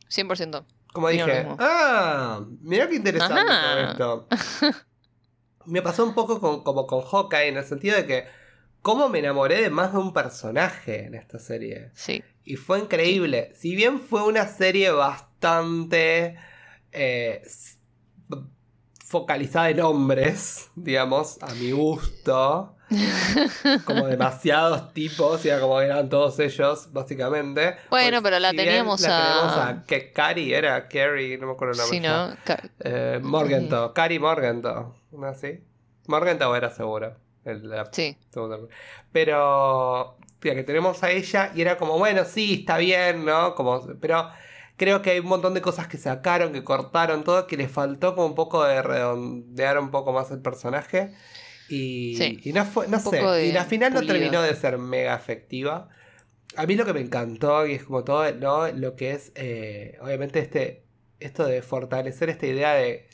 [0.09, 0.65] 100%.
[0.93, 3.95] Como Opino lo dije, ah, mirá qué interesante Ajá.
[3.97, 4.27] todo esto.
[5.65, 8.25] Me pasó un poco con, como con Hawkeye en el sentido de que,
[8.81, 11.91] ¿cómo me enamoré de más de un personaje en esta serie?
[11.93, 12.23] Sí.
[12.43, 13.51] Y fue increíble.
[13.55, 16.35] Si bien fue una serie bastante
[16.91, 17.43] eh,
[19.11, 22.75] focalizada en hombres, digamos, a mi gusto,
[23.85, 27.75] como demasiados tipos, y era como eran todos ellos, básicamente.
[27.89, 31.47] Bueno, pero la si bien teníamos la a- tenemos a que Cari era Carrie, no
[31.47, 31.97] me acuerdo el nombre.
[31.97, 32.27] Sí, ya.
[32.27, 32.35] ¿no?
[32.45, 35.59] Ca- Eh, Morgenthau, Cari Morgenthau, ¿no así?
[36.07, 37.15] Morgenthau era seguro.
[37.43, 38.15] el- la Sí.
[39.11, 43.55] Pero, tía, que tenemos a ella y era como, bueno, sí, está bien, ¿no?
[43.55, 44.29] Como, pero
[44.81, 48.15] creo que hay un montón de cosas que sacaron, que cortaron, todo, que le faltó
[48.15, 51.13] como un poco de redondear un poco más el personaje.
[51.69, 52.39] Y, Sí.
[52.43, 55.89] y no fue, no sé, y la final no terminó de ser mega efectiva.
[56.55, 58.67] A mí lo que me encantó, y es como todo, ¿no?
[58.71, 60.83] Lo que es, eh, obviamente, este,
[61.19, 63.07] esto de fortalecer esta idea de,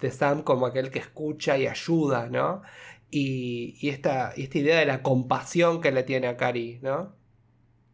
[0.00, 2.62] de Sam como aquel que escucha y ayuda, ¿no?
[3.10, 7.14] Y, y esta, y esta idea de la compasión que le tiene a Cari, ¿no?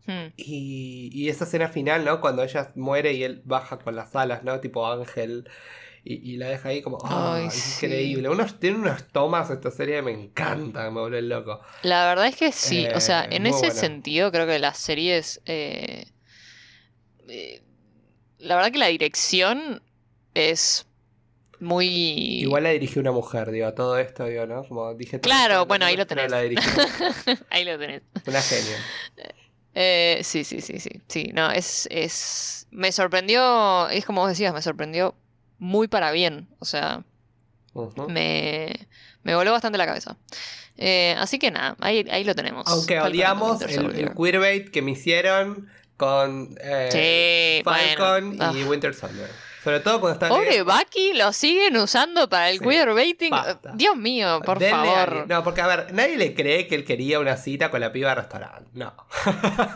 [0.08, 0.32] Hmm.
[0.36, 2.20] Y, y esa escena final, ¿no?
[2.20, 4.60] Cuando ella muere y él baja con las alas, ¿no?
[4.60, 5.48] Tipo ángel.
[6.04, 7.34] Y, y la deja ahí como, ¡ah!
[7.36, 7.86] Ay, sí.
[7.86, 8.28] increíble.
[8.30, 11.60] Unos, tiene unas tomas esta serie que me encantan, me vuelve loco.
[11.82, 15.42] La verdad es que sí, o sea, Eh, en ese sentido creo que las series...
[15.46, 16.06] eh,
[17.28, 17.62] eh,
[18.38, 19.82] la verdad que la dirección
[20.34, 20.86] es
[21.60, 21.86] muy...
[21.86, 24.64] Igual la dirigió una mujer, digo, todo esto, digo, ¿no?
[24.64, 26.30] Como dije Claro, bueno, ahí lo pero tenés.
[26.30, 26.72] La dirigió
[27.50, 28.02] Ahí lo tenés.
[28.26, 28.78] una genia.
[29.80, 30.90] Eh, sí, sí, sí, sí.
[31.06, 32.66] Sí, no, es, es.
[32.72, 33.88] Me sorprendió.
[33.90, 35.14] Es como vos decías, me sorprendió
[35.58, 36.48] muy para bien.
[36.58, 37.04] O sea,
[38.08, 38.88] me,
[39.22, 40.16] me voló bastante la cabeza.
[40.76, 42.64] Eh, así que nada, ahí, ahí lo tenemos.
[42.66, 48.58] Aunque Falcon odiamos el, el queerbait que me hicieron con eh, Sí, Falcon bueno.
[48.58, 48.66] y Ah.
[48.68, 49.28] Winter Soldier.
[49.68, 53.28] Sobre todo cuando están Pobre Bucky, lo siguen usando para el Sí, queerbaiting.
[53.28, 53.72] basta.
[53.74, 55.26] Dios mío, por Denle favor.
[55.28, 58.08] No, porque a ver, nadie le cree que él quería una cita con la piba
[58.08, 58.70] de restaurante.
[58.72, 58.94] No.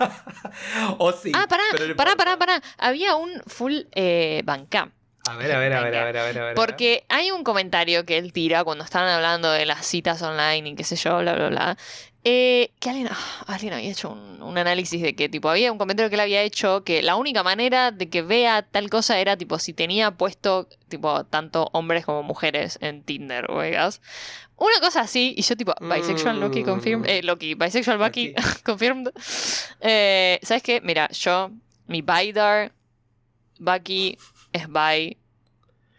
[0.98, 1.30] o sí.
[1.34, 1.62] Ah, pará,
[1.94, 2.62] pará, pará, pará.
[2.78, 4.94] Había un full eh, Bandcamp.
[5.24, 6.38] A ver, a ver, a ver, a ver, a ver.
[6.38, 6.54] a ver.
[6.56, 10.74] Porque hay un comentario que él tira cuando estaban hablando de las citas online y
[10.74, 11.76] qué sé yo, bla, bla, bla.
[12.24, 15.78] eh, que alguien, ah, alguien había hecho un, un análisis de que, tipo, había un
[15.78, 19.36] comentario que él había hecho que la única manera de que vea tal cosa era,
[19.36, 24.00] tipo, si tenía puesto, tipo, tanto hombres como mujeres en Tinder, oigas.
[24.56, 26.64] Una cosa así, y yo, tipo, bisexual Loki Mm.
[26.64, 28.34] confirmed, eh, Loki, bisexual Bucky
[28.64, 29.10] confirmed.
[29.80, 30.80] Eh, ¿Sabes qué?
[30.80, 31.50] Mira, yo,
[31.86, 32.72] mi Bidar,
[33.58, 34.18] Bucky
[34.52, 35.16] es bi.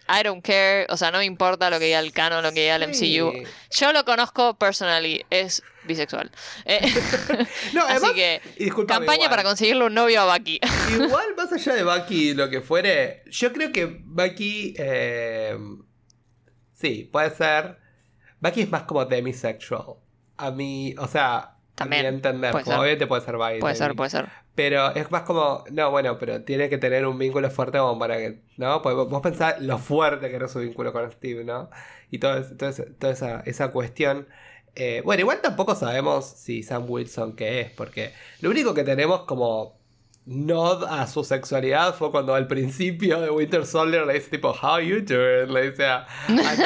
[0.06, 2.62] I don't care, o sea, no me importa lo que diga el canon, lo que
[2.62, 3.48] diga el MCU.
[3.72, 6.30] Yo lo conozco personally, es bisexual.
[6.66, 6.82] Eh,
[7.74, 8.42] No, además, así que,
[8.86, 9.30] campaña igual.
[9.30, 10.60] para conseguirle un novio a Bucky.
[10.94, 14.74] Igual, más allá de Bucky lo que fuere, yo creo que Bucky.
[14.78, 15.58] eh,
[16.74, 17.78] sí, puede ser.
[18.42, 19.96] Bucky es más como demisexual.
[20.36, 22.52] A mí, o sea, También, entender.
[22.52, 22.82] puede Como ser.
[22.82, 23.60] obviamente puede ser bi.
[23.60, 24.30] puede ser, puede ser.
[24.56, 25.64] Pero es más como.
[25.72, 28.42] No, bueno, pero tiene que tener un vínculo fuerte como para que.
[28.58, 28.82] ¿No?
[28.82, 31.70] Porque vos pensás lo fuerte que era su vínculo con Steve, ¿no?
[32.12, 34.28] Y todo todo toda esa, esa cuestión.
[34.76, 39.22] Eh, bueno, igual tampoco sabemos si Sam Wilson qué es, porque lo único que tenemos
[39.24, 39.78] como
[40.26, 44.80] nod a su sexualidad fue cuando al principio de Winter Soldier le dice tipo How
[44.80, 45.54] you doing?
[45.54, 46.60] Le dice a, Nat.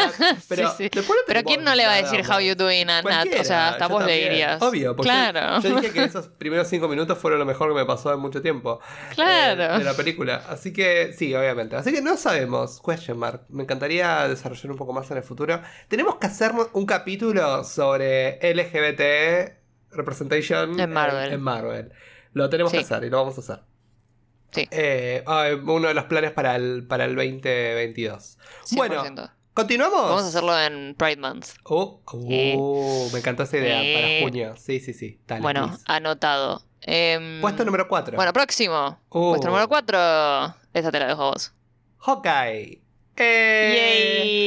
[0.48, 1.02] Pero, Sí, sí.
[1.26, 3.28] Pero ¿quién no le va a decir how you doing a Nat?
[3.40, 4.30] O sea, hasta vos le también.
[4.30, 4.62] dirías.
[4.62, 5.62] Obvio, porque claro.
[5.62, 8.42] yo, dije que esos primeros cinco minutos fueron lo mejor que me pasó en mucho
[8.42, 8.80] tiempo.
[9.16, 9.76] Claro.
[9.76, 10.44] eh, de la película.
[10.50, 11.76] Así que sí, obviamente.
[11.76, 12.82] Así que no sabemos.
[12.86, 13.42] Question mark.
[13.50, 15.62] Me encantaría desarrollar un poco más en el futuro.
[15.88, 19.58] Tenemos que hacer un capítulo sobre LGBT
[19.92, 21.34] representation En Marvel.
[21.34, 21.92] En, Marvel.
[22.38, 23.60] Lo tenemos que hacer y lo vamos a hacer.
[24.52, 24.68] Sí.
[24.72, 25.24] Eh,
[25.66, 28.38] uno de los planes para el, para el 2022.
[28.72, 29.32] Bueno, 100%.
[29.54, 30.02] ¿continuamos?
[30.02, 31.48] Vamos a hacerlo en Pride Month.
[31.64, 34.56] Oh, oh, me encantó esa idea para junio.
[34.58, 35.20] Sí, sí, sí.
[35.28, 35.84] Dale, bueno, please.
[35.88, 36.62] anotado.
[36.82, 38.16] Em, Puesto número 4.
[38.16, 39.00] Bueno, próximo.
[39.10, 39.32] Oh.
[39.32, 39.98] Puesto número 4.
[40.74, 41.54] Esta te la dejo a vos.
[41.98, 42.82] Hawkeye.
[43.18, 44.47] Eh,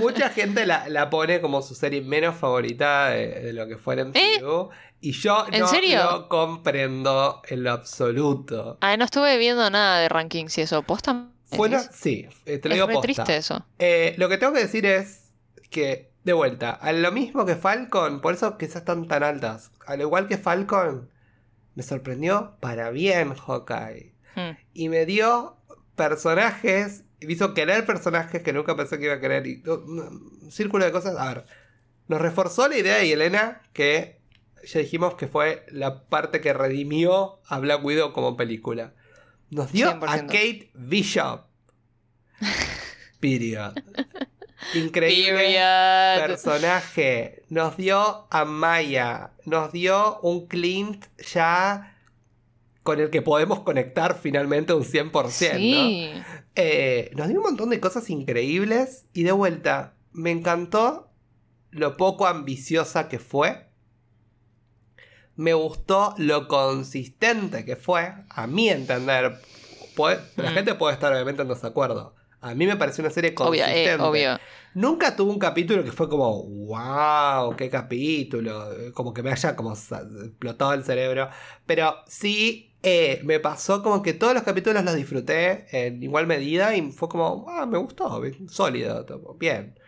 [0.00, 4.04] Mucha gente la, la pone como su serie menos favorita de, de lo que fuera
[4.04, 4.70] MCU.
[5.00, 6.02] Y yo ¿En no serio?
[6.04, 8.78] lo comprendo en lo absoluto.
[8.80, 10.82] Ay, no estuve viendo nada de rankings y eso.
[10.82, 11.28] ¿Posta?
[11.50, 13.00] Bueno, es, sí, eh, te lo es digo posta.
[13.02, 13.64] triste eso.
[13.78, 15.30] Eh, lo que tengo que decir es
[15.70, 19.70] que, de vuelta, a lo mismo que Falcon, por eso quizás están tan altas.
[19.86, 21.08] Al igual que Falcon,
[21.74, 24.14] me sorprendió para bien Hawkeye.
[24.34, 24.56] Hmm.
[24.74, 25.56] Y me dio
[25.94, 29.46] personajes, me hizo querer personajes que nunca pensé que iba a querer.
[29.46, 31.16] Y, un círculo de cosas.
[31.16, 31.46] A ver,
[32.08, 34.20] nos reforzó la idea de Yelena que
[34.64, 38.94] ya dijimos que fue la parte que redimió a Black Widow como película.
[39.50, 40.26] Nos dio a 100%.
[40.26, 41.46] Kate Bishop.
[43.20, 43.74] Period.
[44.74, 46.26] Increíble Period.
[46.26, 47.44] personaje.
[47.48, 49.32] Nos dio a Maya.
[49.44, 51.95] Nos dio un Clint ya
[52.86, 55.12] con el que podemos conectar finalmente un 100%.
[55.12, 55.28] ¿no?
[55.28, 56.10] Sí.
[56.54, 61.10] Eh, nos dio un montón de cosas increíbles y de vuelta, me encantó
[61.70, 63.66] lo poco ambiciosa que fue.
[65.34, 69.38] Me gustó lo consistente que fue, a mi entender.
[69.94, 70.54] Puede- la Mm.
[70.54, 72.14] gente puede estar obviamente en desacuerdo.
[72.40, 73.90] A mí me pareció una serie Obvio, consistente.
[73.92, 74.38] eh, obvio.
[74.74, 79.56] Nunca tuvo un capítulo que fue como, wow, qué capítulo, eh, como que me haya
[79.56, 81.28] como explotado el cerebro.
[81.66, 86.74] Pero sí eh, me pasó como que todos los capítulos los disfruté en igual medida
[86.76, 89.78] y fue como, ah, me gustó, bien, sólido, todo, bien.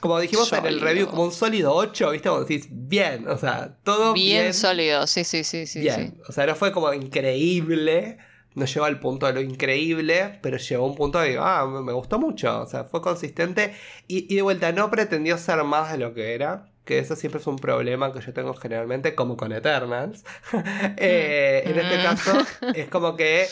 [0.00, 2.28] Como dijimos en el review, como un sólido 8, ¿viste?
[2.28, 4.42] Como decís, bien, o sea, todo bien.
[4.42, 5.06] Bien, sólido.
[5.06, 5.80] Sí, sí, sí, sí.
[5.80, 6.14] bien.
[6.14, 6.22] sí.
[6.28, 8.18] O sea, no fue como increíble,
[8.54, 11.80] no llegó al punto de lo increíble, pero llegó a un punto de, ah, me
[11.80, 13.74] me gustó mucho, o sea, fue consistente
[14.06, 17.40] y, y de vuelta no pretendió ser más de lo que era, que eso siempre
[17.40, 20.24] es un problema que yo tengo generalmente, como con Eternals.
[20.96, 22.02] Eh, en este Mm.
[22.02, 22.32] caso,
[22.74, 23.46] es como que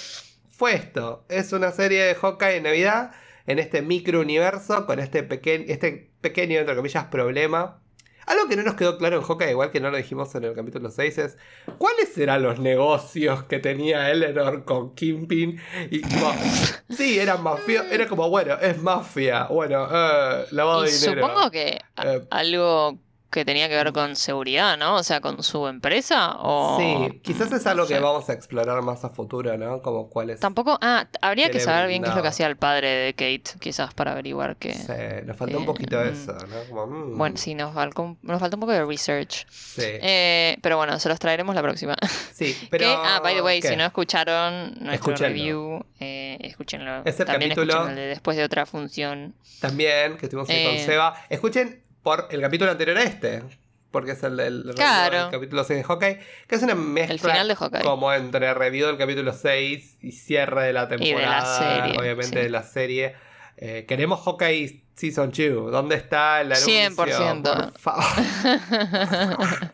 [0.51, 3.13] fue esto, es una serie de Hawkeye en Navidad,
[3.47, 7.79] en este micro universo, con este, pequeño este pequeño, entre comillas, problema.
[8.25, 10.55] Algo que no nos quedó claro en Hawkeye, igual que no lo dijimos en el
[10.55, 11.37] capítulo 6, es
[11.79, 15.61] ¿cuáles eran los negocios que tenía Eleanor con Kingpin?
[15.91, 16.33] Y tipo,
[16.91, 21.27] sí, era mafia, era como, bueno, es mafia, bueno, eh, lavado Y de dinero.
[21.27, 22.23] supongo que Eh.
[22.31, 22.97] algo
[23.33, 24.97] que tenía que ver con seguridad, ¿no?
[24.97, 26.79] O sea, con su empresa o...
[26.79, 29.81] Sí, quizás es no algo que vamos a explorar más a futuro, ¿no?
[29.83, 30.39] Como cuál es...
[30.41, 30.79] Tampoco...
[30.81, 33.95] Ah, habría que saber bien qué es lo que hacía el padre de Kate, quizás
[33.95, 34.75] para averiguar que...
[34.75, 34.93] Sí,
[35.25, 36.09] nos falta un poquito mm.
[36.09, 36.57] eso, ¿no?
[36.69, 39.47] Como, mm, Bueno, sí, nos falta, un, nos falta un poco de research.
[39.51, 41.97] Sí, Eh, pero bueno, se los traeremos la próxima.
[42.33, 42.87] sí, pero...
[42.89, 43.69] Ah, by the way, ¿qué?
[43.69, 45.29] si no escucharon nuestro Escúchenlo.
[45.29, 47.03] review, eh, escúchenlo.
[47.05, 49.35] Es el También capítulo- escuchen el de después de otra función.
[49.61, 50.85] También, que estuvimos ahí con Eh.
[50.85, 51.15] Seba.
[51.31, 53.43] Escuchen por el capítulo anterior a este.
[53.91, 55.27] Porque es el del Claro.
[55.27, 56.19] el capítulo 6 de Hawkeye.
[56.49, 57.83] Que es una mezcla El final de Hawkeye.
[57.83, 61.59] como entre review del capítulo 6 y cierre de la de la temporada.
[61.85, 62.43] serie, obviamente sí.
[62.45, 63.15] de la serie.
[63.59, 65.71] Eh, queremos Hawkeye Season 2.
[65.71, 66.75] ¿Dónde está el anuncio?
[66.75, 67.71] 100%.
[67.73, 68.05] Por favor.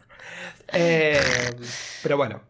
[0.71, 1.19] Eh,
[2.03, 2.43] pero bueno.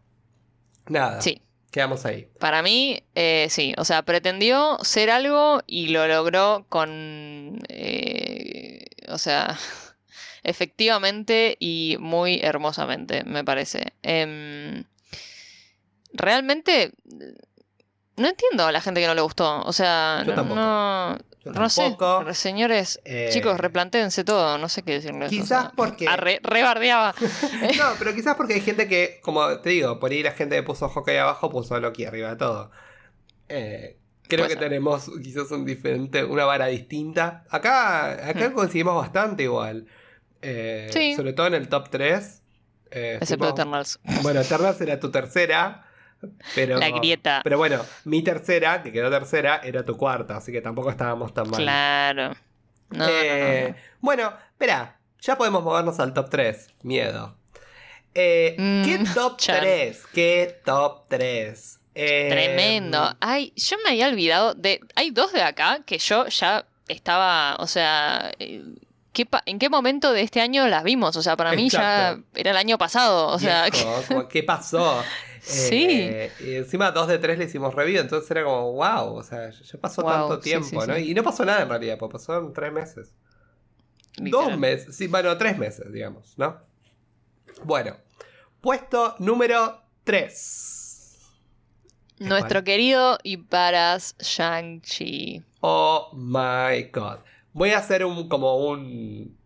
[0.89, 1.21] Nada.
[1.21, 1.41] sí.
[1.71, 2.27] Quedamos ahí.
[2.41, 8.68] Para mí, eh, sí, o sea, pretendió ser algo y lo logró con, eh,
[9.11, 9.57] o sea,
[10.43, 13.93] efectivamente y muy hermosamente, me parece.
[14.03, 14.85] Em,
[16.13, 16.93] realmente,
[18.17, 20.61] no entiendo a la gente que no le gustó, o sea, Yo no, tampoco.
[20.61, 21.95] no, Yo no sé,
[22.35, 25.29] señores, Eh, chicos, replantéense todo, no sé qué decirles.
[25.29, 27.15] o Quizás sea, porque- re- rebardeaba.
[27.79, 30.63] No, pero quizás porque hay gente que, como te digo, por ahí la gente que
[30.63, 32.71] puso Hawkeye abajo puso Loki arriba de todo.
[33.49, 33.97] Eh,
[34.29, 34.69] creo Puede que ser.
[34.69, 37.45] tenemos quizás un diferente, una vara distinta.
[37.51, 38.53] Acá, acá Hmm.
[38.53, 39.87] coincidimos bastante igual.
[40.43, 41.15] Eh, Sí.
[41.17, 42.43] Sobre todo en el top 3.
[42.91, 44.01] eh, Excepto fuimos- Eternals.
[44.23, 45.85] Bueno, Eternals era tu tercera.
[46.55, 47.43] Pero, La grieta.
[47.45, 51.49] Pero bueno, mi tercera, que quedó tercera, era tu cuarta, así que tampoco estábamos tan
[51.51, 51.61] mal.
[51.63, 52.29] Claro.
[52.91, 53.77] No, no, no, Eh, no.
[54.01, 56.69] Bueno, espera, ya podemos movernos al top 3.
[56.83, 57.37] Miedo.
[58.15, 59.61] Eh, Mm, ¿Qué top chan.
[59.61, 60.03] 3?
[60.13, 61.78] ¿Qué top 3?
[62.01, 63.17] Eh, Tremendo.
[63.21, 64.81] Ay, yo me había olvidado de.
[64.95, 67.57] Hay dos de acá que yo ya estaba.
[67.59, 68.31] O sea.
[68.39, 68.63] eh,
[69.13, 71.17] ¿qué pa- ¿En qué momento de este año las vimos?
[71.17, 73.29] O sea, para mí ya era el año pasado.
[73.29, 75.03] O sea, viejo, como, ¿qué pasó?
[75.41, 75.87] Sí.
[75.89, 79.49] Eh, y encima dos de tres le hicimos review, entonces era como, wow, o sea,
[79.51, 80.95] ya pasó Wow, tanto tiempo, sí, ¿no?
[80.97, 81.11] sí.
[81.11, 83.15] Y no pasó nada en realidad, pues pasó en tres meses.
[84.19, 86.59] Dos meses, sí, bueno, tres meses, digamos, ¿no?
[87.65, 87.97] Bueno,
[88.61, 90.78] puesto número 3.
[92.19, 95.45] Nuestro querido y paras Shang-Chi.
[95.61, 97.19] Oh my god.
[97.53, 99.37] Voy a hacer un como un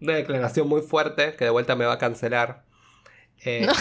[0.00, 2.66] una declaración muy fuerte que de vuelta me va a cancelar.
[3.44, 3.80] Eh,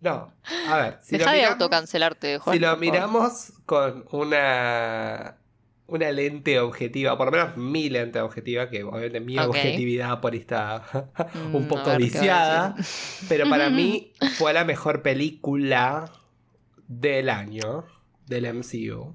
[0.00, 0.34] no.
[0.64, 2.56] a ver, si Deja lo de miramos, autocancelarte, Juan.
[2.56, 3.10] si lo por favor.
[3.10, 5.38] miramos con una
[5.86, 10.38] una lente objetiva, por lo menos mi lente objetiva, que obviamente mi objetividad por ahí
[10.40, 10.84] está
[11.52, 12.76] un Mm, poco a ver, ¿qué va a viciada,
[13.28, 16.12] pero para mí fue la mejor película
[17.00, 17.84] del año
[18.26, 19.14] del MCU.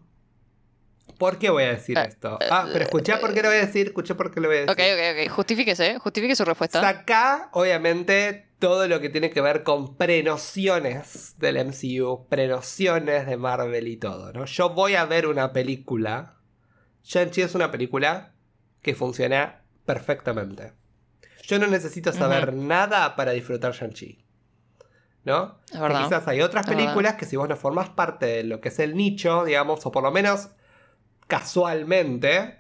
[1.18, 2.38] ¿Por qué voy a decir Eh, esto?
[2.50, 4.62] Ah, pero escuché por qué lo voy a decir, escuché por qué lo voy a
[4.62, 4.72] decir.
[4.72, 5.32] Ok, ok, ok.
[5.36, 6.80] Justifíquese, justifique su respuesta.
[6.82, 13.88] Saca, obviamente, todo lo que tiene que ver con prenociones del MCU, prenociones de Marvel
[13.88, 14.46] y todo, ¿no?
[14.46, 16.36] Yo voy a ver una película.
[17.04, 18.34] Shang-Chi es una película
[18.82, 20.74] que funciona perfectamente.
[21.44, 24.24] Yo no necesito saber nada para disfrutar Shang-Chi.
[25.24, 25.60] ¿No?
[25.74, 26.00] Es verdad.
[26.00, 28.80] Que quizás hay otras películas que si vos no formás parte de lo que es
[28.80, 30.50] el nicho, digamos, o por lo menos
[31.28, 32.58] casualmente,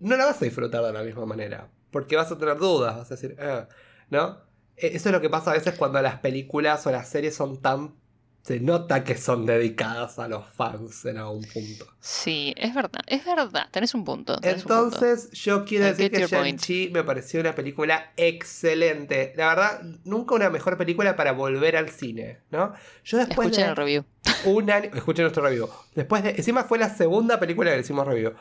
[0.00, 1.68] no la vas a disfrutar de la misma manera.
[1.90, 3.68] Porque vas a tener dudas, vas a decir, "Ah",
[4.10, 4.38] ¿no?
[4.76, 7.60] E- Eso es lo que pasa a veces cuando las películas o las series son
[7.60, 7.94] tan...
[8.46, 11.84] Se nota que son dedicadas a los fans en algún punto.
[11.98, 13.66] Sí, es verdad, es verdad.
[13.72, 14.38] Tenés un punto.
[14.38, 14.84] tenés un punto.
[14.84, 16.28] Entonces, yo quiero decir que.
[16.28, 19.32] Shang-Chi me pareció una película excelente.
[19.34, 22.72] La verdad, nunca una mejor película para volver al cine, ¿no?
[23.02, 24.04] Yo después Escuchen de el review.
[24.44, 24.90] un año.
[24.94, 25.68] Escuchen nuestro review.
[25.96, 26.30] Después de.
[26.30, 28.32] Encima fue la segunda película que le hicimos review.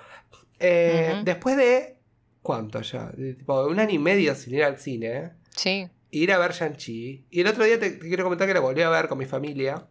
[0.60, 1.20] Eh.
[1.24, 1.98] Después de.
[2.44, 3.10] ¿Cuánto ya?
[3.18, 5.32] De, tipo, un año y medio sin ir al cine.
[5.50, 5.90] Sí.
[6.12, 7.26] Ir a ver Shang-Chi.
[7.32, 9.26] Y el otro día te, te quiero comentar que la volví a ver con mi
[9.26, 9.88] familia.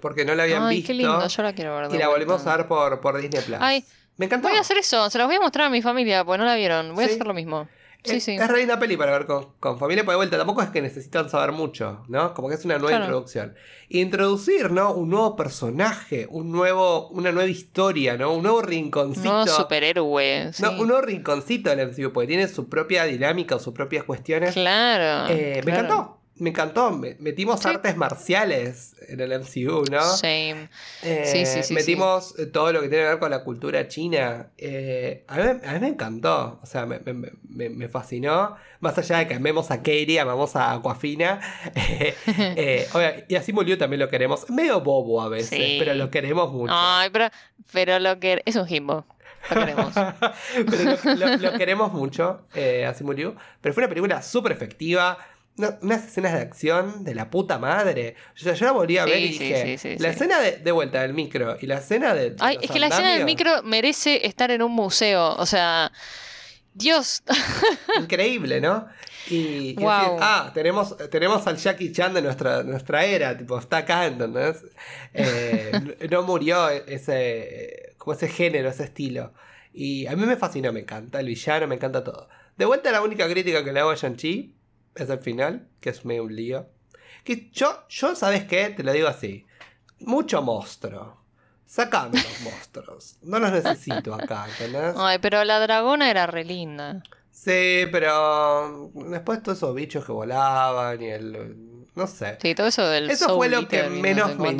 [0.00, 0.86] Porque no la habían Ay, visto.
[0.88, 1.94] qué lindo, yo la quiero ver.
[1.94, 2.54] y la volvimos vuelta.
[2.54, 3.58] a ver por, por Disney Plus.
[3.60, 3.84] Ay,
[4.16, 4.48] me encantó.
[4.48, 6.54] Voy a hacer eso, se los voy a mostrar a mi familia, porque no la
[6.56, 6.94] vieron.
[6.94, 7.10] Voy Sí.
[7.10, 7.68] a hacer lo mismo.
[8.04, 8.36] Sí, es, sí.
[8.36, 10.80] es re linda peli para ver con, con familia, por de vuelta tampoco es que
[10.80, 12.32] necesitan saber mucho, ¿no?
[12.32, 13.04] Como que es una nueva Claro.
[13.06, 13.54] introducción.
[13.88, 14.92] Introducir, ¿no?
[14.92, 18.32] Un nuevo personaje, un nuevo, una nueva historia, ¿no?
[18.32, 19.28] Un nuevo Un rinconcito.
[19.32, 20.50] nuevo superhéroe.
[20.52, 20.62] sí.
[20.62, 24.54] No, un nuevo rinconcito del MCU, porque tiene su propia dinámica o sus propias cuestiones.
[24.54, 25.32] Claro.
[25.34, 26.90] Eh, Me encantó, me encantó.
[26.90, 27.68] Me- metimos Sí.
[27.68, 30.00] artes marciales en el MCU, ¿no?
[30.02, 30.68] Same.
[31.02, 33.88] Eh, Sí, sí, sí, metimos eh, todo lo que tiene que ver con la cultura
[33.88, 34.50] china.
[34.58, 36.60] Eh, a, mí, a mí me encantó.
[36.62, 38.56] O sea, me, me- me- me fascinó.
[38.80, 41.40] Más allá de que amemos a Katie, amamos a Aquafina.
[42.26, 44.48] Eh, y así Liu también lo queremos.
[44.50, 45.76] Medio bobo a veces, Sí.
[45.78, 46.72] pero lo queremos mucho.
[46.74, 47.28] Ay, pero,
[47.72, 48.42] pero lo que.
[48.44, 49.04] Es un jimbo.
[49.50, 49.92] Lo queremos.
[50.70, 52.42] pero lo, lo- lo queremos mucho,
[52.86, 53.34] así murió.
[53.60, 55.18] Pero fue una película súper efectiva.
[55.58, 58.14] No- unas escenas de acción de la puta madre.
[58.34, 60.40] O sea, yo la volví a Sí, ver y sí, dije, sí, sí, la escena
[60.40, 62.36] de, de vuelta del micro y la escena de...
[62.40, 65.34] Ay, es que la escena del micro merece estar en un museo.
[65.36, 65.90] O sea.
[66.74, 67.22] Dios.
[68.00, 68.86] Increíble, ¿no?
[69.28, 70.18] Y, y Wow.
[70.20, 74.64] ah, tenemos, tenemos al Jackie Chan de nuestra, nuestra era, tipo, está acá, ¿entendés?
[75.12, 79.32] Eh, no- no murió ese, como ese género, ese estilo.
[79.72, 82.28] Y a mí me fascinó, me encanta el villano, me encanta todo.
[82.56, 84.54] De vuelta, la única crítica que le hago a Shang-Chi
[84.94, 86.66] es el final, que es medio un lío.
[87.24, 88.70] Que yo, yo, ¿sabes qué?
[88.70, 89.46] Te lo digo así.
[90.00, 91.18] Mucho monstruo.
[91.66, 93.18] Sacame los monstruos.
[93.22, 94.94] No los necesito acá, ¿entendés?
[94.96, 97.02] Ay, pero la dragona era re linda.
[97.30, 101.67] Sí, pero después todos esos bichos que volaban y el...
[101.98, 102.38] No sé.
[102.40, 103.10] Sí, todo eso del.
[103.10, 104.56] Eso fue lo que menos me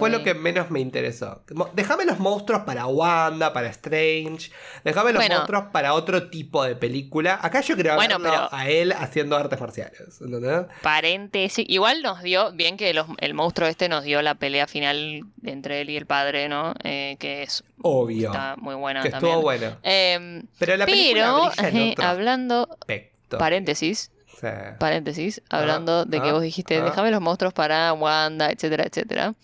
[0.00, 1.44] Fue lo que menos me interesó.
[1.72, 4.50] Déjame los monstruos para Wanda, para Strange.
[4.82, 5.36] Déjame los Bueno.
[5.36, 7.38] monstruos para otro tipo de película.
[7.40, 10.20] Acá yo quiero Bueno, pero- a él haciendo artes marciales.
[10.20, 10.66] ¿entendés?
[10.82, 11.64] Paréntesis.
[11.68, 15.82] Igual nos dio, bien que los- el monstruo este nos dio la pelea final entre
[15.82, 16.74] él y el padre, ¿no?
[16.82, 18.30] Eh, que es, Obvio.
[18.32, 19.30] está muy buena que también.
[19.30, 19.76] estuvo bueno.
[19.84, 23.38] Em, Pero la película pero, en eh, otro hablando, aspecto.
[23.38, 24.10] paréntesis,
[24.40, 24.46] Sí.
[24.78, 26.84] paréntesis, hablando de que ah, vos dijiste, ah.
[26.84, 29.34] déjame los monstruos para Wanda, etcétera, etcétera.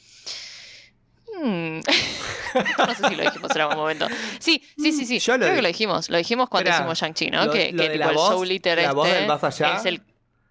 [1.42, 1.80] Hmm.
[2.78, 4.06] no sé si lo dijimos en algún momento.
[4.38, 5.18] Sí, sí, sí, sí.
[5.18, 6.08] Yo Creo que lo dijimos.
[6.08, 7.44] Lo dijimos cuando hicimos Shang-Chi, ¿no?
[7.46, 9.76] lo- que lo que tipo la el voz- Soul Eater este del más allá.
[9.76, 10.02] es el.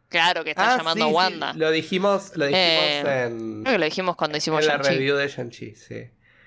[0.07, 1.53] Claro, que está Ah, llamando sí, sí, Wanda.
[1.55, 5.15] Lo dijimos, lo dijimos Eh, en, Creo que lo dijimos cuando hicimos en la review
[5.17, 6.03] de Shang-Chi, sí.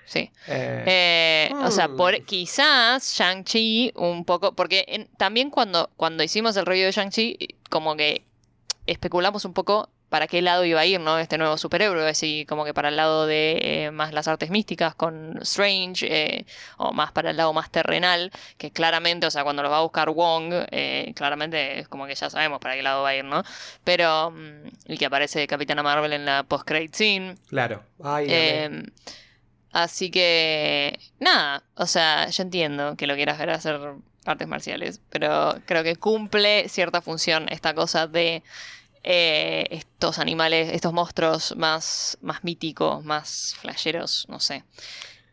[0.09, 0.31] Sí.
[0.47, 1.97] Eh, Eh, O sea, Mm.
[1.97, 7.37] por, quizás Shang-Chi un poco, porque en- también cuando, cuando hicimos el review de Shang-Chi,
[7.69, 8.23] como que
[8.87, 11.19] especulamos un poco para qué lado iba a ir, ¿no?
[11.19, 14.95] Este nuevo superhéroe, así como que para el lado de eh, más las artes místicas
[14.95, 16.45] con Strange, eh,
[16.77, 19.81] o más para el lado más terrenal, que claramente, o sea, cuando lo va a
[19.83, 23.25] buscar Wong, eh, claramente es como que ya sabemos para qué lado va a ir,
[23.25, 23.43] ¿no?
[23.83, 27.35] Pero, mm, y que aparece Capitana Marvel en la post-credit scene.
[27.47, 27.83] Claro.
[28.03, 28.25] Ay,
[29.71, 33.79] así que, nada, o sea, yo entiendo que lo quieras ver hacer
[34.25, 38.43] artes marciales, pero creo que cumple cierta función esta cosa de
[39.03, 44.63] eh, estos animales, estos monstruos más, más míticos, más flasheros, no sé.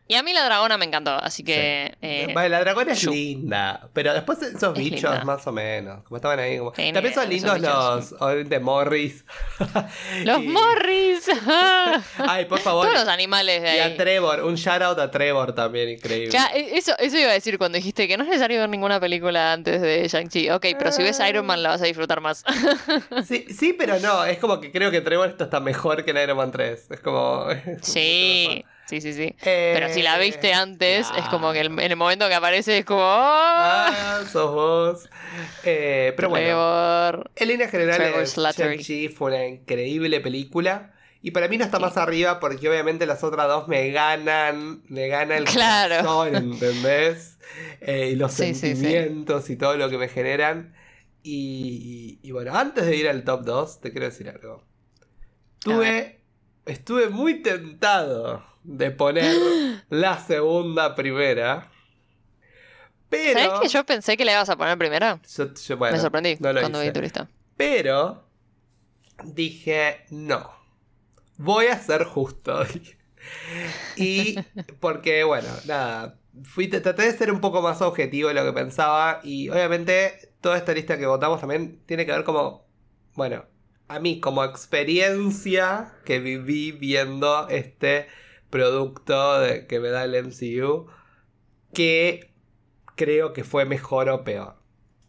[0.09, 1.95] Y a mí la dragona me encantó, así que...
[2.01, 5.23] eh, Vale, la dragona es linda, pero después esos Es bichos linda.
[5.25, 6.57] más o menos, como estaban ahí.
[6.59, 6.73] Como...
[6.75, 9.25] Sí, También son lindos bichos, los obviamente Morris.
[10.23, 11.29] los Y- Morris.
[12.19, 12.85] Ay, por favor.
[12.87, 13.97] Todos los animales de Y a ahí.
[13.97, 16.29] Trevor, un shout out a Trevor también, increíble.
[16.31, 18.99] Ya, e- eso, eso iba a decir cuando dijiste que no es necesario ver ninguna
[18.99, 20.49] película antes de Shang-Chi.
[20.51, 22.43] Ok, pero si ves Iron Man la vas a disfrutar más.
[23.27, 26.17] Sí, sí, pero no, es como que creo que Trevor esto está mejor que en
[26.17, 26.91] Iron Man 3.
[26.91, 27.49] Es como.
[27.51, 28.63] es sí.
[28.87, 29.35] Sí, sí, sí.
[29.43, 32.79] Eh, Pero si la viste antes, es como que el- en el momento que aparece
[32.79, 33.01] es como...
[33.01, 33.05] ¡Oh!
[33.59, 35.09] Ah, sos vos.
[35.63, 38.77] Eh, pero bueno, en líneas generales, Slattery.
[38.77, 40.93] Shang-Chi fue una increíble película.
[41.21, 45.07] Y para mí no está más arriba porque obviamente las otras dos me ganan, me
[45.07, 45.97] gana el Claro.
[45.97, 47.39] corazón, ¿entendés?
[47.81, 48.75] Eh, y los Sí, sí, sí.
[48.75, 50.75] sentimientos y todo lo que me generan.
[51.23, 54.63] Y, y- y bueno, antes de ir al top 2, te quiero decir algo.
[55.59, 56.21] Tuve,
[56.65, 59.35] estuve muy tentado de poner
[59.89, 61.71] la segunda primera.
[63.09, 63.39] Pero...
[63.39, 65.19] ¿Sabes que yo pensé que la ibas a poner primero?
[65.35, 66.89] yo- yo, bueno, Me sorprendí no cuando hice.
[66.89, 67.29] vi tu lista.
[67.55, 68.27] Pero
[69.23, 70.51] dije, no,
[71.37, 72.63] voy a ser justo.
[73.95, 74.37] y
[74.79, 79.21] porque, bueno, nada, fui, traté de ser un poco más objetivo de lo que pensaba
[79.23, 82.67] y obviamente toda esta lista que votamos también tiene que ver como,
[83.15, 83.45] bueno,
[83.87, 88.07] a mí como experiencia que viví viendo este
[88.49, 90.87] producto de- que me da el MCU,
[91.73, 92.33] que
[92.95, 94.55] creo que fue mejor o peor,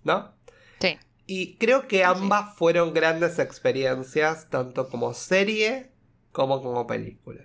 [0.05, 0.33] ¿no?
[0.81, 0.99] Sí.
[1.27, 5.93] Y creo que ambas fueron grandes experiencias, tanto como serie
[6.33, 7.45] como como película.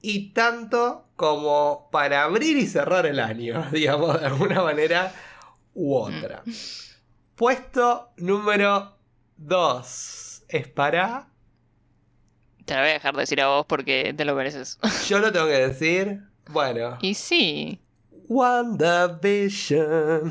[0.00, 5.12] Y tanto como para abrir y cerrar el año, digamos, de alguna manera
[5.74, 6.42] u otra.
[7.34, 8.96] Puesto número
[9.36, 11.28] 2 es para...
[12.68, 14.78] Te la voy a dejar de decir a vos porque te lo mereces.
[15.08, 16.20] Yo lo tengo que decir.
[16.50, 17.80] Bueno, y sí.
[18.28, 20.26] WandaVision.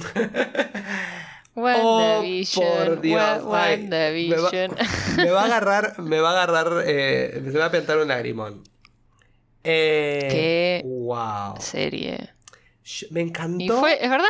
[1.55, 2.67] WandaVision.
[2.67, 3.43] Oh, por Dios.
[3.43, 4.75] WandaVision.
[5.17, 8.09] me va a agarrar, me va a agarrar, eh, se me va a pintar un
[8.09, 8.61] lagrimón.
[9.63, 11.55] Eh, Qué wow.
[11.59, 12.35] Serie.
[13.09, 13.63] Me encantó.
[13.63, 14.27] Y fue, es verdad,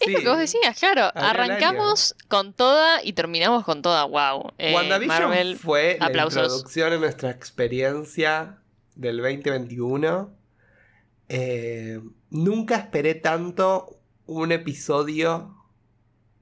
[0.00, 0.12] es Sí.
[0.12, 1.10] lo que vos decías, claro.
[1.14, 4.04] Arrancamos con toda y terminamos con toda.
[4.04, 4.52] Wow.
[4.58, 6.34] Eh, WandaVision Marvel, fue aplausos.
[6.36, 8.58] la introducción en nuestra experiencia
[8.94, 10.30] del 2021.
[11.28, 12.00] Eh,
[12.30, 15.54] nunca esperé tanto un episodio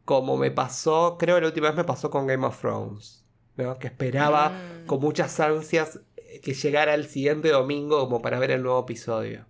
[0.05, 3.25] como me pasó, creo que la última vez me pasó con Game of Thrones,
[3.57, 3.79] ¿no?
[3.79, 4.87] Que esperaba Mm.
[4.87, 9.47] con muchas ansias eh, que llegara el siguiente domingo como para ver el nuevo episodio.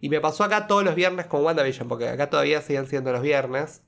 [0.00, 3.22] Y me pasó acá todos los viernes con WandaVision, porque acá todavía siguen siendo los
[3.22, 3.82] viernes.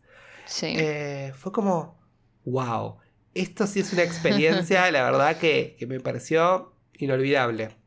[0.47, 0.75] Sí.
[0.79, 1.99] Eh, fue como,
[2.45, 2.97] wow,
[3.35, 7.78] esto sí es una experiencia, la verdad que, que me pareció inolvidable.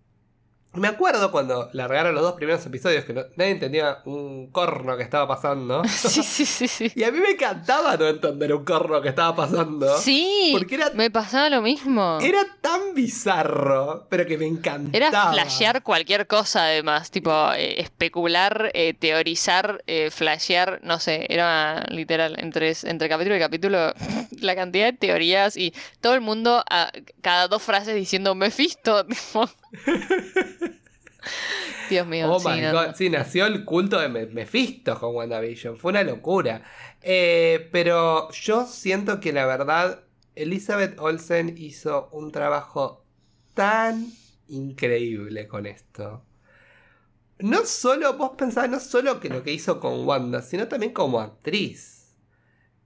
[0.73, 5.03] Me acuerdo cuando largaron los dos primeros episodios que no- nadie entendía un corno que
[5.03, 5.83] estaba pasando.
[5.87, 6.91] sí, sí, sí, sí.
[6.95, 9.97] Y a mí me encantaba no entender un corno que estaba pasando.
[9.97, 12.19] Sí, Porque era, me pasaba lo mismo.
[12.21, 14.95] era tan bizarro, pero que me encantaba.
[14.97, 21.83] Era flashear cualquier cosa, además, tipo eh, especular, eh, teorizar, eh, flashear, no sé, era
[21.89, 23.93] literal, entre, entre capítulo y capítulo,
[24.39, 26.91] la cantidad de teorías y todo el mundo, a-
[27.21, 29.05] cada dos frases diciendo Mephisto.
[29.05, 29.49] tipo.
[31.87, 32.93] Dios mío, Oh sí, my no, god, no.
[32.95, 35.77] sí, nació el culto de Me- Mephisto con WandaVision.
[35.77, 36.63] Fue una locura.
[37.01, 40.03] Eh, pero yo siento que la verdad,
[40.35, 43.05] Elizabeth Olsen hizo un trabajo
[43.53, 44.07] tan
[44.47, 46.23] increíble con esto.
[47.39, 51.19] No solo, vos pensás, no solo que lo que hizo con Wanda, sino también como
[51.19, 52.15] actriz.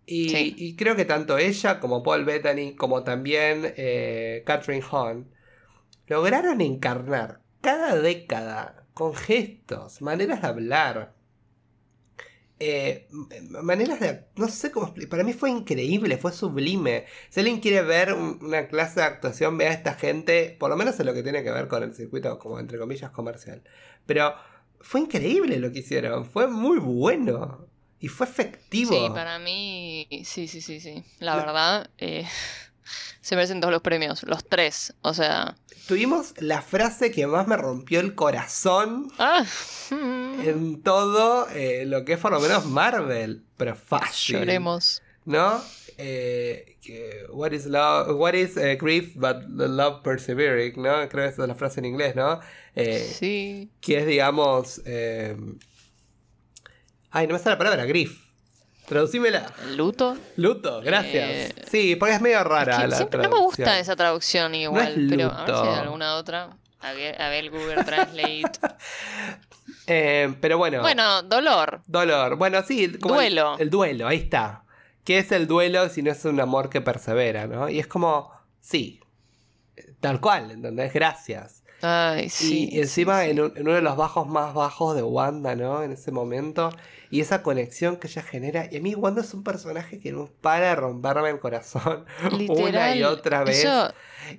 [0.06, 0.56] Y, Sí.
[0.58, 5.32] y creo que tanto ella como Paul Bettany, como también eh, Catherine Hahn,
[6.08, 11.16] lograron encarnar cada década con gestos, maneras de hablar,
[12.60, 13.08] eh,
[13.64, 14.28] maneras de...
[14.38, 15.10] No sé cómo explicar.
[15.10, 17.06] Para mí fue increíble, fue sublime.
[17.30, 20.78] Si alguien quiere ver un- una clase de actuación, vea a esta gente, por lo
[20.78, 23.62] menos en lo que tiene que ver con el circuito, como entre comillas, comercial.
[24.06, 24.34] Pero
[24.80, 27.68] fue increíble lo que hicieron, fue muy bueno.
[28.00, 28.94] Y fue efectivo.
[29.08, 31.04] Sí, para mí, sí, sí, sí, sí.
[31.20, 32.26] La La- verdad, eh,
[33.22, 34.94] se merecen todos los premios, los tres.
[35.02, 35.58] O sea.
[35.88, 39.46] Tuvimos la frase que más me rompió el corazón Ah,
[39.92, 43.44] en todo eh, lo que es por lo menos Marvel.
[43.58, 44.38] Pero fácil.
[44.40, 45.02] lloremos.
[45.26, 45.62] ¿No?
[45.98, 46.78] Eh,
[47.32, 48.10] what is love?
[48.20, 50.74] What is eh, grief but the love persevering?
[50.82, 51.08] ¿No?
[51.10, 52.40] Creo que esa es la frase en inglés, ¿no?
[52.76, 53.72] Eh, Sí.
[53.80, 54.82] Que es, digamos.
[57.12, 58.25] ay, no me sale la palabra, grief.
[58.88, 59.46] Traducímela.
[59.76, 60.18] ¿Luto?
[60.38, 61.30] Luto, gracias.
[61.30, 63.82] Eh, sí, porque es medio rara Es que la siempre no me gusta traducción.
[63.82, 66.50] esa traducción igual, es pero a ver si hay alguna otra.
[66.82, 68.52] A ver, a ver Google Translate.
[69.88, 71.82] Eh, pero bueno, bueno, dolor.
[71.86, 72.38] dolor.
[72.38, 73.56] Bueno, sí, como el- Duelo.
[73.60, 74.64] El, duelo, ahí está.
[75.04, 77.70] ¿Qué es el duelo si no es un amor que persevera, no?
[77.70, 78.32] Y es como,
[78.62, 79.00] sí,
[80.00, 80.92] tal cual, ¿entendés?
[80.94, 81.64] Gracias.
[81.82, 82.70] Ay, sí.
[82.72, 83.32] y, y encima sí, sí.
[83.32, 85.84] En, un- en uno de los bajos más bajos de Wanda, ¿no?
[85.84, 86.70] En ese momento.
[87.10, 88.68] Y esa conexión que ella genera.
[88.72, 92.06] Y a mí Wanda es un personaje que no para de romperme el corazón
[92.50, 93.60] una y otra vez.
[93.60, 93.94] Eso,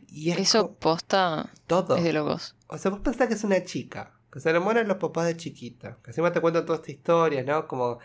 [0.08, 1.96] y es eso posta todo.
[1.96, 2.54] es de locos.
[2.68, 5.36] O sea, vos pensás que es una chica, que se enamora de los papás de
[5.36, 7.68] chiquita, que encima te cuentan toda esta historia, ¿no?
[7.68, 7.98] Como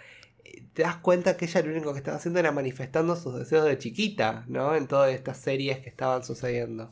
[0.43, 3.65] eh, te das cuenta que ella lo único que estaba haciendo era manifestando sus deseos
[3.65, 4.75] de chiquita, ¿no?
[4.75, 6.91] En todas estas series que estaban sucediendo.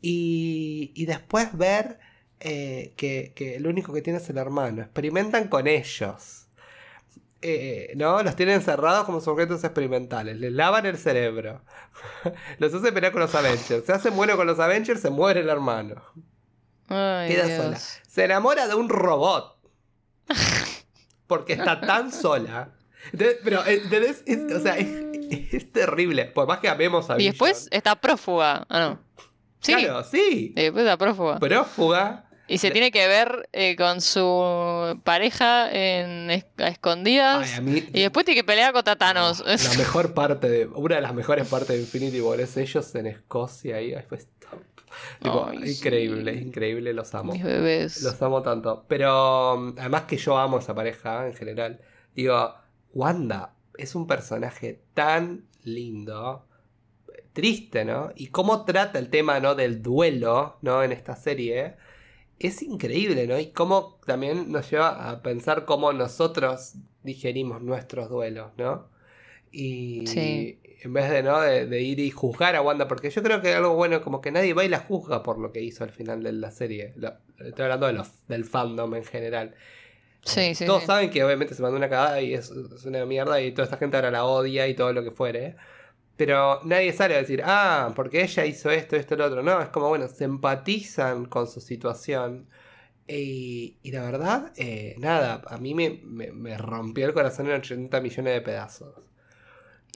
[0.00, 1.98] Y, y después ver
[2.40, 4.82] eh, que, que lo único que tiene es el hermano.
[4.82, 6.46] Experimentan con ellos.
[7.40, 8.20] Eh, ¿No?
[8.22, 10.38] Los tienen encerrados como sujetos experimentales.
[10.38, 11.62] Les lavan el cerebro.
[12.58, 13.84] los hacen pelear con los Avengers.
[13.86, 16.02] Se hacen bueno con los Avengers, se muere el hermano.
[16.88, 17.62] Ay, Queda Dios.
[17.62, 17.78] sola.
[17.78, 19.56] Se enamora de un robot.
[21.26, 22.72] Porque está tan sola.
[23.12, 24.22] Entonces, pero, ¿entendés?
[24.26, 24.88] Es- o sea, es,
[25.52, 26.24] es terrible.
[26.26, 27.32] Por más que amemos a Y Vision.
[27.32, 28.66] después está prófuga.
[28.68, 29.00] Ah, no.
[29.60, 29.74] Sí.
[29.74, 30.52] Claro, sí.
[30.54, 31.38] Después prófuga.
[31.38, 32.24] Prófuga.
[32.50, 37.50] Y se de- tiene que ver eh, con su pareja en es- a escondidas.
[37.52, 37.84] Ay, a mí.
[37.92, 39.40] Y después tiene que pelear contra Thanos.
[39.44, 40.66] La mejor parte de.
[40.66, 43.92] Una de las mejores partes de Infinity War es ellos en Escocia ahí.
[43.92, 44.60] Top.
[45.22, 46.38] Tipo, Ay, increíble, sí.
[46.46, 47.32] increíble, los amo.
[47.34, 48.02] Mis bebés.
[48.02, 48.84] Los amo tanto.
[48.88, 51.80] Pero um, además que yo amo a esa pareja en general.
[52.14, 52.54] Digo,
[52.94, 56.47] Wanda es un personaje tan lindo.
[57.38, 58.10] Triste, ¿no?
[58.16, 59.54] Y cómo trata el tema, ¿no?
[59.54, 60.82] Del duelo, ¿no?
[60.82, 61.74] En esta serie.
[62.40, 63.38] Es increíble, ¿no?
[63.38, 66.72] Y cómo también nos lleva a pensar cómo nosotros
[67.04, 68.88] digerimos nuestros duelos, ¿no?
[69.52, 70.58] Y Sí.
[70.82, 71.40] en vez de, ¿no?
[71.40, 74.32] de, de ir y juzgar a Wanda, porque yo creo que algo bueno, como que
[74.32, 76.92] nadie va y la juzga por lo que hizo al final de la serie.
[76.96, 79.54] Lo- estoy hablando de los, del fandom en general.
[80.24, 80.66] Sí, sí.
[80.66, 83.64] Todos saben que obviamente se mandó una cagada y es, es una mierda y toda
[83.64, 85.54] esta gente ahora la odia y todo lo que fuere.
[86.18, 89.42] Pero nadie sale a decir, ah, porque ella hizo esto, esto, lo otro.
[89.42, 92.46] No, es como, bueno, se empatizan con su situación.
[93.06, 97.54] Y, y la verdad, eh, nada, a mí me, me- me rompió el corazón en
[97.54, 98.94] 80 millones de pedazos.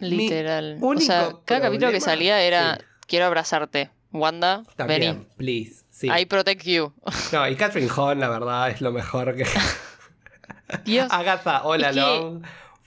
[0.00, 0.78] Literal.
[0.80, 2.82] O sea, cada capítulo que salía era sí.
[3.06, 3.90] quiero abrazarte.
[4.12, 5.26] Wanda, También, vení.
[5.36, 5.84] please.
[5.90, 6.08] Sí.
[6.08, 6.92] I protect you.
[7.32, 9.44] No, y Catherine Hahn, la verdad, es lo mejor que.
[10.84, 12.42] Dios, Agatha All Es que Along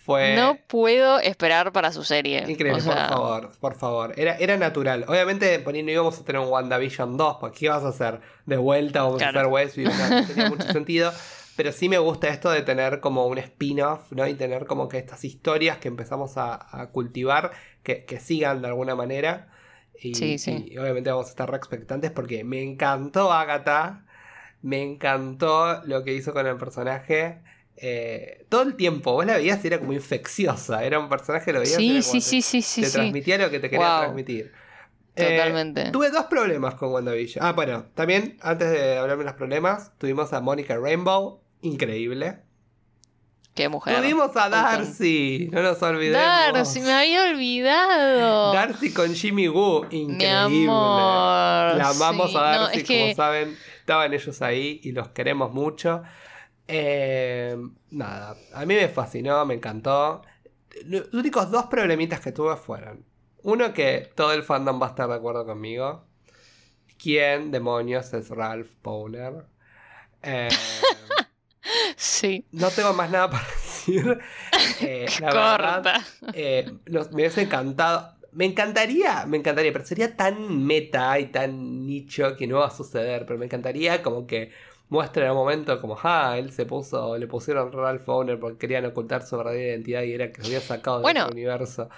[0.05, 0.35] fue.
[0.35, 2.43] no puedo esperar para su serie.
[2.47, 4.13] Increíble, O sea, por favor, por favor.
[4.17, 5.05] Era, era natural.
[5.07, 8.21] Obviamente, no íbamos a tener un WandaVision 2, porque ¿qué vas a hacer?
[8.45, 9.39] De vuelta vamos Claro.
[9.39, 11.11] a hacer Westview, no, no tenía mucho sentido.
[11.57, 14.27] Pero sí me gusta esto de tener como un spin-off, ¿no?
[14.27, 17.51] Y tener como que estas historias que empezamos a, a cultivar,
[17.81, 19.47] que, que sigan de alguna manera.
[19.97, 20.65] Y, Sí, sí.
[20.69, 24.03] y obviamente vamos a estar re expectantes porque me encantó Agatha.
[24.61, 27.41] Me encantó lo que hizo con el personaje.
[27.77, 30.83] Eh, todo el tiempo, vos la veías y era como infecciosa.
[30.83, 32.93] Era un personaje que lo veías Sí, era sí, como sí, sí, sí, te sí.
[32.93, 33.99] transmitía lo que te quería Wow.
[33.99, 34.51] transmitir.
[35.17, 35.91] Eh, Totalmente.
[35.91, 37.45] tuve dos problemas con WandaVision.
[37.45, 42.39] Ah, bueno, también antes de hablarme de los problemas, tuvimos a Mónica Rainbow, increíble.
[43.53, 43.95] Qué mujer.
[43.95, 46.53] Tuvimos a Darcy, no nos olvidemos.
[46.53, 48.51] Darcy, me había olvidado.
[48.53, 50.49] Darcy con Jimmy Woo, increíble.
[50.49, 51.77] Mi amor.
[51.77, 52.37] La amamos sí.
[52.37, 56.03] a No, Darcy, es que como saben, estaban ellos ahí y los queremos mucho.
[56.67, 57.55] Eh,
[57.91, 60.21] nada, a mí me fascinó, me encantó.
[60.85, 63.05] Los únicos dos problemitas que tuve fueron.
[63.43, 66.05] Uno que todo el fandom va a estar de acuerdo conmigo.
[66.97, 69.45] ¿Quién demonios es Ralph Powner?
[70.23, 70.49] Eh,
[71.97, 72.45] sí.
[72.51, 74.19] no tengo más nada para decir.
[74.79, 76.05] Eh, la verdad, Corta.
[76.31, 78.15] eh, nos- me hubiese encantado.
[78.31, 82.71] Me encantaría, me encantaría, pero sería tan meta y tan nicho que no va a
[82.71, 83.25] suceder.
[83.25, 84.51] Pero me encantaría como que
[84.89, 88.85] muestren en un momento como, ah, él se puso, le pusieron Ralph Owner porque querían
[88.85, 91.21] ocultar su verdadera identidad y era que se había sacado de Bueno.
[91.23, 91.89] otro universo.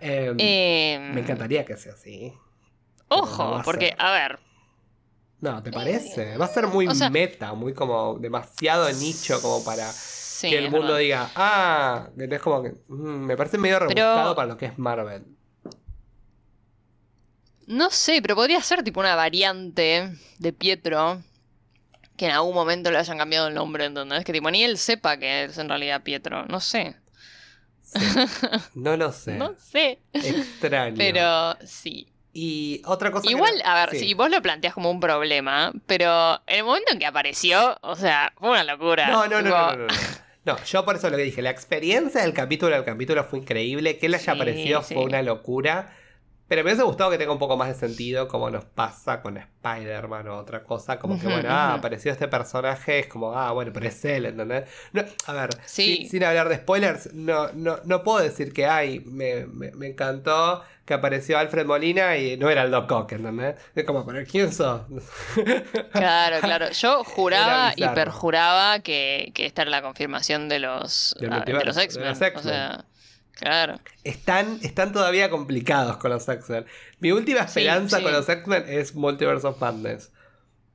[0.00, 2.32] Eh, Eh, me encantaría que sea así.
[3.08, 4.38] Ojo, porque, a ver,
[5.40, 6.36] No, ¿te parece?
[6.38, 10.58] Va a ser muy o sea- meta, muy como demasiado nicho como para sí, que
[10.58, 10.98] el mundo verdad.
[10.98, 12.94] diga, ah, es como que mm,
[13.26, 15.24] me parece medio rebuscado Pero- para lo que es Marvel.
[17.66, 21.22] No sé, pero podría ser tipo una variante de Pietro.
[22.22, 24.24] Que en algún momento le hayan cambiado el nombre, ¿entendés?
[24.24, 26.46] Que tipo ni él sepa que es en realidad Pietro.
[26.46, 26.94] No sé.
[27.82, 27.98] Sí.
[28.76, 29.32] No lo sé.
[29.32, 29.98] No sé.
[30.12, 30.94] Extraño.
[30.96, 32.06] Pero sí.
[32.32, 33.24] Y otra cosa.
[33.26, 33.98] que Igual, no- a ver, sí.
[33.98, 37.96] si vos lo planteas como un problema, pero en el momento en que apareció, o
[37.96, 39.08] sea, fue una locura.
[39.08, 39.94] No, no, no, Tipo, no, no, no, no.
[40.44, 43.98] No, yo por eso lo que dije, la experiencia del capítulo al capítulo fue increíble,
[43.98, 45.92] que él haya Sí, aparecido fue una locura,
[46.52, 49.38] pero me hubiese gustado que tenga un poco más de sentido, como nos pasa con
[49.38, 53.70] Spider-Man o otra cosa, como que bueno, ah, apareció este personaje, es como, ah, bueno,
[53.72, 54.64] pero es él, ¿entendés?
[54.92, 55.96] No, a ver, Sí.
[55.96, 59.86] sin, sin hablar de spoilers, no, no, no puedo decir que, ay, me, me, me
[59.86, 63.54] encantó que apareció Alfred Molina y no era el Doc Ock, ¿entendés?
[63.74, 64.82] Es como, pero ¿quién sos?
[65.92, 66.70] Claro, claro.
[66.70, 71.64] Yo juraba y perjuraba que, que esta era la confirmación de los, Del ah, de
[71.64, 72.08] los de X-Men.
[72.08, 72.84] O sea,
[73.42, 73.80] claro.
[74.04, 76.66] Están, están todavía complicados con los X-Men.
[77.00, 78.02] Mi última esperanza sí.
[78.02, 80.12] con los X-Men es Multiverse of Madness.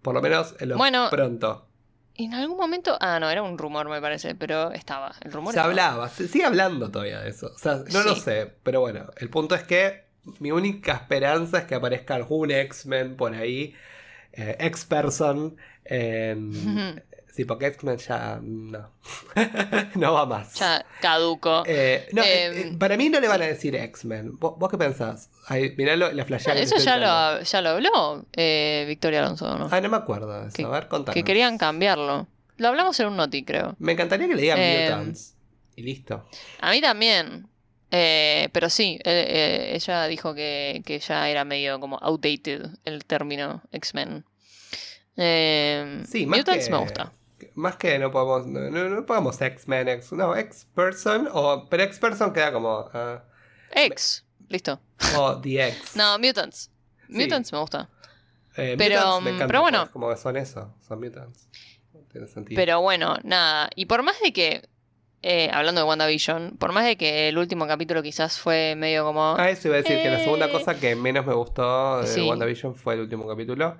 [0.01, 1.67] Por lo menos en lo Bueno, pronto.
[2.15, 2.97] En algún momento.
[2.99, 5.15] Ah, no, era un rumor, me parece, pero estaba.
[5.21, 5.69] El rumor Se estaba.
[5.69, 7.51] hablaba, se sigue hablando todavía de eso.
[7.55, 10.05] O sea, no lo sé, pero bueno, el punto es que
[10.39, 13.75] mi única esperanza es que aparezca algún X-Men por ahí,
[14.33, 17.03] eh, X-Person, en...
[17.45, 18.89] Porque X-Men ya no.
[19.95, 20.53] no va más.
[20.55, 21.63] Ya caduco.
[21.65, 24.37] Eh, no, eh, Em, eh, para mí no le van a decir X-Men.
[24.39, 25.29] ¿Vos, vos qué pensás?
[25.47, 29.67] Ay, mirá lo- la flashada eso ya lo, ya lo habló eh, Victoria Alonso, ¿no?
[29.71, 30.55] Ah, no me acuerdo de eso.
[30.57, 31.13] Que- a ver, contanos.
[31.13, 32.27] que querían cambiarlo.
[32.57, 33.75] Lo hablamos en un noti, creo.
[33.79, 35.35] Me encantaría que le digan Eh, Mutants.
[35.75, 36.27] Y listo.
[36.59, 37.47] A mí también.
[37.91, 44.25] Eh, pero sí, ella dijo que, que ya era medio como outdated el término X-Men.
[45.15, 47.11] Eh, Sí, más Mutants que, me gusta.
[47.55, 48.47] Más que no podemos.
[48.47, 50.11] No, no, no podemos X-Men, X.
[50.13, 51.29] No, X-Person.
[51.31, 52.89] O, pero X-Person queda como.
[52.93, 53.23] ah,
[53.71, 54.79] X, listo.
[55.17, 55.91] o The X.
[55.95, 56.71] No, Mutants.
[57.07, 57.13] Sí.
[57.15, 57.89] Mutants me gusta.
[58.55, 59.79] Eh, pero, me mm, encanta, pero bueno.
[59.81, 60.73] pues, Como que son eso.
[60.87, 61.47] Son Mutants.
[62.11, 62.59] Tiene sentido.
[62.59, 63.69] Pero bueno, nada.
[63.75, 64.67] Y por más de que,
[65.21, 69.35] eh, hablando de WandaVision, por más de que el último capítulo quizás fue medio como...
[69.37, 70.51] Ah, eso iba a decir que la segunda Eh.
[70.51, 72.21] cosa que menos me gustó de Sí.
[72.27, 73.77] WandaVision fue el último capítulo.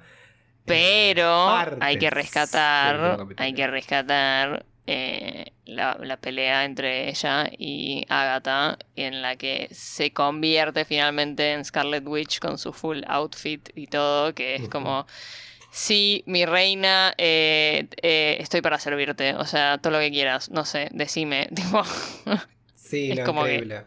[0.68, 8.06] Pero partes hay que rescatar, hay que rescatar eh, la, la pelea entre ella y
[8.10, 13.88] Agatha, en la que se convierte finalmente en Scarlet Witch con su full outfit y
[13.88, 15.06] todo, que es como,
[15.72, 20.64] sí, mi reina, eh, eh, estoy para servirte, o sea, todo lo que quieras, no
[20.66, 21.84] sé, decime, tipo,
[22.76, 23.84] Sí, Es no, como que- increíble.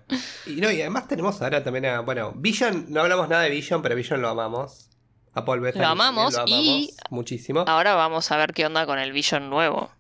[0.47, 2.01] Y, no, y además tenemos ahora también a.
[2.01, 4.91] Bueno, Vision, no hablamos nada de Vision, pero Vision lo amamos.
[5.35, 7.65] A Paul Bettany Lo amamos lo y- muchísimo.
[7.67, 9.91] ahora vamos a ver qué onda con el Vision nuevo.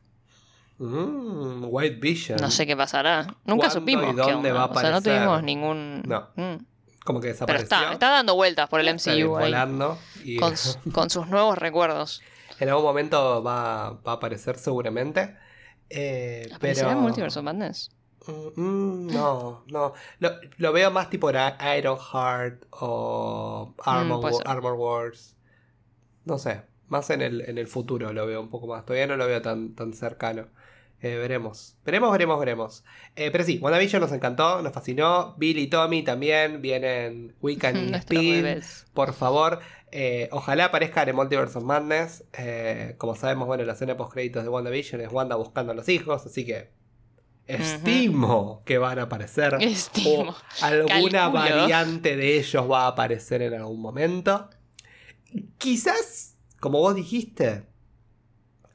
[0.78, 2.38] Mm, White Vision.
[2.40, 3.22] No sé qué pasará.
[3.44, 4.52] Nunca ¿Cuándo supimos y qué dónde onda.
[4.54, 5.18] va a O sea, no aparecer?
[5.20, 6.02] tuvimos ningún...
[6.06, 6.28] No.
[6.36, 6.64] Mm.
[7.04, 7.62] Como que Pero desapareció.
[7.64, 9.98] está, está dando vueltas por el MCU ahí, volando.
[10.24, 10.54] Y con,
[10.92, 12.22] con sus nuevos recuerdos.
[12.58, 15.36] en algún momento va, va a aparecer seguramente.
[15.88, 16.98] Eh, ¿Aparecerá pero.
[16.98, 17.90] en Multiverse of Madness?
[18.26, 19.94] Mm, mm, no, no.
[20.18, 24.36] Lo, lo veo más tipo Ironheart o Armor, Mm.
[24.48, 25.36] Armor Wars.
[26.24, 26.62] No sé.
[26.88, 28.84] Más en el, en el futuro lo veo un poco más.
[28.84, 30.48] Todavía no lo veo tan, tan cercano.
[31.02, 31.76] Eh, veremos.
[31.84, 32.84] Veremos, veremos, veremos.
[33.16, 35.34] Eh, pero sí, WandaVision nos encantó, nos fascinó.
[35.38, 38.42] Bill y Tommy también vienen Speed.
[38.42, 38.86] bebés.
[38.92, 39.60] Por favor,
[39.92, 42.24] eh, ojalá aparezcan en Multiverse of Madness.
[42.98, 46.26] Como sabemos, bueno, la escena post créditos de WandaVision es Wanda buscando a los hijos,
[46.26, 46.68] así que
[47.54, 49.56] estimo que van a aparecer.
[49.60, 50.30] Estimo.
[50.30, 51.32] O alguna Calculo.
[51.32, 54.50] variante de ellos va a aparecer en algún momento.
[55.58, 57.66] Quizás, como vos dijiste,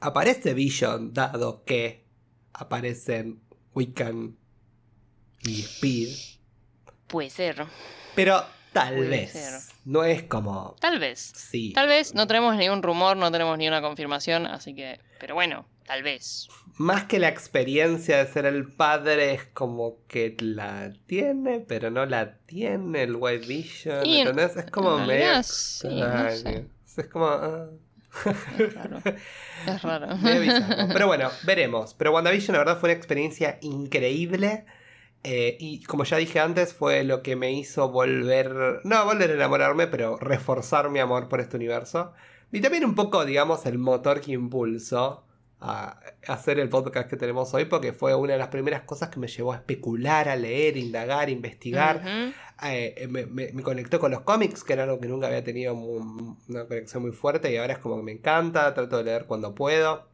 [0.00, 2.06] aparece Vision, dado que
[2.52, 3.42] aparecen
[3.74, 4.36] Wiccan
[5.42, 6.08] y Speed.
[7.06, 7.66] Puede ser.
[8.14, 8.42] Pero
[8.72, 9.32] tal Puede vez.
[9.32, 9.60] ser.
[9.84, 10.74] No es como.
[10.80, 11.32] Tal vez.
[11.36, 11.72] Sí.
[11.72, 15.00] Tal vez no tenemos ni un rumor, no tenemos ni una confirmación, así que...
[15.20, 16.48] Pero bueno, tal vez.
[16.78, 22.04] Más que la experiencia de ser el padre, es como que la tiene, pero no
[22.04, 24.04] la tiene el White Vision.
[24.04, 24.56] ¿Entendés?
[24.56, 25.20] Es como en medio.
[25.20, 26.68] realidad, sí, no extraño.
[26.84, 27.00] sé.
[27.00, 27.26] Es como.
[27.26, 27.68] ah.
[28.58, 28.98] Es raro.
[29.66, 30.08] Es raro.
[30.92, 31.92] Pero bueno, veremos.
[31.94, 34.64] Pero WandaVision, la verdad, fue una experiencia increíble.
[35.22, 38.80] Eh, y como ya dije antes, fue lo que me hizo volver.
[38.84, 42.12] No volver a enamorarme, pero reforzar mi amor por este universo.
[42.52, 45.25] Y también un poco, digamos, el motor que impulsó
[45.60, 49.18] a hacer el podcast que tenemos hoy, porque fue una de las primeras cosas que
[49.18, 51.96] me llevó a especular, a leer, indagar, investigar.
[51.96, 52.32] Ujú.
[52.68, 55.74] Eh, me, me- me conectó con los cómics, que era algo que nunca había tenido
[55.74, 59.54] una conexión muy fuerte y ahora es como que me encanta, trato de leer cuando
[59.54, 60.08] puedo.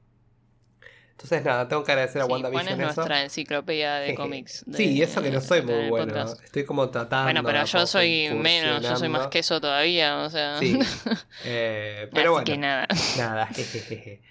[1.13, 4.65] Entonces, nada, tengo que agradecer a Sí, WandaVision es nuestra enciclopedia de cómics.
[4.67, 6.07] de- sí, eso que no soy muy bueno.
[6.13, 6.43] podcast.
[6.43, 7.25] Estoy como tratando.
[7.25, 10.59] Bueno, pero yo soy menos, yo soy más que eso todavía, o sea.
[10.59, 10.79] Sí.
[11.45, 12.45] Eh, pero Así bueno.
[12.45, 12.89] que nada.
[13.19, 14.23] Nada, jejejeje.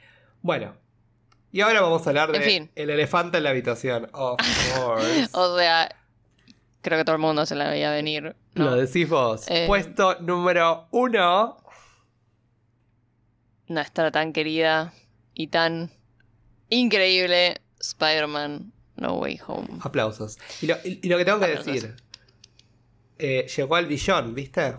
[0.42, 0.74] Bueno.
[1.52, 2.72] Y ahora vamos a hablar de En fin.
[2.76, 4.10] el elefante en la habitación.
[4.14, 4.40] Of
[4.76, 5.30] course.
[5.34, 5.94] O sea,
[6.82, 8.36] creo que todo el mundo se la veía venir.
[8.56, 8.66] ¿no?
[8.66, 9.46] Lo decís vos.
[9.50, 9.66] Eh.
[9.68, 11.58] Puesto número uno.
[13.68, 14.94] Nuestra tan querida
[15.34, 15.92] y tan
[16.70, 19.68] increíble Spider-Man No Way Home.
[19.82, 20.38] Aplausos.
[20.62, 21.66] Y lo, y- lo que tengo que Aplausos.
[21.74, 21.96] decir.
[23.20, 24.76] eh, llegó al billón, ¿viste?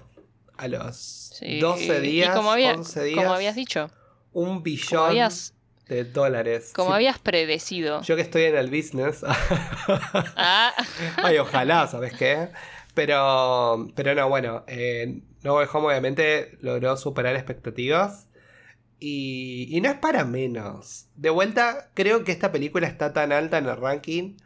[0.57, 1.59] A los Sí.
[1.61, 3.16] 12 días, y como, había, 11 días.
[3.23, 3.90] como habías dicho,
[4.32, 5.55] un como billón habías,
[5.93, 6.73] de dólares.
[6.74, 8.02] como Sí, habías predecido.
[8.02, 9.24] Yo que estoy en el business.
[10.36, 10.73] Ah,
[11.16, 12.48] Ay, ojalá, ¿sabes qué?
[12.94, 18.28] Pero, pero no, bueno, eh, No Way Home obviamente logró superar expectativas.
[18.98, 21.09] Y, y no es para menos.
[21.16, 24.36] De vuelta, creo que esta película está tan alta en el ranking.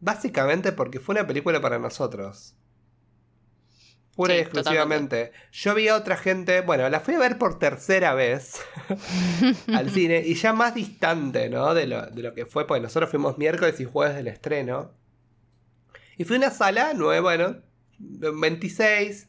[0.00, 2.54] Básicamente porque fue una película para nosotros.
[4.14, 5.32] Pura Sí, y exclusivamente.
[5.52, 8.60] Yo vi a otra gente, bueno, la fui a ver por tercera vez
[9.68, 11.72] al cine y ya más distante, ¿no?
[11.74, 14.92] De lo, de lo que fue, porque nosotros fuimos miércoles y jueves del estreno.
[16.18, 17.56] Y fue una sala nueva, bueno,
[17.98, 19.28] 26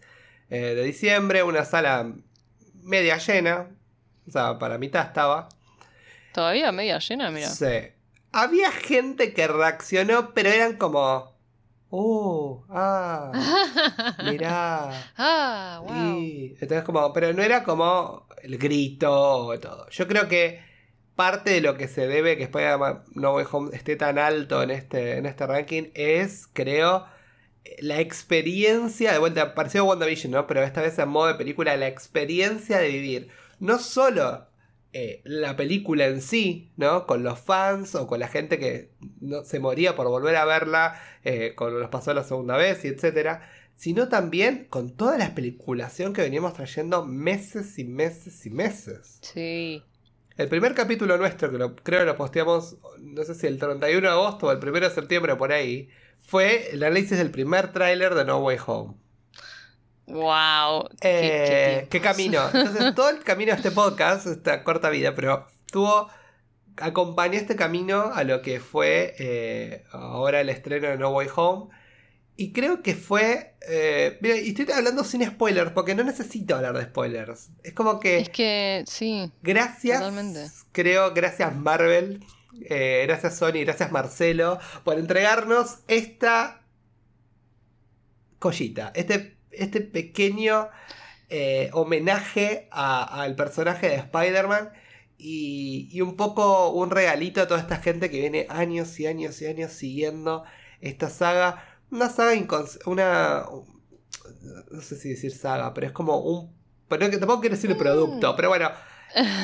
[0.50, 2.14] eh, de diciembre, una sala
[2.84, 3.70] media llena,
[4.28, 5.50] o sea, para mitad estaba.
[6.34, 7.50] todavía media llena, mira.
[7.50, 7.90] Sí.
[8.32, 11.33] Había gente que reaccionó, pero eran como...
[11.96, 12.64] ¡Uh!
[12.70, 13.32] ¡Ah!
[14.24, 14.90] Mirá.
[15.16, 16.18] ah, wow.
[16.18, 19.88] Y entonces como, pero no era como el grito o todo.
[19.92, 20.60] Yo creo que
[21.16, 24.72] parte de lo que se debe que Spider-Man No Way Home esté tan alto en
[24.72, 27.06] este, en este ranking es, creo,
[27.78, 30.48] la experiencia, de vuelta, pareció WandaVision, ¿no?
[30.48, 33.30] Pero esta vez en modo de película, la experiencia de vivir
[33.60, 34.48] no solo
[34.94, 37.08] eh, la película en sí, ¿no?
[37.08, 38.92] Con los fans o con la gente que
[39.22, 42.90] no, se moría por volver a verla, eh, con los pasó la segunda vez y
[42.90, 49.18] etcétera, sino también con toda la peliculación que veníamos trayendo meses y meses y meses.
[49.22, 49.84] Sí.
[50.38, 54.02] El primer capítulo nuestro, que lo, creo que lo posteamos, no sé si el 31
[54.02, 55.90] de agosto o el 1 de septiembre por ahí,
[56.22, 58.94] fue el análisis del primer tráiler de No Way Home.
[60.08, 60.90] Wow.
[61.02, 62.42] Eh, ¿Qué camino?
[62.54, 66.10] Entonces, todo el camino de este podcast, esta corta vida, pero tuvo.
[66.78, 71.70] Acompañó este camino a lo que fue eh, ahora el estreno de No Way Home.
[72.36, 73.54] Y creo que fue.
[73.68, 77.50] eh, mira, y estoy hablando sin spoilers, porque no necesito hablar de spoilers.
[77.64, 78.18] Es como que.
[78.18, 79.32] Es que sí.
[79.44, 80.00] Gracias.
[80.00, 80.48] Totalmente.
[80.72, 82.26] Creo, gracias Marvel.
[82.70, 84.58] eh, gracias Sony, gracias Marcelo.
[84.84, 86.64] Por entregarnos esta.
[88.40, 88.92] Collita.
[88.96, 90.70] Este, este pequeño
[91.30, 94.72] eh, homenaje a- al personaje de Spider-Man.
[95.18, 99.42] Y, y un poco un regalito a toda esta gente que viene años y años
[99.42, 100.44] y años siguiendo
[100.82, 101.64] esta saga.
[101.92, 102.34] Una saga
[102.86, 103.46] una.
[104.72, 106.52] No sé si decir saga, pero es como un.
[106.90, 108.70] Pero tampoco quiero decir el producto, pero bueno.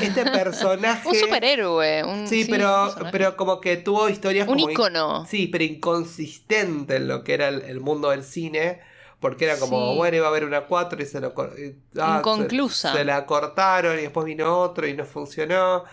[0.01, 1.07] Este personaje.
[1.07, 2.03] Un superhéroe.
[2.03, 4.65] Un, Sí, pero, pero como que tuvo historias Un como.
[4.69, 5.25] in- icono.
[5.27, 8.81] Sí, pero inconsistente en lo que era el, el mundo del cine.
[9.19, 9.97] Porque era como, Sí.
[9.97, 11.75] bueno, iba a haber una 4 y se lo ah, se-
[12.17, 12.93] Inconclusa.
[12.93, 15.83] Se, la cortaron y después vino otro y no funcionó.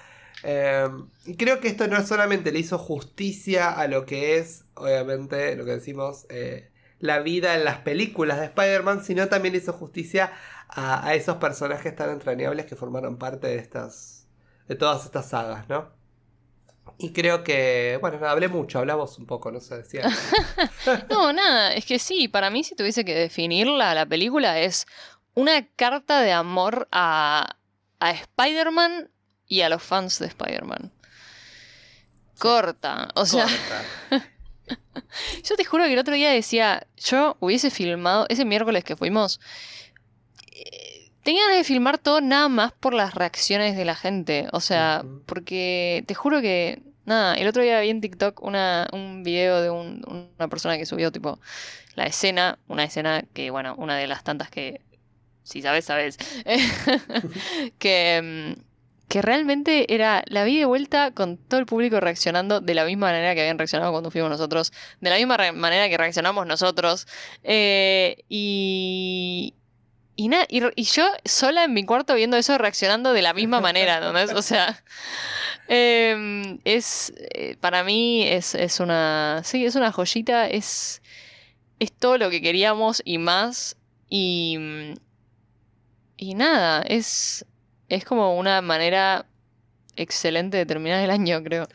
[0.42, 0.88] Eh,
[1.24, 5.64] y creo que esto no solamente le hizo justicia a lo que es, obviamente, lo
[5.64, 10.32] que decimos, eh, la vida en las películas de Spider-Man, sino también le hizo justicia
[10.68, 14.28] a, a esos personajes tan entrañables que formaron parte de estas.
[14.68, 15.90] de todas estas sagas, ¿no?
[16.98, 20.08] Y creo que, bueno, hablé mucho, hablamos un poco, no sé, decía.
[21.10, 24.86] No, nada, es que sí, para mí si tuviese que definirla, la película es
[25.34, 27.56] una carta de amor a,
[28.00, 29.10] a Spider-Man
[29.46, 30.92] y a los fans de Spider-Man.
[32.38, 34.30] Corta, o sea, Corta.
[35.44, 39.40] yo te juro que el otro día decía, yo hubiese filmado, ese miércoles que fuimos,
[40.52, 44.60] eh, tenía ganas de filmar todo nada más por las reacciones de la gente, o
[44.60, 49.60] sea, porque te juro que, nada, el otro día vi en TikTok una, un video
[49.62, 50.02] de un-
[50.38, 51.40] una persona que subió tipo
[51.96, 54.82] la escena, una escena que, bueno, una de las tantas que,
[55.44, 56.18] si sabes, sabes,
[57.78, 58.60] que, mm,
[59.08, 63.06] que realmente era, la vi de vuelta con todo el público reaccionando de la misma
[63.06, 67.06] manera que habían reaccionado cuando fuimos nosotros, de la misma manera que reaccionamos nosotros,
[67.44, 69.54] eh, y...
[70.18, 74.00] Y, na- y, yo sola en mi cuarto viendo eso reaccionando de la misma manera.
[74.34, 74.82] O sea,
[75.68, 81.02] em, es, eh, para mí es, es una, sí, es una joyita, es,
[81.78, 83.76] es todo lo que queríamos y más,
[84.08, 84.58] y,
[86.16, 87.44] y nada, es,
[87.88, 89.26] es como una manera
[89.96, 91.66] excelente de terminar el año, creo.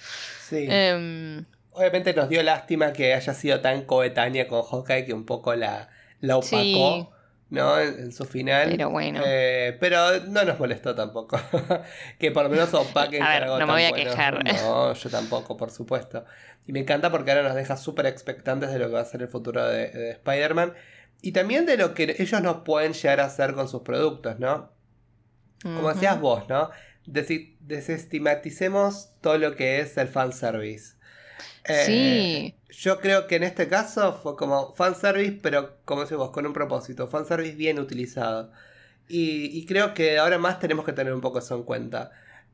[0.49, 0.65] Sí.
[0.69, 5.55] Em, Obviamente nos dio lástima que haya sido tan coetánea con Hawkeye que un poco
[5.55, 5.89] la,
[6.19, 7.07] la opacó, Sí.
[7.51, 7.79] ¿No?
[7.79, 8.69] En, su final.
[8.71, 9.21] Pero bueno.
[9.23, 11.39] Eh, pero no nos molestó tampoco.
[12.17, 14.09] que por lo menos opaquen A ver, no me voy a bueno.
[14.09, 14.43] quejar.
[14.43, 16.25] No, yo tampoco, por supuesto.
[16.65, 19.21] Y me encanta porque ahora nos deja súper expectantes de lo que va a ser
[19.21, 20.73] el futuro de, de Spider-Man.
[21.21, 24.71] Y también de lo que ellos no pueden llegar a hacer con sus productos, ¿no?
[25.61, 26.71] Como decías vos, ¿no?
[27.05, 30.95] Desestimaticemos todo lo que es el fanservice.
[31.65, 32.55] Eh, Sí.
[32.73, 36.53] Yo creo que en este caso fue como fanservice, pero como decís vos, con un
[36.53, 37.07] propósito.
[37.07, 38.51] Fanservice bien utilizado.
[39.07, 42.11] Y, y creo que ahora más tenemos que tener un poco eso en cuenta.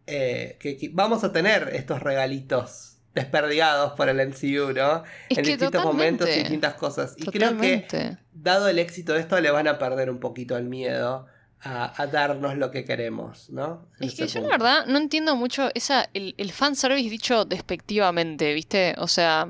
[0.08, 5.04] Eh, que, que vamos a tener estos regalitos desperdigados por el MCU, ¿no?
[5.30, 7.14] Es en distintos momentos y distintas cosas.
[7.18, 10.66] Y creo que dado el éxito de esto, le van a perder un poquito el
[10.66, 11.28] miedo
[11.64, 13.88] a, a darnos lo que queremos, ¿no?
[14.00, 18.54] En Es que yo la verdad no entiendo mucho esa, el, el fanservice dicho despectivamente,
[18.54, 18.94] ¿viste?
[18.98, 19.48] O sea,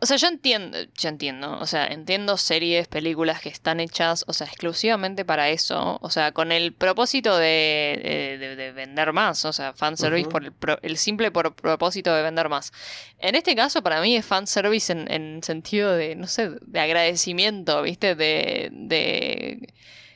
[0.00, 4.32] o sea, yo entiendo, yo entiendo, o sea, entiendo series, películas que están hechas, o
[4.32, 9.44] sea, exclusivamente para eso, o sea, con el propósito de, de- de- de vender más,
[9.44, 10.32] o sea, fanservice Ujú.
[10.32, 12.72] por el, pro- el simple por propósito de vender más.
[13.20, 17.80] En este caso, para mí es fanservice en, en sentido de, no sé, de agradecimiento,
[17.82, 18.16] ¿viste?
[18.16, 19.72] De, de,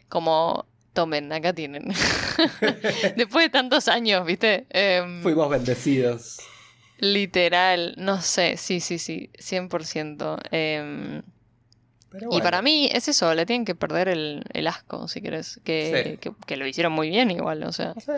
[0.08, 1.84] como, tomen, acá tienen.
[3.16, 4.66] Después de tantos años, ¿viste?
[4.70, 6.38] Em, Fuimos bendecidos.
[6.98, 10.38] Literal, no sé, sí, sí, sí, 100%.
[10.50, 11.22] Em,
[12.10, 15.60] Pero Y para mí es eso, le tienen que perder el, el asco, si querés.
[15.64, 16.16] Que, Sí.
[16.18, 17.94] que, que lo hicieron muy bien igual, o sea.
[17.98, 18.12] Sí.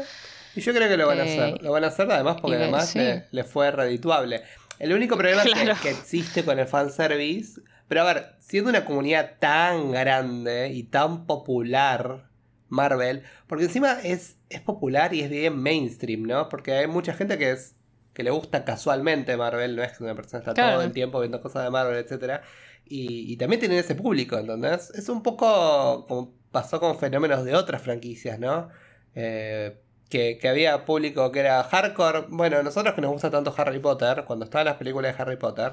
[0.57, 1.63] Y yo creo que lo van a Eh, hacer.
[1.63, 2.99] Lo van a hacer además porque que- además sí.
[2.99, 4.43] le, le fue redituable.
[4.79, 5.75] El único problema Claro.
[5.77, 7.61] que, que existe con el fanservice.
[7.87, 12.25] Pero a ver, siendo una comunidad tan grande y tan popular,
[12.73, 16.49] Marvel, porque encima es, es popular y es bien mainstream, ¿no?
[16.49, 17.77] Porque hay mucha gente que es
[18.15, 20.75] que le gusta casualmente Marvel, no es que una persona está Claro.
[20.77, 22.43] todo el tiempo viendo cosas de Marvel, etcétera
[22.85, 24.91] y, y también tienen ese público, ¿entendés?
[24.91, 28.69] Es un poco como pasó con fenómenos de otras franquicias, ¿no?
[29.15, 29.79] Eh,
[30.11, 32.27] que, que había público que era hardcore.
[32.29, 35.73] Bueno, nosotros que nos gusta tanto Harry Potter, cuando estaban las películas de Harry Potter,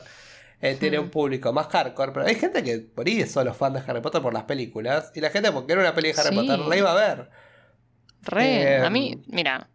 [0.61, 1.03] eh, tiene Hmm.
[1.03, 4.01] un público más hardcore, pero hay gente que por ahí es solo fan de Harry
[4.01, 6.35] Potter por las películas, y la gente porque era una peli de Harry Sí.
[6.35, 7.29] Potter la iba a ver.
[8.23, 9.69] Re, a mí, mira.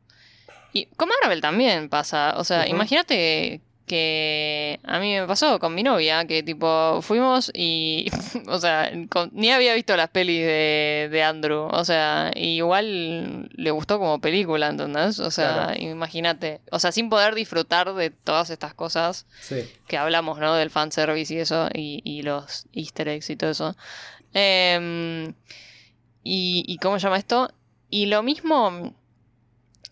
[0.72, 2.34] Y con Marvel también pasa.
[2.36, 8.06] O sea, imagínate que a mí me pasó con mi novia, que tipo, fuimos y,
[8.48, 11.68] o sea, con- ni había visto las pelis de, de Andrew.
[11.70, 15.18] O sea, igual le gustó como película, ¿entendés?
[15.20, 15.82] O sea, Claro.
[15.82, 16.60] imagínate.
[16.70, 19.26] O sea, sin poder disfrutar de todas estas cosas.
[19.40, 19.68] Sí.
[19.86, 20.54] que hablamos, ¿no?
[20.54, 23.76] Del fanservice y eso, y, y los easter eggs y todo eso.
[24.32, 25.34] Em,
[26.22, 27.50] y, y cómo se llama esto?
[27.90, 28.94] Y lo mismo,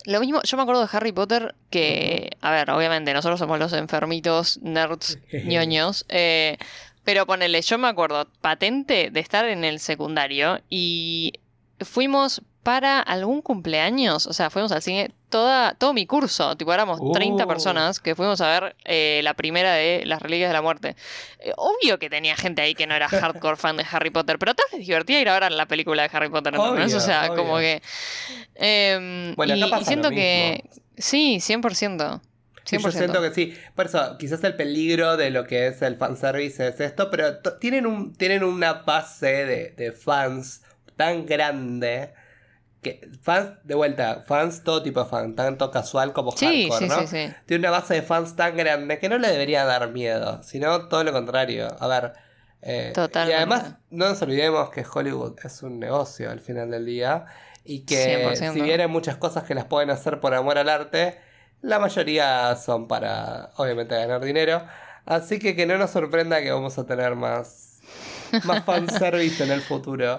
[0.05, 3.73] lo mismo, yo me acuerdo de Harry Potter que, a ver, obviamente nosotros somos los
[3.73, 6.59] enfermitos, nerds, ñoños, eh,
[7.05, 11.35] pero ponele, yo me acuerdo patente de estar en el secundario y
[11.81, 17.01] fuimos para algún cumpleaños, o sea, fuimos al cine, toda, todo mi curso, tipo éramos
[17.13, 17.49] 30 Uh.
[17.49, 20.95] personas que fuimos a ver eh, la primera de Las Reliquias de la Muerte.
[21.41, 24.55] Eh, obvio que tenía gente ahí que no era hardcore fan de Harry Potter, pero
[24.55, 27.37] tal vez divertía ir a ver la película de Harry Potter, o sea, obvio.
[27.37, 27.83] como que...
[28.55, 30.65] em, Bueno, acá y, pasa y siento lo que...
[30.99, 31.63] Sí, 100%.
[31.63, 32.21] 100%.
[32.65, 33.55] Sí, yo siento que sí.
[33.75, 37.87] Por eso, quizás el peligro de lo que es el fanservice es esto, pero tienen,
[37.87, 40.63] un, tienen una base de, de fans
[40.97, 42.13] tan grande.
[42.83, 46.89] Que, fans, de vuelta, fans, todo tipo de fans, tanto casual como Sí, hardcore, sí,
[46.89, 47.01] ¿no?
[47.07, 47.35] sí, sí.
[47.47, 51.05] Tiene una base de fans tan grande que no le debería dar miedo, sino todo
[51.05, 51.69] lo contrario.
[51.79, 52.13] A ver.
[52.61, 53.33] eh, Totalmente.
[53.33, 57.27] Y además, no nos olvidemos que Hollywood es un negocio al final del día.
[57.65, 58.53] Y que 100%.
[58.55, 61.21] si bien hay muchas cosas que las pueden hacer por amor al arte,
[61.61, 64.65] la mayoría son para, obviamente, ganar dinero.
[65.07, 67.79] Así que que no nos sorprenda que vamos a tener más,
[68.45, 70.19] más fanservice en el futuro.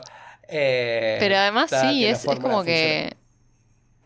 [0.55, 3.15] Eh, Pero además sí, es, como que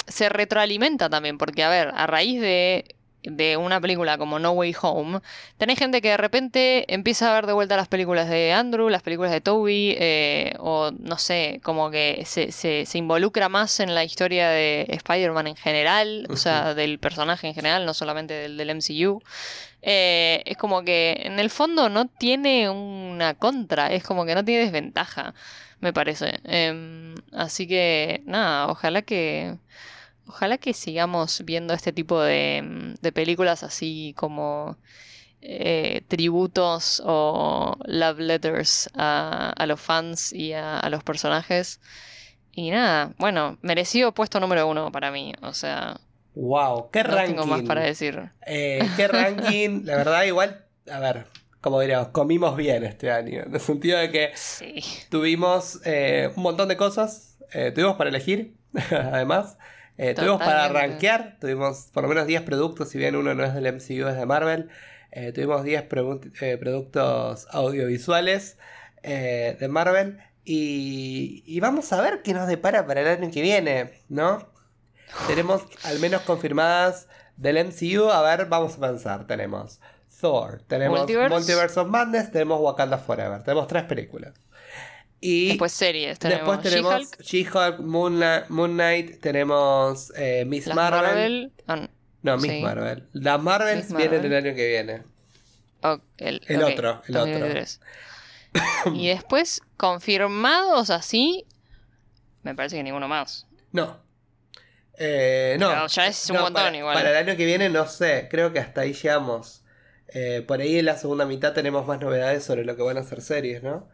[0.07, 4.75] se retroalimenta también, porque a ver, a raíz de, de una película como No Way
[4.81, 5.19] Home,
[5.57, 9.01] tenés gente que de repente empieza a ver de vuelta las películas de Andrew, las
[9.01, 13.93] películas de Toby, eh, o no sé, como que se, se, se involucra más en
[13.93, 18.55] la historia de Spider-Man en general, o sea, del personaje en general, no solamente del,
[18.55, 19.21] del MCU.
[19.81, 24.43] Eh, es como que en el fondo no tiene una contra, es como que no
[24.43, 25.33] tiene desventaja,
[25.79, 26.39] me parece.
[26.43, 29.57] Em, así que nada, ojalá que
[30.27, 34.77] ojalá que sigamos viendo este tipo de, em, de películas así como
[35.41, 41.79] eh, tributos o love letters a, a los fans y a, a los personajes.
[42.53, 45.99] Y nada, bueno, merecido puesto número uno para mí, o sea,
[46.33, 47.33] Wow, qué no ranking.
[47.35, 48.31] tengo más para decir.
[48.45, 51.25] Eh, qué ranking, la verdad, igual, a ver,
[51.67, 53.43] como diríamos, comimos bien este año.
[53.43, 54.75] En el sentido de que Sí.
[55.09, 58.55] tuvimos eh, un montón de cosas, eh, tuvimos para elegir,
[58.91, 59.57] además.
[59.97, 63.53] Eh, tuvimos para rankear, tuvimos por lo menos 10 productos, si bien uno no es
[63.53, 64.69] del MCU, es de Marvel.
[65.33, 68.57] Tuvimos 10 produ- eh, productos audiovisuales
[69.03, 70.19] de Marvel.
[70.45, 74.47] Y, y vamos a ver qué nos depara para el año que viene, ¿no?
[75.27, 78.09] Tenemos al menos confirmadas del MCU.
[78.11, 79.27] A ver, vamos a pensar.
[79.27, 79.81] Tenemos
[80.19, 81.35] Thor, tenemos Multiverse.
[81.35, 83.43] Multiverse of Madness, tenemos Wakanda Forever.
[83.43, 84.33] Tenemos tres películas.
[85.19, 86.19] Y Después series.
[86.19, 91.51] Tenemos, después tenemos She-Hulk, She-Hulk, Moon, Moon Knight, tenemos eh, Miss las Marvel.
[91.65, 91.87] Marvel.
[91.87, 91.89] ah,
[92.21, 92.61] No, Miss sí.
[92.61, 93.07] Marvel.
[93.13, 94.33] Las Marvels Miss vienen Marvel.
[94.33, 95.03] el año que viene.
[96.17, 97.31] el, otro, el otro.
[97.39, 97.81] 2023.
[98.93, 101.45] y después, confirmados así,
[102.43, 103.47] me parece que ninguno más.
[103.71, 103.97] No.
[104.99, 105.69] Eh, no.
[105.69, 106.93] Pero ya es un No, montón para, igual.
[106.95, 109.63] Para el año que viene no sé, creo que hasta ahí llegamos.
[110.13, 113.03] Eh, por ahí en la segunda mitad tenemos más novedades sobre lo que van a
[113.03, 113.89] ser series, ¿no?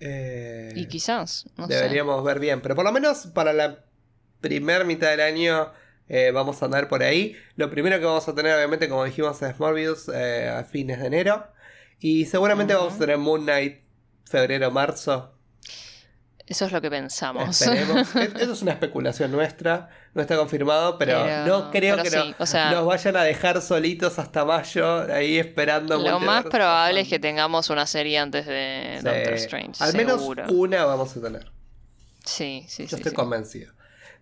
[0.00, 1.74] Eh, Y quizás, no sé.
[1.74, 3.84] deberíamos ver bien, pero por lo menos para la
[4.40, 5.72] primer mitad del año
[6.08, 7.36] eh, vamos a andar por ahí.
[7.56, 11.46] Lo primero que vamos a tener, obviamente, como dijimos, es Morbius a fines de enero.
[12.00, 13.82] Y seguramente vamos a tener Moon Knight
[14.24, 15.32] febrero-marzo.
[16.52, 17.60] Eso es lo que pensamos.
[17.62, 18.14] Esperemos.
[18.16, 22.14] E- Eso es una especulación nuestra, no está confirmado, pero, Pero- no creo pero que
[22.16, 25.96] no- sí, o sea- nos vayan a dejar solitos hasta mayo, ahí esperando.
[25.96, 29.04] Lo más probable es que tengamos una serie antes de Sí.
[29.04, 29.82] Doctor Strange.
[29.82, 30.44] Al menos seguro.
[30.50, 31.50] una vamos a tener.
[32.24, 32.94] Sí, sí, Yo sí.
[32.96, 33.16] estoy sí.
[33.16, 33.72] convencido.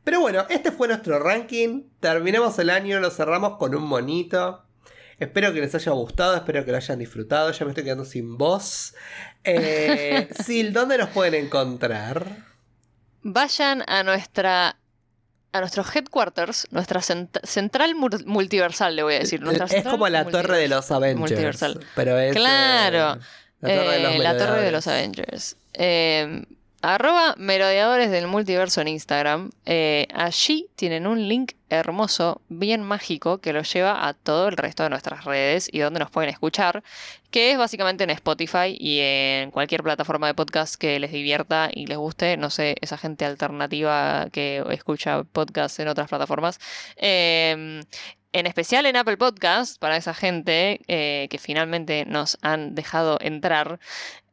[0.05, 1.83] Pero bueno, este fue nuestro ranking.
[1.99, 4.63] Terminamos el año, lo cerramos con un monito.
[5.21, 7.53] Espero que les haya gustado, espero que lo hayan disfrutado.
[7.53, 8.95] Ya me estoy quedando sin voz.
[9.45, 12.27] Eh, Sil, ¿dónde nos pueden encontrar?
[13.23, 14.77] Vayan a nuestra.
[15.53, 19.41] A nuestros headquarters, nuestra cent- central multiversal, le voy a decir.
[19.43, 21.19] Nuestra es como la torre de los Avengers.
[21.19, 21.81] multiversal.
[21.97, 23.21] Pero es, Claro.
[23.63, 25.57] eh, la torre de los Eh, la torre de los Avengers.
[25.75, 26.45] Eh,
[26.83, 29.51] arroba merodeadores del multiverso en Instagram.
[29.67, 34.83] Eh, allí tienen un link hermoso, bien mágico, que los lleva a todo el resto
[34.83, 36.83] de nuestras redes y donde nos pueden escuchar,
[37.31, 41.87] que es básicamente en Spotify y en cualquier plataforma de podcast que les divierta y
[41.87, 42.37] les guste.
[42.37, 46.59] No sé, esa gente alternativa que escucha podcasts en otras plataformas.
[46.97, 47.83] Eh,
[48.33, 53.81] en especial en Apple Podcast, para esa gente eh, que finalmente nos han dejado entrar.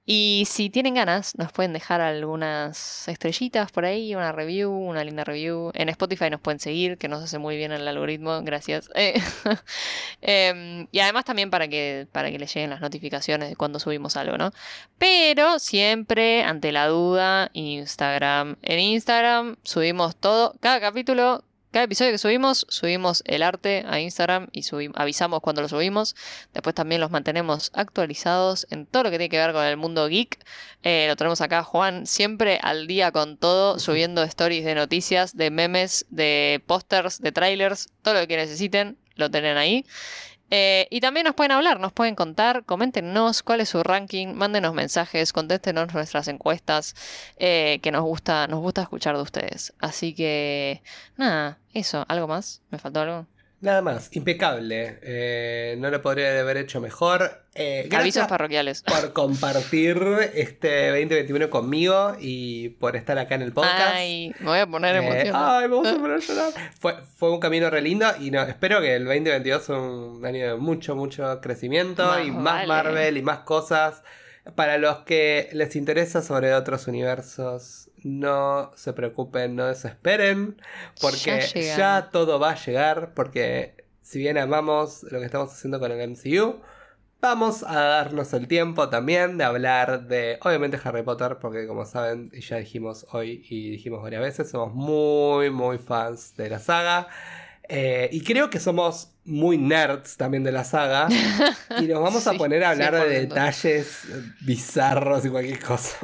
[0.09, 5.25] Y si tienen ganas, nos pueden dejar algunas estrellitas por ahí, una review, una linda
[5.25, 5.71] review.
[5.73, 8.89] En Spotify nos pueden seguir, que nos hace muy bien el algoritmo, gracias.
[8.95, 9.21] Eh,
[10.21, 14.15] em, y además también para que, para que les lleguen las notificaciones de cuando subimos
[14.15, 14.53] algo, ¿no?
[14.97, 18.55] Pero siempre, ante la duda, Instagram.
[18.61, 24.47] En Instagram subimos todo, cada capítulo, cada episodio que subimos, subimos el arte a Instagram
[24.51, 24.63] y
[24.95, 26.15] avisamos cuando lo subimos.
[26.53, 30.07] Después también los mantenemos actualizados en todo lo que tiene que ver con el mundo
[30.07, 30.39] geek.
[30.83, 35.51] Eh, lo tenemos acá, Juan, siempre al día con todo, subiendo stories de noticias, de
[35.51, 39.85] memes, de pósters, de trailers, todo lo que necesiten, lo tienen ahí.
[40.49, 44.73] Eh, y también nos pueden hablar, nos pueden contar, coméntenos cuál es su ranking, mándenos
[44.73, 46.95] mensajes, contéstenos nuestras encuestas,
[47.37, 49.73] eh, que nos gusta, nos gusta escuchar de ustedes.
[49.79, 50.81] Así que,
[51.17, 52.61] nada, eso, ¿algo más?
[52.69, 53.27] ¿Me faltó algo?
[53.59, 54.99] Nada más, impecable.
[55.01, 57.41] Eh, no lo podría haber hecho mejor.
[57.55, 58.83] Eh, Avisos parroquiales.
[58.83, 59.97] por compartir
[60.35, 63.95] este 2021 conmigo y por estar acá en el podcast.
[63.95, 66.53] Ay, me voy a poner Eh, ay, me voy a poner a llorar.
[66.79, 70.49] Fue, fue un camino re lindo y no, espero que el 2022 sea un año
[70.49, 72.67] de mucho, mucho crecimiento y más vale.
[72.67, 74.03] Marvel y más cosas.
[74.55, 80.61] Para los que les interesa sobre otros universos, no se preocupen, no desesperen,
[81.01, 81.41] porque
[81.77, 86.09] Ya todo va a llegar, porque si bien amamos lo que estamos haciendo con el
[86.09, 86.61] MCU,
[87.19, 92.29] Vamos a darnos el tiempo también de hablar de, obviamente, Harry Potter, porque como saben,
[92.31, 97.07] y ya dijimos hoy y dijimos varias veces, somos muy, muy fans de la saga.
[97.69, 101.07] Eh, y creo que somos muy nerds también de la saga.
[101.81, 103.27] Y nos vamos a poner a hablar de 100%.
[103.27, 104.07] detalles
[104.41, 105.97] bizarros y cualquier cosa.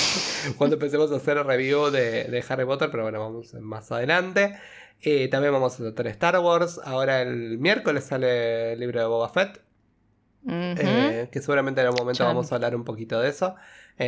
[0.58, 4.56] Cuando empecemos a hacer review de, de Harry Potter, pero bueno, vamos más adelante.
[5.00, 6.80] Eh, también vamos a tratar Star Wars.
[6.84, 9.60] Ahora el miércoles sale el libro de Boba Fett.
[10.48, 12.28] Eh, que seguramente en algún momento Chan.
[12.28, 13.56] vamos a hablar un poquito de eso.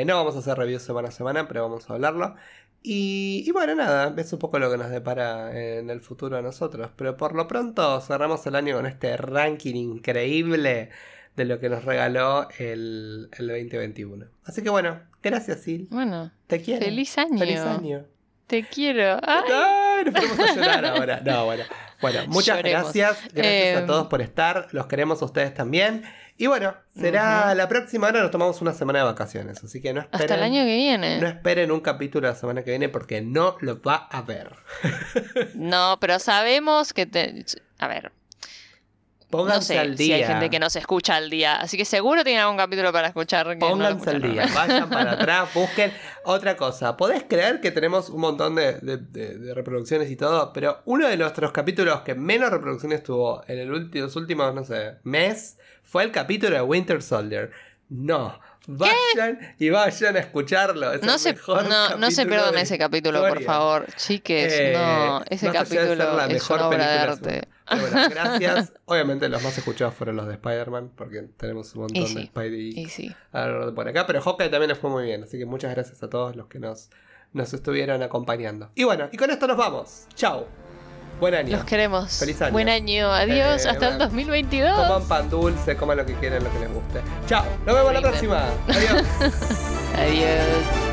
[0.07, 2.37] No vamos a hacer reviews semana a semana, pero vamos a hablarlo.
[2.83, 6.43] Y, y bueno, nada, es un poco lo que nos depara en el futuro a
[6.43, 6.91] nosotros.
[6.97, 10.91] Pero por lo pronto cerramos el año con este ranking increíble
[11.37, 14.27] de lo que nos regaló el, el 2021.
[14.45, 15.89] Así que bueno, gracias, Sil.
[15.91, 16.85] Bueno, Te quiero.
[16.85, 17.39] feliz año.
[17.39, 18.05] Feliz año.
[18.47, 19.19] Te quiero.
[19.23, 19.43] Ay.
[19.53, 20.05] ¡Ay!
[20.07, 21.21] Nos a llorar ahora.
[21.25, 21.65] No, bueno.
[22.01, 22.83] Bueno, muchas Lloremos.
[22.95, 23.19] gracias.
[23.35, 24.69] Gracias a Em, todos por estar.
[24.73, 26.03] Los queremos a ustedes también.
[26.40, 28.06] Y bueno, será la próxima.
[28.06, 29.62] Ahora nos tomamos una semana de vacaciones.
[29.65, 30.23] Así que no esperen.
[30.23, 31.20] Hasta el año que viene.
[31.20, 34.52] No esperen un capítulo la semana que viene porque no lo va a ver.
[35.55, 37.44] No, pero sabemos que te...
[37.78, 38.12] A ver,
[39.31, 40.17] no Pónganse sé al día.
[40.17, 41.57] si hay gente que nos escucha al día.
[41.57, 43.47] Así que seguro tienen algún capítulo para escuchar.
[43.49, 45.93] que no Pónganse al día, vayan para atrás, busquen
[46.25, 46.97] otra cosa.
[46.97, 51.07] Podés creer que tenemos un montón de, de- de- de reproducciones y todo, pero uno
[51.09, 55.59] de nuestros capítulos que menos reproducciones tuvo en el ulti- los últimos, no sé, mes
[55.83, 57.51] fue el capítulo de Winter Soldier.
[57.91, 60.93] No, vayan y vayan a escucharlo.
[60.93, 63.87] es No el se, mejor no, no se pierdan ese capítulo, por favor.
[63.97, 65.23] Chiques, Eh, no.
[65.29, 67.49] Ese de ser capítulo la es mejor una obra de.
[67.69, 68.73] Pero bueno, gracias.
[68.85, 72.27] Obviamente los más escuchados fueron los de Spider-Man, porque tenemos un montón Y sí, de
[72.27, 73.15] Spidey Y sí.
[73.74, 76.36] por acá, pero Hawkeye también les fue muy bien, así que muchas gracias a todos
[76.36, 76.90] los que nos,
[77.32, 78.70] nos estuvieron acompañando.
[78.74, 80.07] Y bueno, y con esto nos vamos.
[80.15, 80.47] Chao.
[81.20, 81.57] Buen año.
[81.57, 82.16] Los queremos.
[82.19, 82.53] Feliz año.
[82.53, 83.11] Buen año.
[83.11, 83.65] Adiós.
[83.65, 84.05] Eh, hasta el bueno.
[84.05, 84.77] 2022.
[84.77, 87.01] Coman pan dulce, coman lo que quieran, lo que les guste.
[87.27, 87.45] Chao.
[87.66, 88.45] Nos vemos la próxima.
[88.69, 89.03] Adiós.
[89.97, 90.88] Adiós.